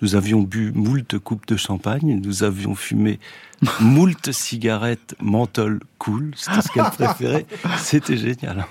Nous 0.00 0.14
avions 0.14 0.42
bu 0.42 0.70
moult 0.72 1.18
coupes 1.18 1.46
de 1.48 1.56
champagne, 1.56 2.20
nous 2.22 2.44
avions 2.44 2.74
fumé 2.76 3.18
moult 3.80 4.30
cigarettes 4.32 5.16
menthol 5.20 5.80
cool, 5.98 6.30
c'était 6.36 6.62
ce 6.62 6.68
qu'elle 6.68 6.84
préférait. 6.84 7.46
C'était 7.78 8.16
génial. 8.16 8.66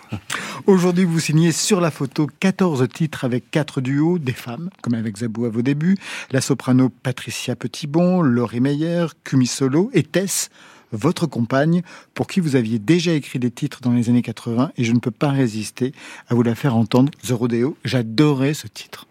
Aujourd'hui, 0.66 1.04
vous 1.04 1.20
signez 1.20 1.52
sur 1.52 1.82
la 1.82 1.92
photo 1.92 2.30
14 2.40 2.88
titres 2.94 3.26
avec 3.26 3.52
4 3.52 3.82
duos, 3.82 4.20
des 4.20 4.32
femmes, 4.32 4.70
comme 4.82 4.94
avec 4.94 5.18
Zabou 5.18 5.46
à 5.46 5.50
vos 5.50 5.62
débuts, 5.62 5.98
la 6.32 6.40
soprano 6.40 6.90
Patricia 6.90 7.56
Petitbon, 7.56 8.22
Laurie 8.22 8.62
Meyer, 8.62 9.08
Kumi 9.26 9.48
Solo 9.48 9.90
et 9.94 10.04
Tess, 10.04 10.50
votre 10.94 11.28
compagne, 11.28 11.82
pour 12.14 12.28
qui 12.28 12.40
vous 12.40 12.56
aviez 12.56 12.80
déjà 12.80 13.12
écrit 13.12 13.40
des 13.40 13.52
titres 13.52 13.82
dans 13.82 13.92
les 13.92 14.10
années 14.10 14.22
80, 14.22 14.72
et 14.78 14.84
je 14.86 14.94
ne 14.94 15.00
peux 15.00 15.12
pas 15.12 15.30
résister 15.30 15.92
à 16.30 16.36
vous 16.36 16.44
la 16.44 16.56
faire 16.56 16.78
entendre. 16.78 17.12
The 17.28 17.32
Rodeo, 17.32 17.78
j'adorais 17.84 18.54
ce 18.54 18.68
titre. 18.68 19.06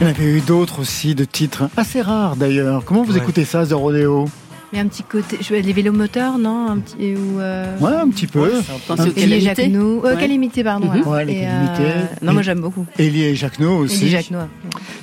Il 0.00 0.04
y 0.04 0.06
en 0.06 0.10
avait 0.10 0.24
eu 0.24 0.40
d'autres 0.40 0.80
aussi, 0.80 1.14
de 1.14 1.24
titres 1.24 1.68
assez 1.76 2.02
rares 2.02 2.36
d'ailleurs. 2.36 2.84
Comment 2.84 3.02
vous 3.02 3.12
Ouais. 3.14 3.18
écoutez 3.18 3.44
ça, 3.44 3.66
The 3.66 3.72
Rodeo 3.72 4.26
Mais 4.72 4.80
un 4.80 4.86
petit 4.88 5.02
côté, 5.02 5.38
je 5.40 5.54
les 5.54 5.72
vélomoteurs, 5.72 6.38
non 6.38 6.68
un 6.68 6.78
petit 6.78 7.14
ou 7.14 7.38
euh... 7.40 7.78
Ouais, 7.78 7.94
un 7.94 8.08
petit 8.10 8.26
peu. 8.26 8.50
Pensez 8.86 9.02
Un 9.02 9.06
petit- 9.06 9.22
Elie 9.22 9.48
euh, 9.48 10.00
Ouais. 10.02 10.20
Calamité, 10.20 10.62
pardon. 10.64 10.88
Mhm. 10.92 11.02
voilà. 11.02 11.32
Ouais, 11.32 11.38
Et. 12.20 12.24
Non, 12.24 12.32
moi 12.32 12.42
Et- 12.42 12.44
j'aime 12.44 12.60
beaucoup. 12.60 12.84
Elie 12.98 13.24
et 13.24 13.34
Jacquenot 13.34 13.78
aussi. 13.78 14.02
Elie 14.02 14.10
Jacquenot. 14.10 14.48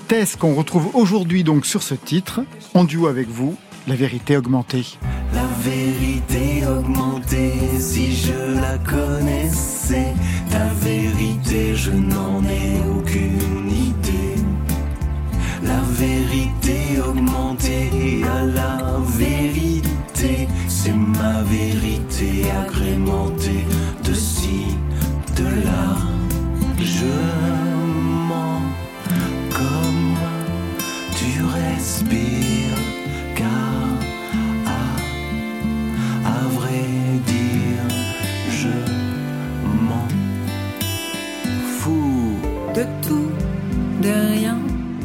Tess 0.07 0.35
qu'on 0.35 0.53
retrouve 0.53 0.89
aujourd'hui 0.93 1.43
donc 1.43 1.65
sur 1.65 1.81
ce 1.81 1.95
titre, 1.95 2.41
en 2.75 2.83
duo 2.83 3.07
avec 3.07 3.27
vous, 3.29 3.55
La 3.85 3.95
vérité 3.95 4.37
augmentée. 4.37 4.85
La 5.33 5.43
vérité 5.61 6.65
augmentée, 6.65 7.51
si 7.79 8.15
je 8.15 8.61
la 8.61 8.77
connaissais, 8.77 10.13
ta 10.49 10.67
vérité, 10.85 11.75
je 11.75 11.91
n'en 11.91 12.22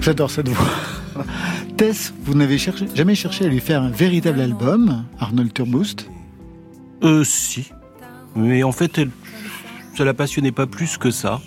J'adore 0.09 0.31
cette 0.31 0.49
voix. 0.49 0.67
Tess, 1.77 2.15
vous 2.25 2.33
n'avez 2.33 2.57
cherché- 2.57 2.87
jamais 2.95 3.15
cherché 3.15 3.45
à 3.45 3.49
lui 3.49 3.61
faire 3.61 3.83
un 3.83 3.91
véritable 3.91 4.41
album, 4.41 5.05
Arnold 5.21 5.53
Turboost 5.53 6.09
Euh, 7.03 7.25
si. 7.25 7.71
Mais 8.35 8.63
en 8.63 8.73
fait, 8.73 8.97
elle, 8.97 9.11
ça 9.95 10.07
la 10.07 10.15
passionnait 10.15 10.51
pas 10.51 10.67
plus 10.67 10.97
que 10.97 11.11
ça. 11.11 11.43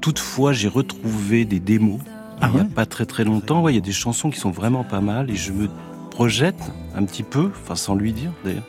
Toutefois, 0.00 0.52
j'ai 0.52 0.68
retrouvé 0.68 1.44
des 1.44 1.58
démos 1.58 1.98
Ah 2.40 2.50
il 2.52 2.56
y 2.56 2.60
a 2.60 2.62
ouais? 2.62 2.68
pas 2.68 2.86
très 2.86 3.04
très 3.04 3.24
longtemps. 3.24 3.62
Ouais, 3.62 3.72
il 3.72 3.74
y 3.74 3.78
a 3.78 3.84
des 3.84 3.90
chansons 3.90 4.30
qui 4.30 4.38
sont 4.38 4.52
vraiment 4.52 4.84
pas 4.84 5.00
mal 5.00 5.28
et 5.28 5.34
je 5.34 5.50
me 5.50 5.68
projette 6.12 6.70
un 6.94 7.02
petit 7.04 7.24
peu, 7.24 7.50
enfin 7.64 7.74
sans 7.74 7.96
lui 7.96 8.12
dire 8.12 8.30
d'ailleurs, 8.44 8.62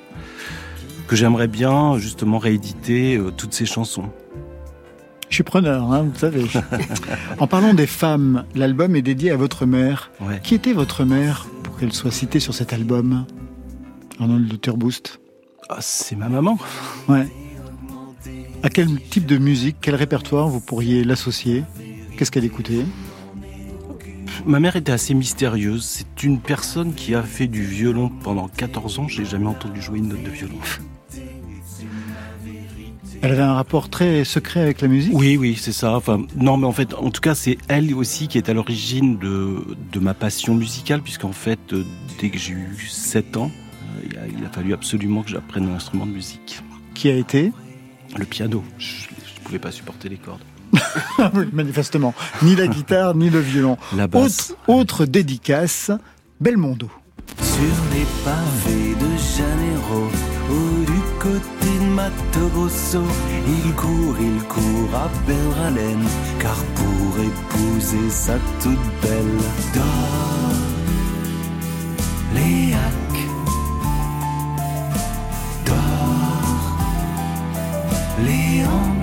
que 1.06 1.16
j'aimerais 1.16 1.48
bien 1.48 2.00
justement 2.00 2.40
rééditer 2.40 3.16
euh, 3.18 3.30
toutes 3.30 3.54
ces 3.54 3.68
chansons. 3.68 4.10
Je 5.30 5.36
suis 5.36 5.44
preneur, 5.44 5.92
hein, 5.92 6.04
vous 6.04 6.20
savez. 6.20 6.46
en 7.40 7.48
parlant 7.48 7.74
des 7.74 7.88
femmes, 7.88 8.46
l'album 8.56 8.96
est 8.96 9.02
dédié 9.02 9.32
à 9.32 9.38
votre 9.38 9.66
mère. 9.66 10.12
Ouais. 10.22 10.40
Qui 10.44 10.56
était 10.56 10.74
votre 10.74 11.04
mère 11.04 11.48
pour 11.64 11.78
qu'elle 11.78 11.94
soit 11.94 12.12
citée 12.12 12.40
sur 12.40 12.54
cet 12.54 12.74
album? 12.74 13.26
Arnold 14.20 14.62
Turboost 14.62 15.20
Ah, 15.70 15.78
c'est 15.82 16.16
ma 16.16 16.30
maman. 16.30 16.58
Ouais. 17.10 17.28
À 18.64 18.70
quel 18.70 19.00
type 19.02 19.26
de 19.26 19.38
musique, 19.38 19.78
quel 19.82 19.96
répertoire 19.96 20.48
vous 20.48 20.62
pourriez 20.62 21.04
l'associer? 21.04 21.64
Qu'est-ce 22.18 22.32
qu'elle 22.32 22.46
écoutait? 22.46 22.86
Ma 24.46 24.60
mère 24.60 24.76
était 24.76 24.92
assez 24.92 25.14
mystérieuse. 25.14 25.84
C'est 25.84 26.24
une 26.24 26.40
personne 26.40 26.94
qui 26.94 27.16
a 27.16 27.24
fait 27.24 27.48
du 27.48 27.64
violon 27.64 28.10
pendant 28.24 28.48
14 28.48 29.00
ans. 29.00 29.08
J'ai 29.08 29.26
jamais 29.26 29.48
entendu 29.48 29.82
jouer 29.82 29.98
une 29.98 30.10
note 30.10 30.24
de 30.24 30.30
violon. 30.30 30.60
Elle 33.22 33.32
avait 33.32 33.42
un 33.42 33.54
rapport 33.54 33.90
très 33.90 34.24
secret 34.24 34.62
avec 34.62 34.82
la 34.82 34.88
musique? 34.88 35.14
Oui, 35.14 35.38
oui, 35.38 35.58
c'est 35.60 35.72
ça. 35.72 35.96
Enfin, 35.96 36.22
non, 36.36 36.58
mais 36.58 36.68
en 36.68 36.72
fait, 36.72 36.94
en 36.94 37.10
tout 37.10 37.22
cas, 37.22 37.36
c'est 37.36 37.58
elle 37.68 37.94
aussi 37.94 38.28
qui 38.28 38.38
est 38.38 38.50
à 38.50 38.54
l'origine 38.54 39.18
de, 39.18 39.64
de 39.92 40.00
ma 40.00 40.14
passion 40.14 40.56
musicale, 40.56 41.02
puisqu'en 41.02 41.32
fait, 41.32 41.60
euh, 41.74 41.84
dès 42.20 42.30
que 42.30 42.38
j'ai 42.38 42.54
eu 42.54 42.78
7 42.88 43.38
ans, 43.38 43.52
euh, 43.52 44.08
il 44.10 44.18
a, 44.18 44.22
il 44.40 44.46
a 44.46 44.50
fallu 44.50 44.74
absolument 44.74 45.24
que 45.24 45.30
j'apprenne 45.30 45.70
un 45.70 45.76
instrument 45.76 46.06
de 46.06 46.12
musique. 46.12 46.62
Qui 46.94 47.10
a 47.10 47.16
été? 47.16 47.52
Le 48.18 48.26
piano. 48.26 48.64
Je 48.78 49.08
ne 49.10 49.44
pouvais 49.44 49.60
pas 49.60 49.72
supporter 49.72 50.10
les 50.10 50.18
cordes. 50.18 50.42
Ah 51.18 51.32
oui, 51.36 51.46
manifestement. 51.52 52.14
Ni 52.42 52.56
la 52.56 52.68
guitare, 52.68 53.16
ni 53.16 53.30
le 53.30 53.40
violon. 53.40 53.78
La 53.96 54.08
basse. 54.08 54.52
Autre, 54.68 54.80
autre 54.80 55.06
dédicace, 55.06 55.92
Belmondo. 56.40 56.90
Sur 57.42 57.62
les 57.94 58.06
pavés 58.24 58.96
de 58.96 59.18
Janeiro 59.38 60.10
du 60.86 60.95
côté 61.26 61.80
de 61.80 61.90
Mato 61.98 62.48
Grosso, 62.54 63.04
il 63.48 63.74
court, 63.74 64.18
il 64.20 64.40
court 64.44 64.94
à 64.94 65.08
belle 65.28 65.56
haleine, 65.66 66.08
car 66.40 66.60
pour 66.78 67.12
épouser 67.30 68.10
sa 68.10 68.38
toute 68.62 68.88
belle 69.02 69.40
dort 69.74 70.62
Léac, 72.36 73.14
dort 75.66 76.78
Léon, 78.26 78.95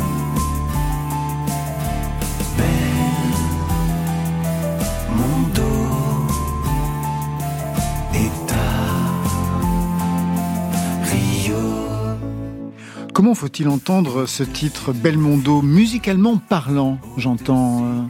Comment 13.22 13.36
faut-il 13.36 13.68
entendre 13.68 14.26
ce 14.26 14.42
titre 14.42 14.92
Belmondo 14.92 15.62
musicalement 15.62 16.38
parlant 16.38 16.98
J'entends. 17.16 17.84
euh, 17.84 18.02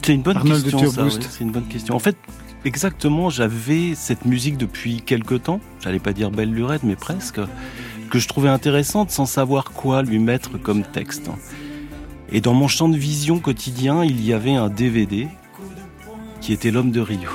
C'est 0.00 0.14
une 0.14 0.22
bonne 0.22 0.38
Arnold 0.38 0.62
question. 0.64 0.90
ça, 0.90 1.10
c'est 1.28 1.44
une 1.44 1.50
bonne 1.52 1.68
question. 1.68 1.94
En 1.94 1.98
fait, 1.98 2.16
exactement, 2.64 3.28
j'avais 3.28 3.94
cette 3.94 4.24
musique 4.24 4.56
depuis 4.56 5.02
quelque 5.02 5.34
temps. 5.34 5.60
J'allais 5.80 5.98
pas 5.98 6.14
dire 6.14 6.30
belle 6.30 6.54
lurette, 6.54 6.84
mais 6.84 6.96
presque. 6.96 7.38
Que 8.10 8.18
je 8.18 8.26
trouvais 8.28 8.48
intéressante 8.48 9.10
sans 9.10 9.26
savoir 9.26 9.72
quoi 9.72 10.02
lui 10.02 10.18
mettre 10.18 10.56
comme 10.56 10.84
texte. 10.84 11.28
Et 12.32 12.40
dans 12.40 12.54
mon 12.54 12.66
champ 12.66 12.88
de 12.88 12.96
vision 12.96 13.40
quotidien, 13.40 14.04
il 14.04 14.24
y 14.24 14.32
avait 14.32 14.54
un 14.54 14.70
DVD 14.70 15.28
qui 16.40 16.54
était 16.54 16.70
L'homme 16.70 16.92
de 16.92 17.00
Rio. 17.00 17.28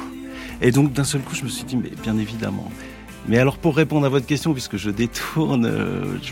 Et 0.60 0.72
donc 0.72 0.92
d'un 0.92 1.04
seul 1.04 1.22
coup, 1.22 1.36
je 1.36 1.44
me 1.44 1.50
suis 1.50 1.66
dit, 1.66 1.78
mais 1.78 1.92
bien 2.02 2.18
évidemment. 2.18 2.72
Mais 3.28 3.38
alors 3.38 3.60
pour 3.60 3.76
répondre 3.76 4.08
à 4.08 4.10
votre 4.10 4.26
question, 4.26 4.54
puisque 4.54 4.78
je 4.78 4.90
détourne, 4.90 5.66
euh, 5.68 6.18
je, 6.24 6.32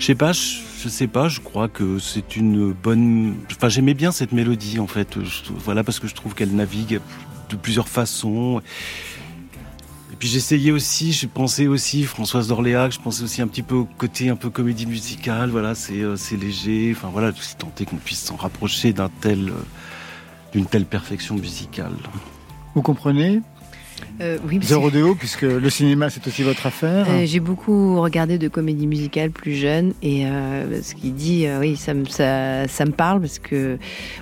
je 0.00 0.06
sais 0.06 0.14
pas, 0.14 0.32
je, 0.32 0.88
sais 0.88 1.06
pas, 1.06 1.28
je 1.28 1.40
crois 1.40 1.68
que 1.68 1.98
c'est 1.98 2.34
une 2.34 2.72
bonne. 2.72 3.36
Enfin, 3.52 3.68
j'aimais 3.68 3.92
bien 3.92 4.12
cette 4.12 4.32
mélodie 4.32 4.80
en 4.80 4.86
fait. 4.86 5.18
Voilà 5.58 5.84
parce 5.84 6.00
que 6.00 6.08
je 6.08 6.14
trouve 6.14 6.34
qu'elle 6.34 6.56
navigue 6.56 7.00
de 7.50 7.56
plusieurs 7.56 7.88
façons. 7.88 8.62
Et 10.10 10.16
puis 10.18 10.26
j'essayais 10.26 10.70
aussi, 10.70 11.12
je 11.12 11.26
pensais 11.26 11.66
aussi 11.66 12.04
Françoise 12.04 12.48
d'Orléac, 12.48 12.92
je 12.92 12.98
pensais 12.98 13.22
aussi 13.22 13.42
un 13.42 13.46
petit 13.46 13.62
peu 13.62 13.74
au 13.74 13.84
côté 13.84 14.30
un 14.30 14.36
peu 14.36 14.48
comédie 14.48 14.86
musicale. 14.86 15.50
Voilà, 15.50 15.74
c'est 15.74 16.00
euh, 16.00 16.16
c'est 16.16 16.36
léger. 16.36 16.94
Enfin 16.96 17.10
voilà, 17.12 17.30
si 17.38 17.56
tenter 17.56 17.84
qu'on 17.84 17.96
puisse 17.96 18.22
s'en 18.22 18.36
rapprocher 18.36 18.94
d'un 18.94 19.10
tel, 19.20 19.50
euh, 19.50 19.62
d'une 20.52 20.64
telle 20.64 20.86
perfection 20.86 21.34
musicale. 21.34 21.92
Vous 22.74 22.80
comprenez? 22.80 23.42
Euh, 24.20 24.38
oui, 24.46 24.60
Rodeo, 24.70 25.14
puisque 25.14 25.42
le 25.42 25.70
cinéma 25.70 26.10
c'est 26.10 26.26
aussi 26.26 26.42
votre 26.42 26.66
affaire. 26.66 27.06
Euh, 27.08 27.24
J'ai 27.24 27.40
beaucoup 27.40 28.00
regardé 28.00 28.38
de 28.38 28.48
comédies 28.48 28.86
musicales 28.86 29.30
plus 29.30 29.54
jeune 29.54 29.92
et 30.02 30.26
euh, 30.26 30.82
ce 30.82 30.94
qu'il 30.94 31.14
dit, 31.14 31.46
euh, 31.46 31.60
oui, 31.60 31.76
ça 31.76 31.94
me, 31.94 32.04
ça, 32.06 32.68
ça 32.68 32.84
me 32.84 32.92
parle 32.92 33.20
parce 33.20 33.38
que 33.38 33.78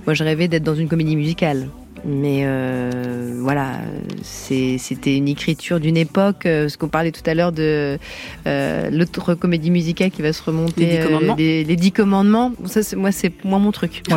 moi 0.07 0.15
je 0.15 0.23
rêvais 0.25 0.49
d'être 0.49 0.63
dans 0.63 0.75
une 0.75 0.89
comédie 0.89 1.17
musicale. 1.17 1.69
Mais 2.05 2.43
euh, 2.45 3.39
voilà, 3.41 3.79
c'était 4.23 5.17
une 5.17 5.29
écriture 5.29 5.81
d'une 5.81 5.97
époque. 5.97 6.47
euh, 6.47 6.69
ce 6.69 6.77
qu'on 6.79 6.89
parlait 6.89 7.13
tout 7.13 7.23
à 7.27 7.35
l'heure 7.35 7.53
de 7.53 7.99
euh, 8.47 8.91
l'autre 8.91 9.35
comédie 9.35 9.71
musicale 9.71 10.11
qui 10.11 10.23
va 10.23 10.33
se 10.33 10.43
remonter. 10.43 10.81
Les 10.87 10.87
Dix 10.89 10.97
euh, 10.99 11.07
Commandements. 11.07 11.35
les, 11.39 11.65
les 11.65 11.77
Dix 11.77 11.93
Commandements. 11.93 12.53
Ça, 12.67 12.83
c'est- 12.83 12.97
moi, 12.97 13.13
c'est 13.13 13.33
moi 13.45 13.59
mon 13.59 13.73
truc. 13.73 14.03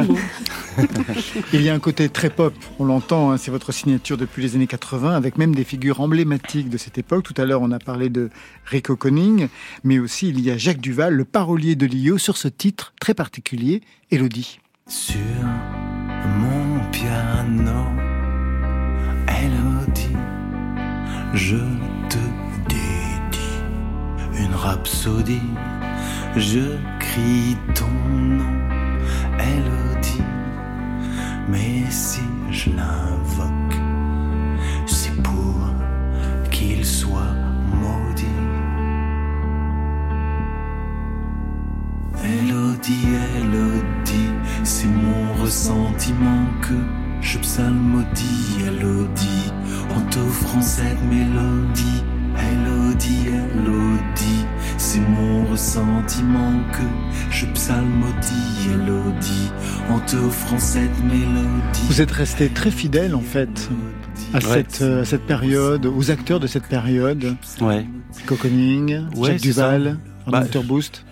Il 1.53 1.61
y 1.61 1.69
a 1.69 1.73
un 1.73 1.79
côté 1.79 2.07
très 2.09 2.29
pop, 2.29 2.53
on 2.79 2.85
l'entend, 2.85 3.31
hein, 3.31 3.37
c'est 3.37 3.51
votre 3.51 3.71
signature 3.71 4.17
depuis 4.17 4.41
les 4.41 4.55
années 4.55 4.67
80, 4.67 5.15
avec 5.15 5.37
même 5.37 5.53
des 5.53 5.63
figures 5.65 5.99
emblématiques 6.01 6.69
de 6.69 6.77
cette 6.77 6.97
époque. 6.97 7.23
Tout 7.23 7.33
à 7.37 7.45
l'heure, 7.45 7.61
on 7.61 7.71
a 7.71 7.79
parlé 7.79 8.09
de 8.09 8.29
Rico 8.65 8.95
Conning, 8.95 9.47
mais 9.83 9.99
aussi 9.99 10.29
il 10.29 10.39
y 10.39 10.49
a 10.49 10.57
Jacques 10.57 10.79
Duval, 10.81 11.13
le 11.13 11.25
parolier 11.25 11.75
de 11.75 11.85
Lio, 11.85 12.17
sur 12.17 12.37
ce 12.37 12.47
titre 12.47 12.93
très 13.01 13.13
particulier, 13.13 13.81
Elodie. 14.11 14.59
Sur 14.87 15.17
piano, 16.91 17.85
Elodie, 19.27 20.17
je 21.33 21.57
te 22.09 22.21
dédie 22.67 23.59
une 24.37 24.53
rhapsodie. 24.53 25.49
Je 26.37 26.77
crie 26.99 27.57
ton 27.75 27.89
nom, 28.39 28.55
Elodie, 29.37 30.23
mais 31.49 31.83
si 31.89 32.21
je 32.51 32.69
l'invoque, 32.69 33.75
c'est 34.85 35.21
pour 35.21 35.59
qu'il 36.51 36.85
soit 36.85 37.35
maudit. 37.81 38.39
Elodie, 42.23 43.07
Elodie, 43.35 44.30
c'est 44.63 44.87
mon 44.87 45.33
ressentiment 45.41 46.45
que 46.61 46.73
je 47.21 47.37
psalmodie, 47.39 48.57
Elodie, 48.67 49.51
en 49.95 50.01
t'offrant 50.09 50.61
cette 50.61 51.01
mélodie. 51.03 52.03
Elodie, 52.37 53.27
Elodie, 53.27 54.45
c'est 54.77 54.99
mon 54.99 55.45
ressentiment 55.45 56.53
que 56.71 56.81
je 57.31 57.45
psalmodie, 57.47 58.69
Elodie, 58.73 59.51
en 59.89 59.99
t'offrant 59.99 60.59
cette 60.59 61.03
mélodie. 61.03 61.81
Vous 61.87 62.01
êtes 62.01 62.11
resté 62.11 62.49
très 62.49 62.71
fidèle 62.71 63.15
en 63.15 63.21
fait 63.21 63.69
à, 64.33 64.37
Ouais. 64.37 64.41
cette, 64.43 64.81
euh, 64.81 65.01
à 65.01 65.05
cette 65.05 65.25
période, 65.25 65.85
aux 65.85 66.09
acteurs 66.11 66.39
de 66.39 66.47
cette 66.47 66.67
période. 66.67 67.35
Ouais. 67.59 67.85
Rico 68.17 68.35
Conning, 68.35 69.07
Ouais, 69.15 69.31
Jacques. 69.33 69.41
Duval, 69.41 69.97
Bah, 70.27 70.43
Boost. 70.65 71.03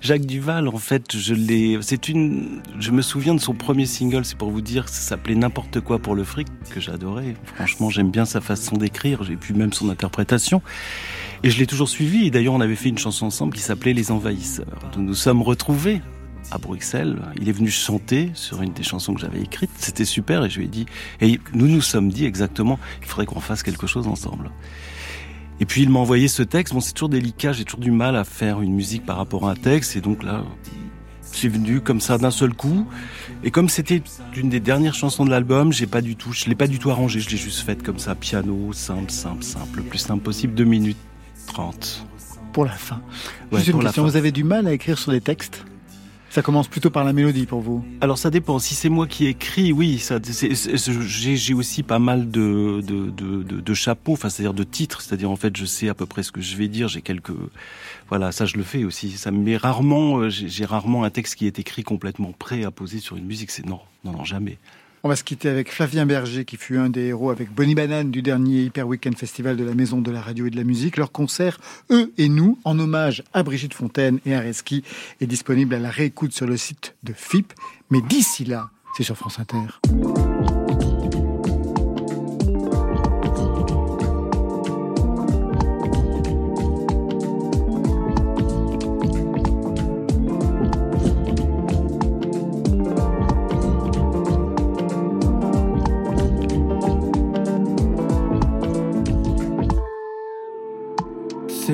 Jacques 0.00 0.26
Duval, 0.26 0.68
en 0.68 0.78
fait, 0.78 1.16
je 1.16 1.34
l'ai. 1.34 1.78
C'est 1.82 2.08
une. 2.08 2.62
Je 2.78 2.90
me 2.90 3.02
souviens 3.02 3.34
de 3.34 3.40
son 3.40 3.54
premier 3.54 3.86
single, 3.86 4.24
c'est 4.24 4.36
pour 4.36 4.50
vous 4.50 4.60
dire, 4.60 4.88
ça 4.88 5.00
s'appelait 5.00 5.34
N'importe 5.34 5.80
quoi 5.80 5.98
pour 5.98 6.14
le 6.14 6.24
fric, 6.24 6.48
que 6.70 6.80
j'adorais. 6.80 7.34
Franchement, 7.54 7.90
j'aime 7.90 8.10
bien 8.10 8.24
sa 8.24 8.40
façon 8.40 8.76
d'écrire, 8.76 9.22
j'ai 9.22 9.36
pu 9.36 9.54
même 9.54 9.72
son 9.72 9.88
interprétation. 9.88 10.62
Et 11.42 11.50
je 11.50 11.58
l'ai 11.58 11.66
toujours 11.66 11.88
suivi. 11.88 12.26
Et 12.26 12.30
d'ailleurs, 12.30 12.54
on 12.54 12.60
avait 12.60 12.76
fait 12.76 12.88
une 12.88 12.98
chanson 12.98 13.26
ensemble 13.26 13.54
qui 13.54 13.62
s'appelait 13.62 13.92
Les 13.92 14.10
Envahisseurs. 14.10 14.78
Nous 14.96 15.02
nous 15.02 15.14
sommes 15.14 15.42
retrouvés 15.42 16.00
à 16.50 16.58
Bruxelles. 16.58 17.18
Il 17.40 17.48
est 17.48 17.52
venu 17.52 17.70
chanter 17.70 18.30
sur 18.34 18.62
une 18.62 18.72
des 18.72 18.82
chansons 18.82 19.14
que 19.14 19.20
j'avais 19.20 19.40
écrites. 19.40 19.70
C'était 19.76 20.04
super. 20.04 20.44
Et 20.44 20.50
je 20.50 20.58
lui 20.58 20.66
ai 20.66 20.68
dit. 20.68 20.86
Et 21.20 21.40
nous 21.54 21.68
nous 21.68 21.80
sommes 21.80 22.10
dit 22.10 22.24
exactement, 22.24 22.78
il 23.00 23.06
faudrait 23.06 23.26
qu'on 23.26 23.40
fasse 23.40 23.62
quelque 23.62 23.86
chose 23.86 24.06
ensemble. 24.06 24.50
Et 25.60 25.64
puis 25.66 25.82
il 25.82 25.90
m'a 25.90 26.00
envoyé 26.00 26.28
ce 26.28 26.42
texte. 26.42 26.74
Bon, 26.74 26.80
c'est 26.80 26.92
toujours 26.92 27.08
délicat, 27.08 27.52
j'ai 27.52 27.64
toujours 27.64 27.80
du 27.80 27.90
mal 27.90 28.16
à 28.16 28.24
faire 28.24 28.60
une 28.60 28.74
musique 28.74 29.06
par 29.06 29.16
rapport 29.16 29.48
à 29.48 29.52
un 29.52 29.54
texte. 29.54 29.96
Et 29.96 30.00
donc 30.00 30.22
là, 30.22 30.44
c'est 31.22 31.48
venu 31.48 31.80
comme 31.80 32.00
ça 32.00 32.18
d'un 32.18 32.30
seul 32.30 32.52
coup. 32.52 32.86
Et 33.44 33.50
comme 33.50 33.68
c'était 33.68 34.02
une 34.36 34.48
des 34.48 34.60
dernières 34.60 34.94
chansons 34.94 35.24
de 35.24 35.30
l'album, 35.30 35.72
j'ai 35.72 35.86
pas 35.86 36.00
du 36.00 36.16
tout, 36.16 36.32
je 36.32 36.46
l'ai 36.46 36.54
pas 36.54 36.66
du 36.66 36.78
tout 36.78 36.90
arrangé. 36.90 37.20
Je 37.20 37.30
l'ai 37.30 37.36
juste 37.36 37.60
faite 37.60 37.82
comme 37.82 37.98
ça, 37.98 38.14
piano, 38.14 38.72
simple, 38.72 39.10
simple, 39.10 39.42
simple, 39.42 39.78
le 39.78 39.82
plus 39.82 39.98
simple 39.98 40.22
possible, 40.22 40.54
2 40.54 40.64
minutes 40.64 40.98
30. 41.46 42.06
Pour 42.52 42.64
la 42.66 42.72
fin. 42.72 43.00
Ouais, 43.50 43.58
Juste 43.58 43.70
une 43.70 43.80
question, 43.80 44.04
vous 44.04 44.16
avez 44.16 44.30
du 44.30 44.44
mal 44.44 44.66
à 44.66 44.72
écrire 44.72 44.98
sur 44.98 45.10
des 45.10 45.22
textes? 45.22 45.64
Ça 46.32 46.40
commence 46.40 46.66
plutôt 46.66 46.88
par 46.88 47.04
la 47.04 47.12
mélodie 47.12 47.44
pour 47.44 47.60
vous 47.60 47.84
Alors 48.00 48.16
ça 48.16 48.30
dépend. 48.30 48.58
Si 48.58 48.74
c'est 48.74 48.88
moi 48.88 49.06
qui 49.06 49.26
écris, 49.26 49.70
oui, 49.70 49.98
ça, 49.98 50.18
j'ai 50.18 51.52
aussi 51.52 51.82
pas 51.82 51.98
mal 51.98 52.30
de 52.30 52.80
de, 52.80 53.10
de, 53.10 53.42
de, 53.42 53.74
chapeaux, 53.74 54.14
enfin 54.14 54.30
c'est-à-dire 54.30 54.54
de 54.54 54.64
titres, 54.64 55.02
c'est-à-dire 55.02 55.30
en 55.30 55.36
fait 55.36 55.54
je 55.54 55.66
sais 55.66 55.90
à 55.90 55.94
peu 55.94 56.06
près 56.06 56.22
ce 56.22 56.32
que 56.32 56.40
je 56.40 56.56
vais 56.56 56.68
dire. 56.68 56.88
J'ai 56.88 57.02
quelques, 57.02 57.34
voilà, 58.08 58.32
ça 58.32 58.46
je 58.46 58.56
le 58.56 58.62
fais 58.62 58.84
aussi. 58.84 59.10
Ça 59.10 59.30
met 59.30 59.58
rarement, 59.58 60.20
euh, 60.20 60.30
j'ai 60.30 60.64
rarement 60.64 61.04
un 61.04 61.10
texte 61.10 61.34
qui 61.34 61.46
est 61.46 61.58
écrit 61.58 61.82
complètement 61.82 62.32
prêt 62.32 62.64
à 62.64 62.70
poser 62.70 63.00
sur 63.00 63.18
une 63.18 63.26
musique. 63.26 63.50
C'est 63.50 63.66
non, 63.66 63.80
non, 64.02 64.12
non, 64.12 64.24
jamais. 64.24 64.56
On 65.04 65.08
va 65.08 65.16
se 65.16 65.24
quitter 65.24 65.48
avec 65.48 65.72
Flavien 65.72 66.06
Berger, 66.06 66.44
qui 66.44 66.56
fut 66.56 66.78
un 66.78 66.88
des 66.88 67.06
héros 67.06 67.30
avec 67.30 67.52
Bonnie 67.52 67.74
Banane 67.74 68.12
du 68.12 68.22
dernier 68.22 68.62
Hyper 68.62 68.86
Weekend 68.86 69.18
Festival 69.18 69.56
de 69.56 69.64
la 69.64 69.74
Maison 69.74 70.00
de 70.00 70.12
la 70.12 70.20
Radio 70.20 70.46
et 70.46 70.50
de 70.50 70.56
la 70.56 70.62
Musique. 70.62 70.96
Leur 70.96 71.10
concert, 71.10 71.58
Eux 71.90 72.12
et 72.18 72.28
nous, 72.28 72.56
en 72.62 72.78
hommage 72.78 73.24
à 73.32 73.42
Brigitte 73.42 73.74
Fontaine 73.74 74.20
et 74.26 74.34
à 74.36 74.40
Reski, 74.40 74.84
est 75.20 75.26
disponible 75.26 75.74
à 75.74 75.80
la 75.80 75.90
réécoute 75.90 76.32
sur 76.32 76.46
le 76.46 76.56
site 76.56 76.94
de 77.02 77.12
FIP. 77.12 77.52
Mais 77.90 78.00
d'ici 78.00 78.44
là, 78.44 78.70
c'est 78.96 79.02
sur 79.02 79.16
France 79.16 79.40
Inter. 79.40 79.80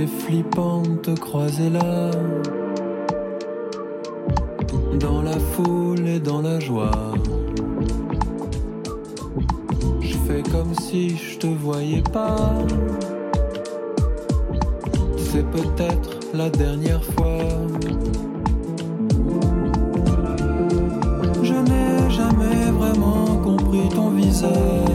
Flippant 0.08 0.82
de 0.82 0.96
te 0.96 1.10
croiser 1.10 1.70
là. 1.70 2.10
Dans 4.98 5.22
la 5.22 5.38
foule 5.38 6.06
et 6.08 6.20
dans 6.20 6.42
la 6.42 6.58
joie. 6.58 7.14
Je 10.00 10.14
fais 10.26 10.42
comme 10.50 10.74
si 10.80 11.16
je 11.16 11.38
te 11.38 11.46
voyais 11.46 12.02
pas. 12.12 12.36
C'est 15.16 15.46
peut-être 15.50 16.18
la 16.34 16.50
dernière 16.50 17.04
fois. 17.04 17.42
Je 21.42 21.54
n'ai 21.54 22.10
jamais 22.10 22.70
vraiment 22.72 23.36
compris 23.44 23.88
ton 23.94 24.10
visage 24.10 24.87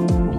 Je 0.00 0.29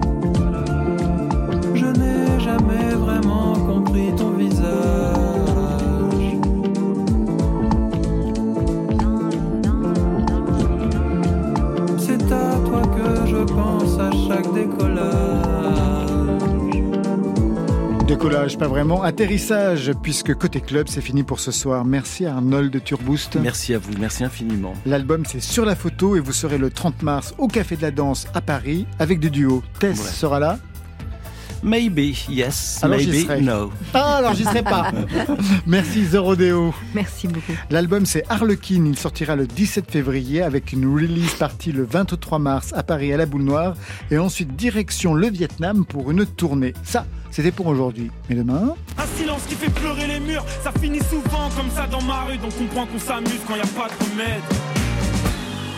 Décollage, 18.44 18.58
pas 18.58 18.68
vraiment. 18.68 19.02
Atterrissage, 19.02 19.92
puisque 20.02 20.34
côté 20.34 20.60
club, 20.60 20.86
c'est 20.88 21.00
fini 21.00 21.22
pour 21.22 21.40
ce 21.40 21.50
soir. 21.52 21.84
Merci 21.84 22.26
Arnold 22.26 22.72
de 22.72 22.78
Turboost. 22.78 23.36
Merci 23.36 23.74
à 23.74 23.78
vous, 23.78 23.92
merci 23.98 24.24
infiniment. 24.24 24.72
L'album, 24.86 25.24
c'est 25.26 25.40
sur 25.40 25.64
la 25.64 25.76
photo 25.76 26.16
et 26.16 26.20
vous 26.20 26.32
serez 26.32 26.58
le 26.58 26.70
30 26.70 27.02
mars 27.02 27.34
au 27.38 27.46
Café 27.48 27.76
de 27.76 27.82
la 27.82 27.90
Danse 27.90 28.26
à 28.34 28.40
Paris 28.40 28.86
avec 28.98 29.20
du 29.20 29.30
duo. 29.30 29.62
Tess 29.78 29.98
Ouais. 29.98 30.10
sera 30.10 30.40
là. 30.40 30.58
Maybe, 31.64 32.16
yes, 32.28 32.80
Alors 32.82 32.98
j'y 32.98 33.10
maybe, 33.10 33.22
serai. 33.24 33.40
no. 33.40 33.70
Ah, 33.94 34.16
alors 34.16 34.34
j'y 34.34 34.42
serai 34.42 34.64
pas. 34.64 34.90
Merci 35.66 36.04
Zorodéo. 36.06 36.74
Merci 36.92 37.28
beaucoup. 37.28 37.52
L'album 37.70 38.04
c'est 38.04 38.24
Harlequin, 38.28 38.84
il 38.84 38.98
sortira 38.98 39.36
le 39.36 39.46
17 39.46 39.88
février 39.88 40.42
avec 40.42 40.72
une 40.72 40.92
release 40.92 41.34
partie 41.34 41.70
le 41.70 41.84
23 41.84 42.40
mars 42.40 42.72
à 42.74 42.82
Paris 42.82 43.12
à 43.12 43.16
la 43.16 43.26
Boule 43.26 43.44
Noire 43.44 43.74
et 44.10 44.18
ensuite 44.18 44.56
direction 44.56 45.14
le 45.14 45.28
Vietnam 45.30 45.84
pour 45.84 46.10
une 46.10 46.26
tournée. 46.26 46.72
Ça, 46.82 47.06
c'était 47.32 47.50
pour 47.50 47.66
aujourd'hui. 47.66 48.10
Mais 48.28 48.36
demain, 48.36 48.76
Un 48.98 49.06
silence 49.18 49.42
qui 49.48 49.54
fait 49.54 49.70
pleurer 49.70 50.06
les 50.06 50.20
murs, 50.20 50.44
ça 50.62 50.70
finit 50.80 51.00
souvent 51.00 51.48
comme 51.56 51.70
ça 51.74 51.86
dans 51.86 52.02
ma 52.02 52.22
rue, 52.24 52.36
donc 52.38 52.56
comprends 52.56 52.86
qu'on 52.86 52.98
s'amuse 52.98 53.40
quand 53.48 53.56
y 53.56 53.60
a 53.60 53.62
pas 53.62 53.88
de 53.88 54.10
remède. 54.10 54.71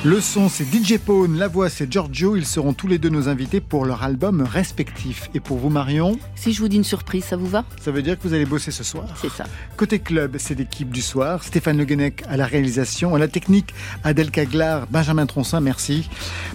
Le 0.05 0.21
son 0.21 0.51
c'est 0.51 0.65
DJ 0.65 0.99
Pone, 0.99 1.39
la 1.39 1.49
voix 1.49 1.71
c'est 1.71 1.91
Giorgio, 1.91 2.37
ils 2.37 2.45
seront 2.45 2.75
tous 2.75 2.87
les 2.87 2.99
deux 2.99 3.09
nos 3.09 3.29
invités 3.29 3.63
pour 3.63 3.87
leur 3.87 4.03
album 4.03 4.43
respectif. 4.43 5.31
Et 5.33 5.41
pour 5.41 5.57
vous 5.57 5.71
Marion, 5.71 6.19
Si 6.35 6.53
je 6.53 6.61
vous 6.61 6.69
dis 6.69 6.77
une 6.77 6.85
surprise, 6.85 7.25
ça 7.25 7.37
vous 7.37 7.47
va? 7.47 7.65
Ça 7.81 7.91
veut 7.91 8.03
dire 8.03 8.19
que 8.19 8.29
vous 8.29 8.35
allez 8.35 8.45
bosser 8.45 8.71
ce 8.71 8.85
soir? 8.85 9.07
C'est 9.21 9.31
ça. 9.31 9.45
Côté 9.79 10.01
club, 10.01 10.37
c'est 10.39 10.59
l'équipe 10.59 10.91
du 10.91 11.01
soir. 11.01 11.43
Stéphane 11.43 11.79
Le 11.79 11.85
Guenec 11.87 12.23
à 12.29 12.37
la 12.37 12.45
réalisation, 12.45 13.15
à 13.15 13.19
la 13.19 13.29
technique, 13.29 13.73
Adèle 14.03 14.31
Caglar, 14.31 14.87
Benjamin 14.89 15.25
Troncin, 15.25 15.61
merci. 15.61 16.11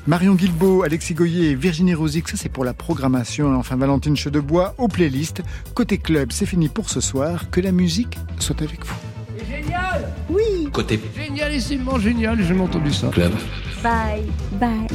Marion 0.05 0.35
Guilbeault, 0.35 0.83
Alexis 0.83 1.15
Goyer 1.15 1.55
Virginie 1.55 1.95
Rosic, 1.95 2.27
ça 2.27 2.37
c'est 2.37 2.49
pour 2.49 2.65
la 2.65 2.75
programmation. 2.75 3.51
Et 3.53 3.57
enfin 3.57 3.77
Valentine 3.77 4.15
Chedebois 4.15 4.75
aux 4.77 4.87
playlists. 4.87 5.41
Côté 5.73 5.97
club, 5.97 6.31
c'est 6.31 6.45
fini 6.45 6.69
pour 6.69 6.89
ce 6.89 7.01
soir. 7.01 7.49
Que 7.49 7.61
la 7.61 7.71
musique 7.71 8.19
soit 8.37 8.61
avec 8.61 8.85
vous. 8.85 9.08
Génial 9.49 10.13
Côté 10.71 10.99
Génialissimement 11.15 11.97
génial, 11.97 12.41
j'ai 12.41 12.59
entendu 12.59 12.93
ça. 12.93 13.07
club. 13.07 13.31
Bye, 13.81 14.23
bye. 14.59 14.87